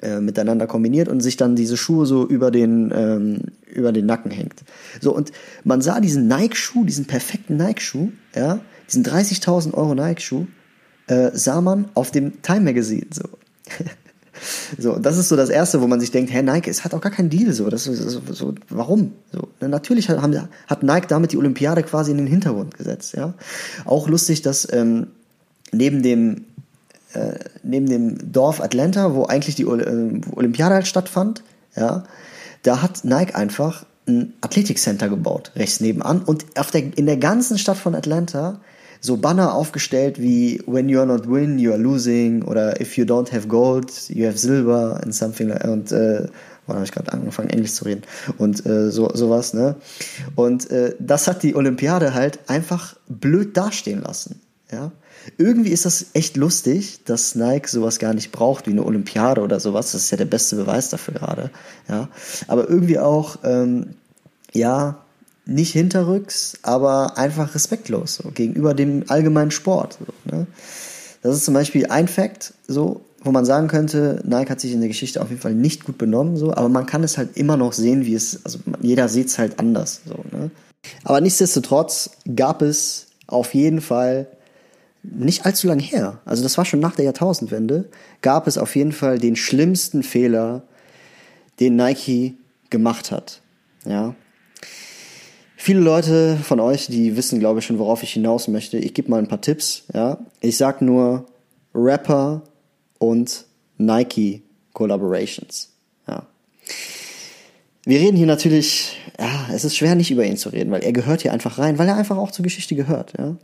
äh, 0.00 0.20
miteinander 0.20 0.66
kombiniert 0.66 1.08
und 1.08 1.20
sich 1.20 1.36
dann 1.36 1.56
diese 1.56 1.76
Schuhe 1.76 2.06
so 2.06 2.26
über 2.26 2.50
den 2.50 2.92
ähm, 2.94 3.40
über 3.66 3.92
den 3.92 4.06
Nacken 4.06 4.30
hängt. 4.30 4.64
So 5.00 5.14
und 5.14 5.32
man 5.64 5.82
sah 5.82 6.00
diesen 6.00 6.28
Nike-Schuh, 6.28 6.84
diesen 6.84 7.04
perfekten 7.04 7.56
Nike-Schuh, 7.56 8.10
ja, 8.34 8.60
diesen 8.88 9.04
30.000 9.04 9.74
Euro 9.74 9.94
Nike-Schuh, 9.94 10.46
äh, 11.08 11.30
sah 11.34 11.60
man 11.60 11.90
auf 11.94 12.10
dem 12.10 12.40
Time 12.42 12.60
Magazine 12.60 13.06
so. 13.10 13.28
So, 14.78 14.98
das 14.98 15.18
ist 15.18 15.28
so 15.28 15.36
das 15.36 15.50
Erste, 15.50 15.80
wo 15.80 15.86
man 15.86 16.00
sich 16.00 16.10
denkt, 16.10 16.32
hä, 16.32 16.42
Nike, 16.42 16.68
es 16.68 16.84
hat 16.84 16.94
auch 16.94 17.00
gar 17.00 17.12
keinen 17.12 17.30
Deal, 17.30 17.52
so, 17.52 17.68
das 17.68 17.86
ist 17.86 18.00
so, 18.00 18.20
so 18.30 18.54
warum? 18.68 19.12
So, 19.32 19.48
natürlich 19.66 20.08
hat, 20.08 20.20
haben, 20.20 20.48
hat 20.66 20.82
Nike 20.82 21.06
damit 21.08 21.32
die 21.32 21.38
Olympiade 21.38 21.82
quasi 21.82 22.10
in 22.10 22.18
den 22.18 22.26
Hintergrund 22.26 22.76
gesetzt, 22.76 23.14
ja. 23.14 23.34
Auch 23.84 24.08
lustig, 24.08 24.42
dass 24.42 24.70
ähm, 24.72 25.08
neben 25.72 26.02
dem 26.02 26.44
äh, 27.14 27.38
neben 27.62 27.86
dem 27.86 28.32
Dorf 28.32 28.60
Atlanta, 28.60 29.14
wo 29.14 29.24
eigentlich 29.24 29.54
die 29.54 29.62
äh, 29.62 30.20
Olympiade 30.32 30.74
halt 30.74 30.86
stattfand, 30.86 31.42
ja, 31.76 32.04
da 32.62 32.82
hat 32.82 33.04
Nike 33.04 33.34
einfach 33.34 33.86
ein 34.06 34.34
Athletikcenter 34.40 35.08
gebaut, 35.08 35.52
rechts 35.56 35.80
nebenan 35.80 36.22
und 36.22 36.44
auf 36.58 36.70
der, 36.70 36.96
in 36.96 37.06
der 37.06 37.16
ganzen 37.16 37.58
Stadt 37.58 37.78
von 37.78 37.94
Atlanta 37.94 38.60
so 39.04 39.18
Banner 39.18 39.54
aufgestellt 39.54 40.20
wie 40.20 40.62
When 40.66 40.88
you 40.88 40.98
are 40.98 41.06
not 41.06 41.28
win, 41.28 41.58
you 41.58 41.72
are 41.72 41.80
losing 41.80 42.42
oder 42.42 42.80
If 42.80 42.96
you 42.96 43.04
don't 43.04 43.30
have 43.32 43.48
gold, 43.48 43.90
you 44.08 44.26
have 44.26 44.38
silver 44.38 44.98
and 45.02 45.14
something 45.14 45.48
like 45.48 45.64
und 45.64 45.92
äh, 45.92 46.26
Boah, 46.66 46.76
habe 46.76 46.84
ich 46.86 46.92
gerade 46.92 47.12
angefangen, 47.12 47.50
Englisch 47.50 47.72
zu 47.72 47.84
reden. 47.84 48.04
Und 48.38 48.64
äh, 48.64 48.90
so 48.90 49.10
sowas, 49.12 49.52
ne? 49.52 49.76
Und 50.34 50.70
äh, 50.70 50.94
das 50.98 51.28
hat 51.28 51.42
die 51.42 51.54
Olympiade 51.54 52.14
halt 52.14 52.38
einfach 52.48 52.96
blöd 53.06 53.54
dastehen 53.54 54.00
lassen. 54.00 54.40
Ja. 54.72 54.90
Irgendwie 55.36 55.72
ist 55.72 55.84
das 55.84 56.06
echt 56.14 56.38
lustig, 56.38 57.04
dass 57.04 57.34
Nike 57.34 57.68
sowas 57.68 57.98
gar 57.98 58.14
nicht 58.14 58.32
braucht 58.32 58.66
wie 58.66 58.70
eine 58.70 58.82
Olympiade 58.86 59.42
oder 59.42 59.60
sowas. 59.60 59.92
Das 59.92 60.04
ist 60.04 60.10
ja 60.10 60.16
der 60.16 60.24
beste 60.24 60.56
Beweis 60.56 60.88
dafür 60.88 61.12
gerade. 61.12 61.50
Ja. 61.86 62.08
Aber 62.48 62.70
irgendwie 62.70 62.98
auch, 62.98 63.36
ähm, 63.44 63.96
ja, 64.54 65.03
nicht 65.46 65.72
hinterrücks, 65.72 66.54
aber 66.62 67.18
einfach 67.18 67.54
respektlos 67.54 68.16
so, 68.16 68.30
gegenüber 68.30 68.74
dem 68.74 69.04
allgemeinen 69.08 69.50
Sport. 69.50 69.98
So, 70.00 70.36
ne? 70.36 70.46
Das 71.22 71.36
ist 71.36 71.44
zum 71.44 71.54
Beispiel 71.54 71.86
ein 71.86 72.08
Fakt, 72.08 72.54
so, 72.66 73.02
wo 73.22 73.30
man 73.30 73.44
sagen 73.44 73.68
könnte, 73.68 74.22
Nike 74.26 74.50
hat 74.50 74.60
sich 74.60 74.72
in 74.72 74.80
der 74.80 74.88
Geschichte 74.88 75.20
auf 75.20 75.30
jeden 75.30 75.40
Fall 75.40 75.54
nicht 75.54 75.84
gut 75.84 75.98
benommen, 75.98 76.36
so, 76.36 76.52
aber 76.52 76.68
man 76.68 76.86
kann 76.86 77.02
es 77.02 77.16
halt 77.18 77.36
immer 77.36 77.56
noch 77.56 77.72
sehen, 77.72 78.04
wie 78.04 78.14
es, 78.14 78.40
also 78.44 78.58
jeder 78.80 79.08
sieht 79.08 79.28
es 79.28 79.38
halt 79.38 79.58
anders, 79.58 80.02
so, 80.06 80.16
ne? 80.36 80.50
Aber 81.02 81.22
nichtsdestotrotz 81.22 82.10
gab 82.36 82.60
es 82.60 83.06
auf 83.26 83.54
jeden 83.54 83.80
Fall 83.80 84.26
nicht 85.02 85.46
allzu 85.46 85.66
lang 85.66 85.78
her, 85.78 86.20
also 86.26 86.42
das 86.42 86.58
war 86.58 86.66
schon 86.66 86.80
nach 86.80 86.94
der 86.94 87.06
Jahrtausendwende, 87.06 87.88
gab 88.20 88.46
es 88.46 88.58
auf 88.58 88.76
jeden 88.76 88.92
Fall 88.92 89.18
den 89.18 89.36
schlimmsten 89.36 90.02
Fehler, 90.02 90.62
den 91.60 91.76
Nike 91.76 92.34
gemacht 92.68 93.10
hat, 93.10 93.40
ja. 93.86 94.14
Viele 95.64 95.80
Leute 95.80 96.36
von 96.42 96.60
euch, 96.60 96.88
die 96.88 97.16
wissen, 97.16 97.40
glaube 97.40 97.60
ich, 97.60 97.64
schon, 97.64 97.78
worauf 97.78 98.02
ich 98.02 98.12
hinaus 98.12 98.48
möchte. 98.48 98.76
Ich 98.76 98.92
gebe 98.92 99.10
mal 99.10 99.16
ein 99.16 99.28
paar 99.28 99.40
Tipps, 99.40 99.84
ja. 99.94 100.18
Ich 100.40 100.58
sag 100.58 100.82
nur 100.82 101.24
Rapper, 101.74 102.42
und 102.98 103.46
Nike 103.78 104.42
Collaborations. 104.74 105.70
Ja. 106.06 106.26
Wir 107.86 107.98
reden 107.98 108.18
hier 108.18 108.26
natürlich, 108.26 108.98
ja, 109.18 109.48
es 109.54 109.64
ist 109.64 109.74
schwer 109.74 109.94
nicht 109.94 110.10
über 110.10 110.26
ihn 110.26 110.36
zu 110.36 110.50
reden, 110.50 110.70
weil 110.70 110.84
er 110.84 110.92
gehört 110.92 111.22
hier 111.22 111.32
einfach 111.32 111.56
rein, 111.56 111.78
weil 111.78 111.88
er 111.88 111.96
einfach 111.96 112.18
auch 112.18 112.30
zur 112.30 112.42
Geschichte 112.42 112.74
gehört, 112.74 113.14
ja. 113.18 113.34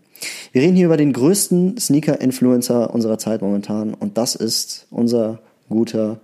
Wir 0.53 0.61
reden 0.61 0.77
hier 0.77 0.85
über 0.85 0.99
den 0.99 1.15
größten 1.15 1.79
Sneaker-Influencer 1.79 2.93
unserer 2.93 3.17
Zeit 3.17 3.41
momentan 3.41 3.95
und 3.95 4.19
das 4.19 4.35
ist 4.35 4.87
unser 4.91 5.41
guter 5.71 6.21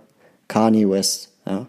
Kanye 0.47 0.87
West, 0.87 1.29
ja. 1.47 1.65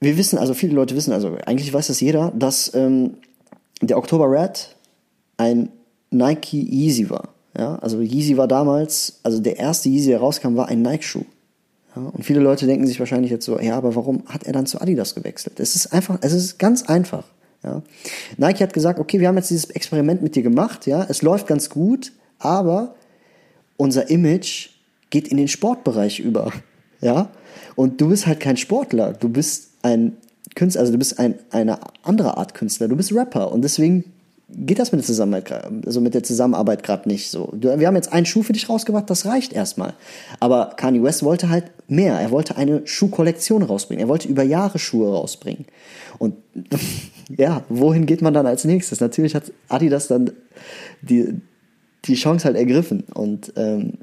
Wir 0.00 0.16
wissen, 0.16 0.38
also 0.38 0.54
viele 0.54 0.74
Leute 0.74 0.94
wissen, 0.94 1.12
also 1.12 1.36
eigentlich 1.46 1.72
weiß 1.72 1.88
das 1.88 2.00
jeder, 2.00 2.32
dass 2.36 2.72
ähm, 2.74 3.14
der 3.80 3.98
Oktober 3.98 4.30
Red 4.30 4.76
ein 5.36 5.70
Nike 6.10 6.62
Easy 6.70 7.10
war. 7.10 7.30
Ja, 7.58 7.74
also 7.76 8.00
Yeezy 8.00 8.36
war 8.36 8.46
damals, 8.46 9.18
also 9.24 9.40
der 9.40 9.58
erste 9.58 9.88
Yeezy, 9.88 10.10
der 10.10 10.20
rauskam, 10.20 10.54
war 10.54 10.68
ein 10.68 10.80
Nike-Schuh. 10.80 11.24
Ja, 11.96 12.02
und 12.02 12.24
viele 12.24 12.38
Leute 12.38 12.66
denken 12.66 12.86
sich 12.86 13.00
wahrscheinlich 13.00 13.32
jetzt 13.32 13.44
so, 13.44 13.58
ja, 13.58 13.76
aber 13.76 13.96
warum 13.96 14.22
hat 14.26 14.44
er 14.44 14.52
dann 14.52 14.66
zu 14.66 14.80
Adidas 14.80 15.16
gewechselt? 15.16 15.58
Es 15.58 15.74
ist 15.74 15.92
einfach, 15.92 16.18
es 16.20 16.32
ist 16.32 16.58
ganz 16.58 16.84
einfach. 16.84 17.24
Ja. 17.64 17.82
Nike 18.36 18.62
hat 18.62 18.72
gesagt, 18.72 19.00
okay, 19.00 19.18
wir 19.18 19.26
haben 19.26 19.36
jetzt 19.36 19.50
dieses 19.50 19.70
Experiment 19.70 20.22
mit 20.22 20.36
dir 20.36 20.42
gemacht, 20.42 20.86
ja, 20.86 21.04
es 21.08 21.22
läuft 21.22 21.48
ganz 21.48 21.68
gut, 21.68 22.12
aber 22.38 22.94
unser 23.76 24.08
Image 24.08 24.68
geht 25.10 25.26
in 25.26 25.36
den 25.36 25.48
Sportbereich 25.48 26.20
über, 26.20 26.52
ja. 27.00 27.30
Und 27.74 28.00
du 28.00 28.10
bist 28.10 28.28
halt 28.28 28.38
kein 28.38 28.56
Sportler, 28.56 29.12
du 29.14 29.28
bist 29.28 29.67
ein 29.82 30.16
Künstler, 30.54 30.80
also 30.80 30.92
du 30.92 30.98
bist 30.98 31.18
ein, 31.18 31.34
eine 31.50 31.78
andere 32.02 32.36
Art 32.36 32.54
Künstler, 32.54 32.88
du 32.88 32.96
bist 32.96 33.14
Rapper 33.14 33.52
und 33.52 33.62
deswegen 33.62 34.04
geht 34.50 34.78
das 34.78 34.92
mit 34.92 35.00
der 35.00 35.06
Zusammenarbeit, 35.06 35.64
also 35.86 36.00
mit 36.00 36.14
der 36.14 36.22
Zusammenarbeit 36.22 36.82
gerade 36.82 37.08
nicht 37.08 37.30
so. 37.30 37.52
Wir 37.52 37.86
haben 37.86 37.96
jetzt 37.96 38.12
einen 38.12 38.24
Schuh 38.24 38.42
für 38.42 38.54
dich 38.54 38.68
rausgebracht, 38.68 39.08
das 39.10 39.26
reicht 39.26 39.52
erstmal. 39.52 39.92
Aber 40.40 40.72
Kanye 40.76 41.02
West 41.02 41.22
wollte 41.22 41.50
halt 41.50 41.70
mehr. 41.86 42.18
Er 42.18 42.30
wollte 42.30 42.56
eine 42.56 42.86
Schuhkollektion 42.86 43.62
rausbringen. 43.62 44.04
Er 44.04 44.08
wollte 44.08 44.28
über 44.28 44.42
Jahre 44.42 44.78
Schuhe 44.78 45.12
rausbringen. 45.12 45.66
Und 46.18 46.34
ja, 47.28 47.62
wohin 47.68 48.06
geht 48.06 48.22
man 48.22 48.32
dann 48.32 48.46
als 48.46 48.64
nächstes? 48.64 49.00
Natürlich 49.00 49.34
hat 49.34 49.52
Adidas 49.68 50.08
dann 50.08 50.32
die, 51.02 51.40
die 52.06 52.14
Chance 52.14 52.46
halt 52.46 52.56
ergriffen. 52.56 53.04
Und 53.12 53.52
ähm, 53.56 53.94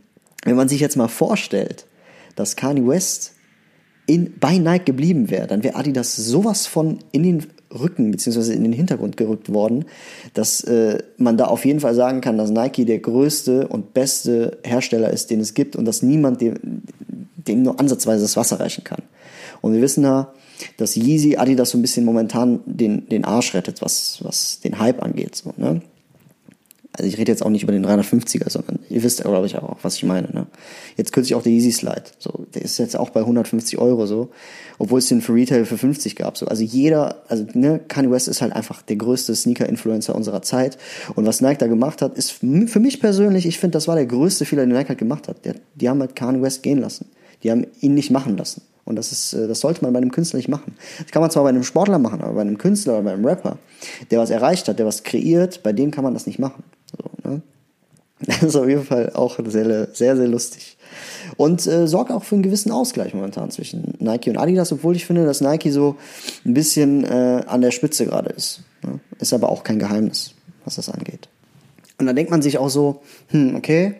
wenn 0.43 0.55
man 0.55 0.69
sich 0.69 0.79
jetzt 0.79 0.95
mal 0.95 1.07
vorstellt, 1.07 1.87
dass 2.35 2.55
Kanye 2.55 2.87
West 2.87 3.33
in, 4.07 4.33
bei 4.39 4.57
Nike 4.57 4.85
geblieben 4.85 5.29
wäre, 5.29 5.47
dann 5.47 5.63
wäre 5.63 5.75
Adidas 5.75 6.15
sowas 6.15 6.67
von 6.67 6.99
in 7.11 7.23
den 7.23 7.45
Rücken 7.73 8.11
beziehungsweise 8.11 8.53
in 8.53 8.63
den 8.63 8.73
Hintergrund 8.73 9.17
gerückt 9.17 9.51
worden, 9.51 9.85
dass 10.33 10.61
äh, 10.61 10.99
man 11.17 11.37
da 11.37 11.45
auf 11.45 11.65
jeden 11.65 11.79
Fall 11.79 11.95
sagen 11.95 12.21
kann, 12.21 12.37
dass 12.37 12.49
Nike 12.51 12.85
der 12.85 12.99
größte 12.99 13.67
und 13.67 13.93
beste 13.93 14.59
Hersteller 14.63 15.09
ist, 15.09 15.29
den 15.29 15.39
es 15.39 15.53
gibt 15.53 15.75
und 15.75 15.85
dass 15.85 16.01
niemand 16.01 16.41
dem, 16.41 16.83
dem 17.35 17.63
nur 17.63 17.79
ansatzweise 17.79 18.21
das 18.21 18.37
Wasser 18.37 18.59
reichen 18.59 18.83
kann. 18.83 19.01
Und 19.61 19.73
wir 19.73 19.81
wissen 19.81 20.03
ja, 20.03 20.33
dass 20.77 20.95
Yeezy 20.95 21.37
Adidas 21.37 21.71
so 21.71 21.77
ein 21.77 21.81
bisschen 21.81 22.05
momentan 22.05 22.61
den, 22.65 23.09
den 23.09 23.25
Arsch 23.25 23.53
rettet, 23.53 23.81
was, 23.81 24.19
was 24.21 24.59
den 24.61 24.79
Hype 24.79 25.03
angeht. 25.03 25.35
So, 25.35 25.53
ne? 25.57 25.81
Also 26.97 27.09
ich 27.09 27.17
rede 27.17 27.31
jetzt 27.31 27.43
auch 27.43 27.49
nicht 27.49 27.63
über 27.63 27.73
den 27.73 27.85
350er, 27.85 28.49
sondern 28.49 28.79
ihr 28.89 29.03
wisst 29.03 29.21
glaube 29.23 29.45
ich, 29.45 29.57
auch, 29.57 29.77
was 29.81 29.95
ich 29.95 30.03
meine. 30.03 30.29
Ne? 30.31 30.47
Jetzt 30.95 31.11
kürzlich 31.11 31.35
auch 31.35 31.43
der 31.43 31.51
Easy 31.51 31.71
Slide. 31.71 32.03
So, 32.19 32.45
der 32.53 32.61
ist 32.61 32.77
jetzt 32.77 32.95
auch 32.95 33.09
bei 33.09 33.19
150 33.19 33.77
Euro 33.79 34.05
so, 34.05 34.29
obwohl 34.77 34.99
es 34.99 35.07
den 35.07 35.21
für 35.21 35.33
Retail 35.33 35.65
für 35.65 35.77
50 35.77 36.15
gab. 36.15 36.37
So, 36.37 36.45
also 36.47 36.63
jeder, 36.63 37.23
also 37.27 37.45
ne, 37.53 37.81
Kanye 37.87 38.11
West 38.11 38.27
ist 38.27 38.41
halt 38.41 38.53
einfach 38.53 38.81
der 38.81 38.95
größte 38.95 39.35
Sneaker-Influencer 39.35 40.15
unserer 40.15 40.41
Zeit. 40.41 40.77
Und 41.15 41.25
was 41.25 41.41
Nike 41.41 41.59
da 41.59 41.67
gemacht 41.67 42.01
hat, 42.01 42.17
ist 42.17 42.31
für 42.31 42.79
mich 42.79 42.99
persönlich, 42.99 43.45
ich 43.45 43.59
finde, 43.59 43.73
das 43.73 43.87
war 43.87 43.95
der 43.95 44.05
größte 44.05 44.45
Fehler, 44.45 44.65
den 44.65 44.73
Nike 44.73 44.89
halt 44.89 44.99
gemacht 44.99 45.27
hat. 45.27 45.43
Der, 45.45 45.55
die 45.75 45.89
haben 45.89 45.99
halt 45.99 46.15
Kanye 46.15 46.41
West 46.41 46.63
gehen 46.63 46.79
lassen. 46.79 47.07
Die 47.43 47.51
haben 47.51 47.67
ihn 47.81 47.93
nicht 47.93 48.11
machen 48.11 48.37
lassen. 48.37 48.61
Und 48.85 48.95
das 48.95 49.11
ist, 49.11 49.33
äh, 49.33 49.47
das 49.47 49.59
sollte 49.59 49.81
man 49.81 49.91
bei 49.91 49.97
einem 49.97 50.11
Künstler 50.11 50.37
nicht 50.37 50.47
machen. 50.47 50.75
Das 50.99 51.11
kann 51.11 51.21
man 51.21 51.31
zwar 51.31 51.43
bei 51.43 51.49
einem 51.49 51.63
Sportler 51.63 51.99
machen, 51.99 52.21
aber 52.21 52.33
bei 52.33 52.41
einem 52.41 52.57
Künstler 52.57 52.93
oder 52.93 53.03
bei 53.03 53.13
einem 53.13 53.25
Rapper, 53.25 53.57
der 54.11 54.19
was 54.19 54.29
erreicht 54.29 54.67
hat, 54.67 54.79
der 54.79 54.85
was 54.85 55.03
kreiert, 55.03 55.63
bei 55.63 55.73
dem 55.73 55.91
kann 55.91 56.03
man 56.03 56.13
das 56.13 56.27
nicht 56.27 56.39
machen. 56.39 56.63
So, 56.85 57.29
ne? 57.29 57.41
Das 58.25 58.43
ist 58.43 58.55
auf 58.55 58.67
jeden 58.67 58.85
Fall 58.85 59.11
auch 59.13 59.37
sehr, 59.45 59.87
sehr, 59.93 60.15
sehr 60.15 60.27
lustig. 60.27 60.77
Und 61.37 61.65
äh, 61.67 61.87
sorgt 61.87 62.11
auch 62.11 62.23
für 62.23 62.35
einen 62.35 62.43
gewissen 62.43 62.71
Ausgleich 62.71 63.13
momentan 63.13 63.51
zwischen 63.51 63.93
Nike 63.99 64.29
und 64.29 64.37
Adidas, 64.37 64.71
obwohl 64.71 64.95
ich 64.95 65.05
finde, 65.05 65.25
dass 65.25 65.41
Nike 65.41 65.69
so 65.69 65.97
ein 66.45 66.53
bisschen 66.53 67.03
äh, 67.03 67.43
an 67.45 67.61
der 67.61 67.71
Spitze 67.71 68.05
gerade 68.05 68.29
ist. 68.29 68.61
Ne? 68.83 68.99
Ist 69.19 69.33
aber 69.33 69.49
auch 69.49 69.63
kein 69.63 69.79
Geheimnis, 69.79 70.33
was 70.63 70.75
das 70.75 70.89
angeht. 70.89 71.27
Und 71.97 72.05
dann 72.05 72.15
denkt 72.15 72.31
man 72.31 72.41
sich 72.41 72.57
auch 72.57 72.69
so, 72.69 73.01
hm, 73.29 73.55
okay, 73.55 73.95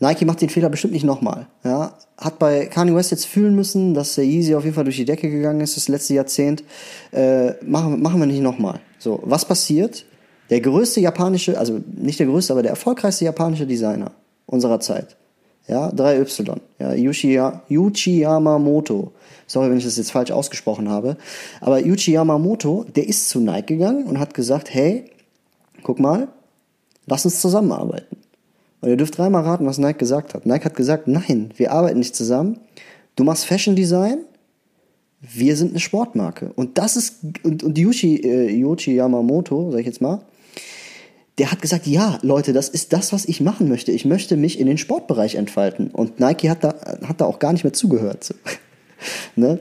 Nike 0.00 0.24
macht 0.24 0.40
den 0.40 0.48
Fehler 0.48 0.68
bestimmt 0.68 0.92
nicht 0.92 1.04
nochmal. 1.04 1.46
Ja? 1.64 1.96
Hat 2.18 2.38
bei 2.38 2.66
Kanye 2.66 2.94
West 2.94 3.10
jetzt 3.10 3.26
fühlen 3.26 3.54
müssen, 3.54 3.94
dass 3.94 4.16
der 4.16 4.24
Yeezy 4.24 4.54
auf 4.54 4.64
jeden 4.64 4.74
Fall 4.74 4.84
durch 4.84 4.96
die 4.96 5.04
Decke 5.04 5.30
gegangen 5.30 5.60
ist 5.60 5.76
das 5.76 5.88
letzte 5.88 6.14
Jahrzehnt. 6.14 6.64
Äh, 7.12 7.52
machen, 7.64 8.02
machen 8.02 8.20
wir 8.20 8.26
nicht 8.26 8.42
nochmal. 8.42 8.80
So, 8.98 9.20
was 9.24 9.44
passiert? 9.44 10.04
Der 10.52 10.60
größte 10.60 11.00
japanische, 11.00 11.58
also 11.58 11.80
nicht 11.96 12.20
der 12.20 12.26
größte, 12.26 12.52
aber 12.52 12.60
der 12.60 12.72
erfolgreichste 12.72 13.24
japanische 13.24 13.66
Designer 13.66 14.10
unserer 14.44 14.80
Zeit. 14.80 15.16
Ja, 15.66 15.88
3Y. 15.88 16.58
Ja, 16.78 16.92
Yuchi, 16.92 18.20
Yamamoto. 18.20 19.12
Sorry, 19.46 19.70
wenn 19.70 19.78
ich 19.78 19.84
das 19.84 19.96
jetzt 19.96 20.12
falsch 20.12 20.30
ausgesprochen 20.30 20.90
habe. 20.90 21.16
Aber 21.62 21.78
Yuchi 21.78 22.12
Yamamoto, 22.12 22.84
der 22.94 23.08
ist 23.08 23.30
zu 23.30 23.40
Nike 23.40 23.68
gegangen 23.68 24.04
und 24.04 24.18
hat 24.18 24.34
gesagt, 24.34 24.74
hey, 24.74 25.06
guck 25.84 25.98
mal, 25.98 26.28
lass 27.06 27.24
uns 27.24 27.40
zusammenarbeiten. 27.40 28.18
Und 28.82 28.90
ihr 28.90 28.98
dürft 28.98 29.16
dreimal 29.16 29.44
raten, 29.44 29.64
was 29.64 29.78
Nike 29.78 30.00
gesagt 30.00 30.34
hat. 30.34 30.44
Nike 30.44 30.66
hat 30.66 30.76
gesagt, 30.76 31.08
nein, 31.08 31.50
wir 31.56 31.72
arbeiten 31.72 31.98
nicht 31.98 32.14
zusammen. 32.14 32.60
Du 33.16 33.24
machst 33.24 33.46
Fashion 33.46 33.74
Design, 33.74 34.18
wir 35.22 35.56
sind 35.56 35.70
eine 35.70 35.80
Sportmarke. 35.80 36.52
Und 36.56 36.76
das 36.76 36.96
ist, 36.96 37.20
und, 37.42 37.62
und 37.62 37.78
Yuchi, 37.78 38.16
äh, 38.16 38.50
Yuchi 38.50 38.96
Yamamoto, 38.96 39.70
sag 39.70 39.80
ich 39.80 39.86
jetzt 39.86 40.02
mal, 40.02 40.20
der 41.42 41.50
hat 41.50 41.60
gesagt, 41.60 41.88
ja, 41.88 42.20
Leute, 42.22 42.52
das 42.52 42.68
ist 42.68 42.92
das, 42.92 43.12
was 43.12 43.24
ich 43.24 43.40
machen 43.40 43.68
möchte. 43.68 43.90
Ich 43.90 44.04
möchte 44.04 44.36
mich 44.36 44.60
in 44.60 44.68
den 44.68 44.78
Sportbereich 44.78 45.34
entfalten. 45.34 45.90
Und 45.90 46.20
Nike 46.20 46.48
hat 46.48 46.62
da, 46.62 46.72
hat 47.02 47.20
da 47.20 47.24
auch 47.24 47.40
gar 47.40 47.52
nicht 47.52 47.64
mehr 47.64 47.72
zugehört. 47.72 48.22
So. 48.22 48.34
ne? 49.34 49.58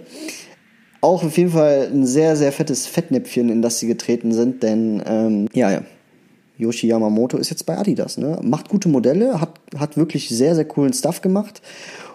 Auch 1.01 1.23
auf 1.23 1.35
jeden 1.39 1.49
Fall 1.49 1.89
ein 1.91 2.05
sehr, 2.05 2.35
sehr 2.35 2.51
fettes 2.51 2.85
Fettnäpfchen, 2.85 3.49
in 3.49 3.63
das 3.63 3.79
sie 3.79 3.87
getreten 3.87 4.31
sind, 4.31 4.61
denn 4.61 5.01
ähm, 5.07 5.47
ja, 5.53 5.71
ja. 5.71 5.81
Yoshi 6.59 6.85
Yamamoto 6.85 7.37
ist 7.37 7.49
jetzt 7.49 7.65
bei 7.65 7.75
Adidas, 7.75 8.19
ne? 8.19 8.37
Macht 8.43 8.69
gute 8.69 8.87
Modelle, 8.87 9.41
hat, 9.41 9.59
hat 9.75 9.97
wirklich 9.97 10.29
sehr, 10.29 10.53
sehr 10.53 10.65
coolen 10.65 10.93
Stuff 10.93 11.21
gemacht. 11.21 11.63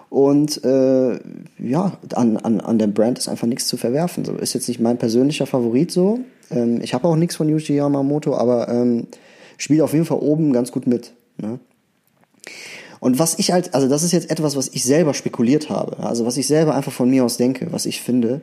Und 0.09 0.63
äh, 0.63 1.19
ja, 1.59 1.97
an, 2.15 2.37
an, 2.37 2.61
an 2.61 2.79
der 2.79 2.87
Brand 2.87 3.19
ist 3.19 3.27
einfach 3.27 3.47
nichts 3.47 3.67
zu 3.67 3.75
verwerfen. 3.75 4.23
So 4.23 4.31
ist 4.35 4.53
jetzt 4.53 4.69
nicht 4.69 4.79
mein 4.79 4.97
persönlicher 4.97 5.45
Favorit 5.45 5.91
so. 5.91 6.21
Ähm, 6.51 6.79
ich 6.81 6.93
habe 6.93 7.05
auch 7.09 7.17
nichts 7.17 7.35
von 7.35 7.49
Yoshi 7.49 7.75
Yamamoto, 7.75 8.33
aber 8.33 8.69
ähm, 8.69 9.07
spielt 9.57 9.81
auf 9.81 9.93
jeden 9.93 10.05
Fall 10.05 10.19
oben 10.19 10.53
ganz 10.53 10.71
gut 10.71 10.87
mit. 10.87 11.13
Ne? 11.37 11.59
Und 12.99 13.19
was 13.19 13.37
ich 13.37 13.51
halt, 13.51 13.73
also 13.73 13.87
das 13.87 14.03
ist 14.03 14.11
jetzt 14.11 14.31
etwas, 14.31 14.55
was 14.55 14.69
ich 14.69 14.83
selber 14.83 15.13
spekuliert 15.13 15.69
habe, 15.69 15.99
also 15.99 16.25
was 16.25 16.37
ich 16.37 16.47
selber 16.47 16.75
einfach 16.75 16.91
von 16.91 17.09
mir 17.09 17.23
aus 17.23 17.37
denke, 17.37 17.71
was 17.71 17.85
ich 17.85 18.01
finde, 18.01 18.41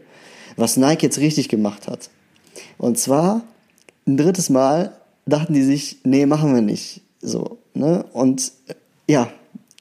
was 0.57 0.77
Nike 0.77 1.03
jetzt 1.03 1.19
richtig 1.19 1.49
gemacht 1.49 1.89
hat. 1.89 2.11
Und 2.79 2.99
zwar 2.99 3.43
ein 4.07 4.17
drittes 4.17 4.51
Mal 4.51 4.93
dachten 5.27 5.55
die 5.55 5.63
sich, 5.63 5.99
nee, 6.05 6.27
machen 6.27 6.55
wir 6.55 6.63
nicht. 6.63 7.01
So, 7.21 7.59
ne? 7.73 8.05
Und 8.13 8.53
äh, 8.69 8.75
ja, 9.09 9.29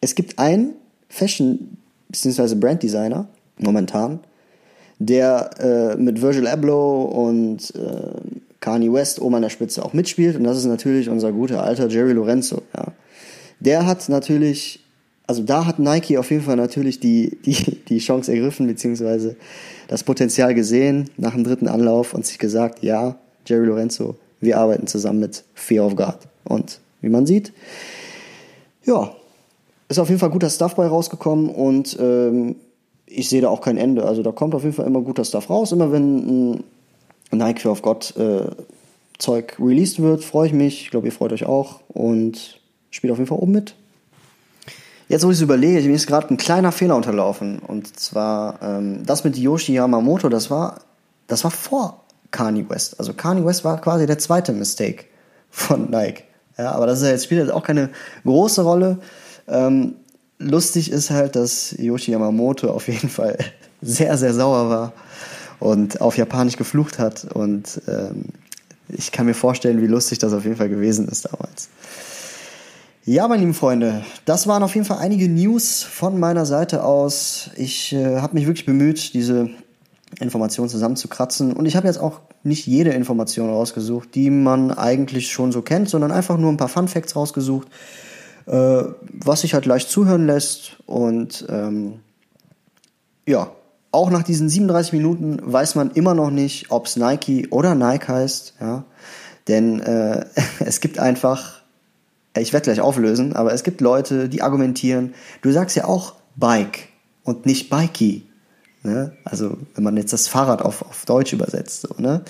es 0.01 0.15
gibt 0.15 0.39
einen 0.39 0.73
Fashion- 1.09 1.77
bzw. 2.09 2.55
Brand-Designer 2.55 3.27
momentan, 3.57 4.19
der 4.99 5.49
äh, 5.59 5.95
mit 5.97 6.21
Virgil 6.21 6.47
Abloh 6.47 7.03
und 7.03 7.75
äh, 7.75 8.52
Kanye 8.63 8.93
West 8.93 9.21
oben 9.21 9.35
an 9.35 9.41
der 9.41 9.49
Spitze 9.49 9.83
auch 9.83 9.91
mitspielt. 9.91 10.37
Und 10.37 10.45
das 10.45 10.57
ist 10.57 10.65
natürlich 10.65 11.09
unser 11.09 11.33
guter 11.33 11.63
alter 11.63 11.89
Jerry 11.89 12.13
Lorenzo. 12.13 12.61
Ja. 12.75 12.93
Der 13.59 13.85
hat 13.85 14.07
natürlich, 14.07 14.79
also 15.27 15.43
da 15.43 15.65
hat 15.65 15.79
Nike 15.79 16.17
auf 16.17 16.31
jeden 16.31 16.43
Fall 16.43 16.55
natürlich 16.55 17.01
die, 17.01 17.37
die, 17.45 17.77
die 17.89 17.97
Chance 17.99 18.31
ergriffen, 18.31 18.65
beziehungsweise 18.65 19.35
das 19.89 20.03
Potenzial 20.03 20.55
gesehen 20.55 21.09
nach 21.17 21.33
dem 21.33 21.43
dritten 21.43 21.67
Anlauf 21.67 22.13
und 22.13 22.25
sich 22.25 22.39
gesagt, 22.39 22.81
ja, 22.81 23.17
Jerry 23.45 23.65
Lorenzo, 23.65 24.15
wir 24.39 24.57
arbeiten 24.57 24.87
zusammen 24.87 25.19
mit 25.19 25.43
Fear 25.53 25.85
of 25.85 25.97
God. 25.97 26.19
Und 26.45 26.79
wie 27.01 27.09
man 27.09 27.25
sieht, 27.25 27.51
ja, 28.85 29.13
ist 29.89 29.99
auf 29.99 30.07
jeden 30.07 30.19
Fall 30.19 30.29
guter 30.29 30.49
Stuff 30.49 30.75
bei 30.75 30.87
rausgekommen 30.87 31.49
und 31.49 31.97
ähm, 31.99 32.55
ich 33.05 33.27
sehe 33.27 33.41
da 33.41 33.49
auch 33.49 33.61
kein 33.61 33.77
Ende. 33.77 34.05
Also 34.05 34.23
da 34.23 34.31
kommt 34.31 34.55
auf 34.55 34.63
jeden 34.63 34.73
Fall 34.73 34.87
immer 34.87 35.01
guter 35.01 35.25
Stuff 35.25 35.49
raus. 35.49 35.73
Immer 35.73 35.91
wenn 35.91 36.53
ein 36.53 36.63
Nike 37.37 37.61
Fear 37.61 37.71
of 37.71 37.81
God 37.81 38.15
äh, 38.17 38.49
Zeug 39.17 39.55
released 39.59 40.01
wird, 40.01 40.23
freue 40.23 40.47
ich 40.47 40.53
mich. 40.53 40.81
Ich 40.81 40.91
glaube, 40.91 41.07
ihr 41.07 41.13
freut 41.13 41.31
euch 41.31 41.45
auch 41.45 41.81
und 41.87 42.59
spielt 42.91 43.11
auf 43.11 43.17
jeden 43.17 43.27
Fall 43.27 43.39
oben 43.39 43.51
mit. 43.51 43.75
Jetzt, 45.09 45.25
wo 45.25 45.29
ich 45.29 45.37
es 45.37 45.41
überlege, 45.41 45.87
mir 45.87 45.95
ist 45.95 46.07
gerade 46.07 46.29
ein 46.29 46.37
kleiner 46.37 46.71
Fehler 46.71 46.95
unterlaufen. 46.95 47.59
Und 47.59 47.99
zwar 47.99 48.59
ähm, 48.61 49.05
das 49.05 49.23
mit 49.23 49.37
Yoshi 49.37 49.73
Yamamoto, 49.73 50.29
das 50.29 50.49
war, 50.49 50.81
das 51.27 51.43
war 51.43 51.51
vor 51.51 52.03
Kanye 52.31 52.67
West. 52.69 52.99
Also 52.99 53.13
Kanye 53.13 53.45
West 53.45 53.63
war 53.63 53.79
quasi 53.79 54.05
der 54.05 54.17
zweite 54.17 54.53
Mistake 54.53 55.05
von 55.49 55.89
Nike. 55.89 56.23
Ja, 56.57 56.71
aber 56.71 56.87
das 56.87 56.99
ist 56.99 57.05
ja 57.05 57.11
jetzt, 57.11 57.25
spielt 57.25 57.41
jetzt 57.41 57.53
auch 57.53 57.63
keine 57.63 57.89
große 58.25 58.61
Rolle. 58.61 58.99
Ähm, 59.47 59.95
lustig 60.39 60.91
ist 60.91 61.11
halt, 61.11 61.35
dass 61.35 61.75
Yoshi 61.77 62.11
Yamamoto 62.11 62.69
auf 62.69 62.87
jeden 62.87 63.09
Fall 63.09 63.37
sehr, 63.81 64.17
sehr 64.17 64.33
sauer 64.33 64.69
war 64.69 64.93
und 65.63 66.01
auf 66.01 66.17
Japanisch 66.17 66.57
geflucht 66.57 66.99
hat. 66.99 67.23
Und 67.33 67.81
ähm, 67.87 68.25
ich 68.89 69.13
kann 69.13 69.25
mir 69.25 69.33
vorstellen, 69.33 69.81
wie 69.81 69.87
lustig 69.87 70.19
das 70.19 70.33
auf 70.33 70.43
jeden 70.43 70.57
Fall 70.57 70.67
gewesen 70.67 71.07
ist 71.07 71.25
damals. 71.31 71.69
Ja, 73.05 73.27
meine 73.29 73.39
lieben 73.41 73.53
Freunde, 73.53 74.03
das 74.25 74.45
waren 74.45 74.61
auf 74.61 74.75
jeden 74.75 74.85
Fall 74.85 74.97
einige 74.97 75.29
News 75.29 75.83
von 75.83 76.19
meiner 76.19 76.45
Seite 76.45 76.83
aus. 76.83 77.49
Ich 77.55 77.93
äh, 77.93 78.17
habe 78.19 78.33
mich 78.33 78.45
wirklich 78.45 78.65
bemüht, 78.65 79.13
diese 79.13 79.49
Informationen 80.19 80.69
zusammenzukratzen. 80.69 81.53
Und 81.53 81.65
ich 81.65 81.77
habe 81.77 81.87
jetzt 81.87 81.97
auch 81.97 82.19
nicht 82.43 82.67
jede 82.67 82.91
Information 82.91 83.49
rausgesucht, 83.49 84.13
die 84.15 84.29
man 84.29 84.71
eigentlich 84.71 85.31
schon 85.31 85.53
so 85.53 85.61
kennt, 85.61 85.87
sondern 85.87 86.11
einfach 86.11 86.37
nur 86.37 86.51
ein 86.51 86.57
paar 86.57 86.67
Fun 86.67 86.89
Facts 86.89 87.15
rausgesucht, 87.15 87.69
äh, 88.47 88.83
was 89.13 89.41
sich 89.41 89.53
halt 89.53 89.65
leicht 89.65 89.89
zuhören 89.89 90.27
lässt. 90.27 90.75
Und 90.87 91.45
ähm, 91.49 92.01
ja, 93.25 93.49
auch 93.93 94.09
nach 94.09 94.23
diesen 94.23 94.49
37 94.49 94.91
Minuten 94.91 95.39
weiß 95.41 95.75
man 95.75 95.91
immer 95.91 96.15
noch 96.15 96.31
nicht, 96.31 96.71
ob 96.71 96.87
es 96.87 96.97
Nike 96.97 97.47
oder 97.49 97.75
Nike 97.75 98.07
heißt. 98.07 98.55
Ja? 98.59 98.85
Denn 99.47 99.79
äh, 99.81 100.25
es 100.59 100.81
gibt 100.81 100.99
einfach, 100.99 101.61
ich 102.35 102.53
werde 102.53 102.65
gleich 102.65 102.81
auflösen, 102.81 103.33
aber 103.33 103.53
es 103.53 103.63
gibt 103.63 103.81
Leute, 103.81 104.29
die 104.29 104.41
argumentieren, 104.41 105.13
du 105.41 105.51
sagst 105.51 105.75
ja 105.75 105.85
auch 105.85 106.15
Bike 106.35 106.89
und 107.23 107.45
nicht 107.45 107.69
Bikey. 107.69 108.23
Ne? 108.81 109.15
Also 109.25 109.57
wenn 109.75 109.83
man 109.83 109.95
jetzt 109.95 110.11
das 110.11 110.27
Fahrrad 110.27 110.63
auf, 110.63 110.81
auf 110.81 111.05
Deutsch 111.05 111.31
übersetzt. 111.31 111.81
So, 111.81 112.01
ne? 112.01 112.23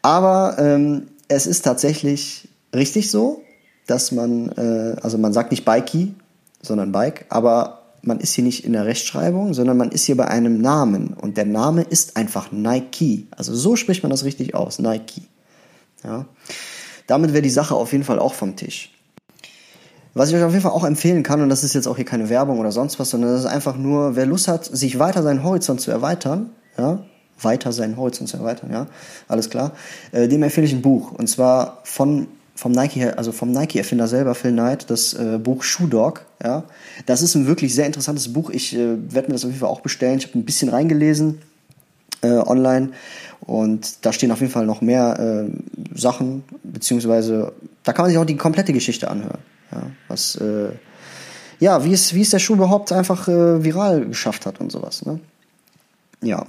Aber 0.00 0.56
ähm, 0.58 1.08
es 1.26 1.48
ist 1.48 1.62
tatsächlich 1.62 2.48
richtig 2.72 3.10
so, 3.10 3.42
dass 3.86 4.12
man, 4.12 4.50
äh, 4.52 4.96
also 5.02 5.18
man 5.18 5.32
sagt 5.32 5.50
nicht 5.50 5.64
Bikey, 5.64 6.14
sondern 6.62 6.92
Bike, 6.92 7.26
aber 7.30 7.83
man 8.06 8.20
ist 8.20 8.34
hier 8.34 8.44
nicht 8.44 8.64
in 8.64 8.72
der 8.72 8.86
Rechtschreibung, 8.86 9.54
sondern 9.54 9.76
man 9.76 9.90
ist 9.90 10.04
hier 10.04 10.16
bei 10.16 10.28
einem 10.28 10.60
Namen 10.60 11.14
und 11.14 11.36
der 11.36 11.46
Name 11.46 11.82
ist 11.82 12.16
einfach 12.16 12.52
Nike. 12.52 13.26
Also 13.30 13.54
so 13.54 13.76
spricht 13.76 14.02
man 14.02 14.10
das 14.10 14.24
richtig 14.24 14.54
aus, 14.54 14.78
Nike. 14.78 15.22
Ja. 16.02 16.26
Damit 17.06 17.32
wäre 17.32 17.42
die 17.42 17.50
Sache 17.50 17.74
auf 17.74 17.92
jeden 17.92 18.04
Fall 18.04 18.18
auch 18.18 18.34
vom 18.34 18.56
Tisch. 18.56 18.90
Was 20.14 20.28
ich 20.28 20.36
euch 20.36 20.44
auf 20.44 20.52
jeden 20.52 20.62
Fall 20.62 20.72
auch 20.72 20.84
empfehlen 20.84 21.24
kann, 21.24 21.42
und 21.42 21.48
das 21.48 21.64
ist 21.64 21.74
jetzt 21.74 21.88
auch 21.88 21.96
hier 21.96 22.04
keine 22.04 22.28
Werbung 22.28 22.60
oder 22.60 22.70
sonst 22.70 23.00
was, 23.00 23.10
sondern 23.10 23.32
das 23.32 23.40
ist 23.40 23.46
einfach 23.46 23.76
nur, 23.76 24.14
wer 24.14 24.26
Lust 24.26 24.46
hat, 24.46 24.64
sich 24.64 25.00
weiter 25.00 25.24
seinen 25.24 25.42
Horizont 25.42 25.80
zu 25.80 25.90
erweitern, 25.90 26.50
ja, 26.78 27.00
weiter 27.42 27.72
seinen 27.72 27.96
Horizont 27.96 28.28
zu 28.28 28.36
erweitern, 28.36 28.70
ja, 28.70 28.86
alles 29.26 29.50
klar, 29.50 29.72
äh, 30.12 30.28
dem 30.28 30.44
empfehle 30.44 30.66
ich 30.66 30.72
ein 30.72 30.82
Buch. 30.82 31.10
Und 31.10 31.26
zwar 31.26 31.80
von 31.82 32.28
vom 32.54 32.72
Nike, 32.72 33.12
also 33.16 33.32
vom 33.32 33.50
Nike-Erfinder 33.50 34.06
selber, 34.06 34.34
Phil 34.34 34.52
Knight, 34.52 34.88
das 34.90 35.14
äh, 35.14 35.38
Buch 35.38 35.62
Shoe 35.62 35.88
Dog. 35.88 36.24
Ja, 36.42 36.64
das 37.06 37.22
ist 37.22 37.34
ein 37.34 37.46
wirklich 37.46 37.74
sehr 37.74 37.86
interessantes 37.86 38.32
Buch. 38.32 38.50
Ich 38.50 38.74
äh, 38.74 38.96
werde 39.12 39.28
mir 39.28 39.34
das 39.34 39.44
auf 39.44 39.50
jeden 39.50 39.60
Fall 39.60 39.68
auch 39.68 39.80
bestellen. 39.80 40.18
Ich 40.18 40.26
habe 40.26 40.38
ein 40.38 40.44
bisschen 40.44 40.68
reingelesen 40.68 41.40
äh, 42.22 42.28
online 42.28 42.90
und 43.40 44.04
da 44.04 44.12
stehen 44.12 44.30
auf 44.30 44.40
jeden 44.40 44.52
Fall 44.52 44.66
noch 44.66 44.80
mehr 44.80 45.18
äh, 45.48 45.98
Sachen, 45.98 46.44
beziehungsweise 46.62 47.52
da 47.82 47.92
kann 47.92 48.04
man 48.04 48.10
sich 48.10 48.18
auch 48.18 48.24
die 48.24 48.36
komplette 48.36 48.72
Geschichte 48.72 49.10
anhören. 49.10 49.38
Ja, 49.72 49.82
was, 50.08 50.36
äh, 50.36 50.70
ja, 51.58 51.84
wie 51.84 51.92
es, 51.92 52.14
wie 52.14 52.22
es 52.22 52.30
der 52.30 52.38
Schuh 52.38 52.54
überhaupt 52.54 52.92
einfach 52.92 53.28
äh, 53.28 53.64
viral 53.64 54.06
geschafft 54.06 54.46
hat 54.46 54.60
und 54.60 54.70
sowas. 54.70 55.04
Ne? 55.04 55.20
Ja. 56.22 56.46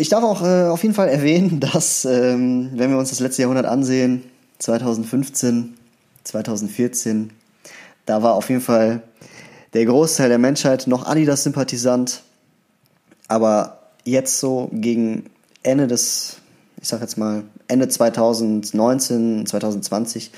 Ich 0.00 0.10
darf 0.10 0.22
auch 0.22 0.42
äh, 0.42 0.68
auf 0.68 0.84
jeden 0.84 0.94
Fall 0.94 1.08
erwähnen, 1.08 1.58
dass, 1.72 2.04
ähm, 2.04 2.70
wenn 2.74 2.90
wir 2.90 2.98
uns 2.98 3.10
das 3.10 3.18
letzte 3.18 3.42
Jahrhundert 3.42 3.66
ansehen, 3.66 4.22
2015, 4.60 5.76
2014, 6.22 7.30
da 8.06 8.22
war 8.22 8.34
auf 8.34 8.48
jeden 8.48 8.60
Fall 8.60 9.02
der 9.74 9.84
Großteil 9.84 10.28
der 10.28 10.38
Menschheit 10.38 10.86
noch 10.86 11.04
Adidas-Sympathisant. 11.04 12.22
Aber 13.26 13.80
jetzt 14.04 14.38
so 14.38 14.70
gegen 14.72 15.30
Ende 15.64 15.88
des, 15.88 16.36
ich 16.80 16.86
sag 16.86 17.00
jetzt 17.00 17.18
mal, 17.18 17.42
Ende 17.66 17.88
2019, 17.88 19.46
2020, 19.46 20.30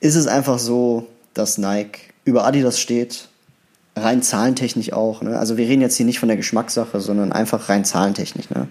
ist 0.00 0.14
es 0.14 0.26
einfach 0.26 0.58
so, 0.58 1.06
dass 1.32 1.56
Nike 1.56 2.00
über 2.26 2.44
Adidas 2.44 2.78
steht 2.78 3.29
rein 4.02 4.22
zahlentechnisch 4.22 4.92
auch. 4.92 5.22
Ne? 5.22 5.38
Also 5.38 5.56
wir 5.56 5.66
reden 5.66 5.82
jetzt 5.82 5.96
hier 5.96 6.06
nicht 6.06 6.18
von 6.18 6.28
der 6.28 6.36
Geschmackssache, 6.36 7.00
sondern 7.00 7.32
einfach 7.32 7.68
rein 7.68 7.84
zahlentechnisch. 7.84 8.50
Ne? 8.50 8.68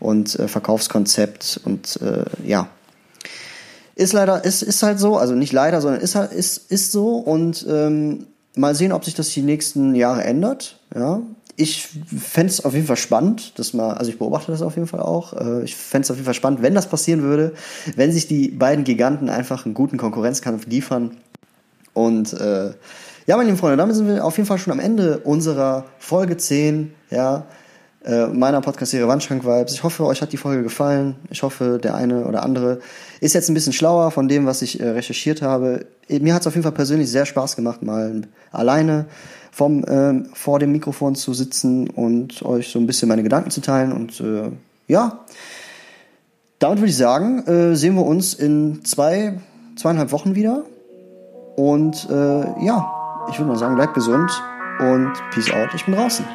Und 0.00 0.38
äh, 0.38 0.48
Verkaufskonzept 0.48 1.60
und 1.64 2.00
äh, 2.02 2.24
ja. 2.46 2.68
Ist 3.96 4.12
leider, 4.12 4.44
ist, 4.44 4.62
ist 4.62 4.82
halt 4.82 4.98
so, 4.98 5.16
also 5.16 5.34
nicht 5.34 5.52
leider, 5.52 5.80
sondern 5.80 6.00
ist 6.00 6.16
halt, 6.16 6.32
ist, 6.32 6.70
ist 6.70 6.90
so 6.90 7.16
und 7.16 7.64
ähm, 7.68 8.26
mal 8.56 8.74
sehen, 8.74 8.92
ob 8.92 9.04
sich 9.04 9.14
das 9.14 9.28
die 9.30 9.42
nächsten 9.42 9.94
Jahre 9.94 10.24
ändert. 10.24 10.78
Ja. 10.94 11.22
Ich 11.56 11.88
fände 12.18 12.52
es 12.52 12.64
auf 12.64 12.74
jeden 12.74 12.86
Fall 12.86 12.96
spannend, 12.96 13.56
dass 13.58 13.74
mal, 13.74 13.94
also 13.94 14.10
ich 14.10 14.18
beobachte 14.18 14.50
das 14.50 14.62
auf 14.62 14.74
jeden 14.74 14.88
Fall 14.88 15.00
auch. 15.00 15.34
Äh, 15.34 15.62
ich 15.62 15.76
fände 15.76 16.04
es 16.04 16.10
auf 16.10 16.16
jeden 16.16 16.24
Fall 16.24 16.34
spannend, 16.34 16.62
wenn 16.62 16.74
das 16.74 16.88
passieren 16.88 17.22
würde, 17.22 17.54
wenn 17.94 18.10
sich 18.10 18.26
die 18.26 18.48
beiden 18.48 18.84
Giganten 18.84 19.28
einfach 19.28 19.64
einen 19.64 19.74
guten 19.74 19.96
Konkurrenzkampf 19.96 20.66
liefern. 20.66 21.16
Und 21.92 22.32
äh, 22.32 22.72
ja, 23.26 23.36
meine 23.36 23.46
lieben 23.46 23.58
Freunde, 23.58 23.78
damit 23.78 23.96
sind 23.96 24.06
wir 24.06 24.24
auf 24.24 24.36
jeden 24.36 24.46
Fall 24.46 24.58
schon 24.58 24.72
am 24.72 24.80
Ende 24.80 25.18
unserer 25.18 25.86
Folge 25.98 26.36
10, 26.36 26.94
ja, 27.10 27.46
äh, 28.04 28.26
meiner 28.26 28.60
Podcast-Serie 28.60 29.08
Wandschrank-Vibes. 29.08 29.72
Ich 29.72 29.82
hoffe, 29.82 30.04
euch 30.04 30.20
hat 30.20 30.32
die 30.32 30.36
Folge 30.36 30.62
gefallen. 30.62 31.16
Ich 31.30 31.42
hoffe, 31.42 31.80
der 31.82 31.94
eine 31.94 32.26
oder 32.26 32.42
andere 32.42 32.80
ist 33.20 33.32
jetzt 33.32 33.48
ein 33.48 33.54
bisschen 33.54 33.72
schlauer 33.72 34.10
von 34.10 34.28
dem, 34.28 34.44
was 34.44 34.60
ich 34.60 34.78
äh, 34.78 34.90
recherchiert 34.90 35.40
habe. 35.40 35.86
Mir 36.08 36.34
hat 36.34 36.42
es 36.42 36.46
auf 36.46 36.54
jeden 36.54 36.64
Fall 36.64 36.72
persönlich 36.72 37.10
sehr 37.10 37.24
Spaß 37.24 37.56
gemacht, 37.56 37.82
mal 37.82 38.22
alleine 38.52 39.06
vom, 39.50 39.84
äh, 39.84 40.22
vor 40.34 40.58
dem 40.58 40.72
Mikrofon 40.72 41.14
zu 41.14 41.32
sitzen 41.32 41.88
und 41.88 42.42
euch 42.42 42.68
so 42.68 42.78
ein 42.78 42.86
bisschen 42.86 43.08
meine 43.08 43.22
Gedanken 43.22 43.50
zu 43.50 43.62
teilen. 43.62 43.92
Und 43.92 44.20
äh, 44.20 44.50
ja, 44.86 45.24
damit 46.58 46.80
würde 46.80 46.90
ich 46.90 46.96
sagen, 46.98 47.46
äh, 47.46 47.74
sehen 47.74 47.94
wir 47.94 48.04
uns 48.04 48.34
in 48.34 48.84
zwei, 48.84 49.38
zweieinhalb 49.76 50.12
Wochen 50.12 50.34
wieder. 50.34 50.64
Und 51.56 52.06
äh, 52.10 52.64
ja, 52.66 53.03
ich 53.28 53.38
würde 53.38 53.48
mal 53.48 53.58
sagen, 53.58 53.76
bleibt 53.76 53.94
gesund 53.94 54.30
und 54.78 55.12
Peace 55.30 55.50
out. 55.52 55.72
Ich 55.74 55.84
bin 55.84 55.94
draußen. 55.94 56.26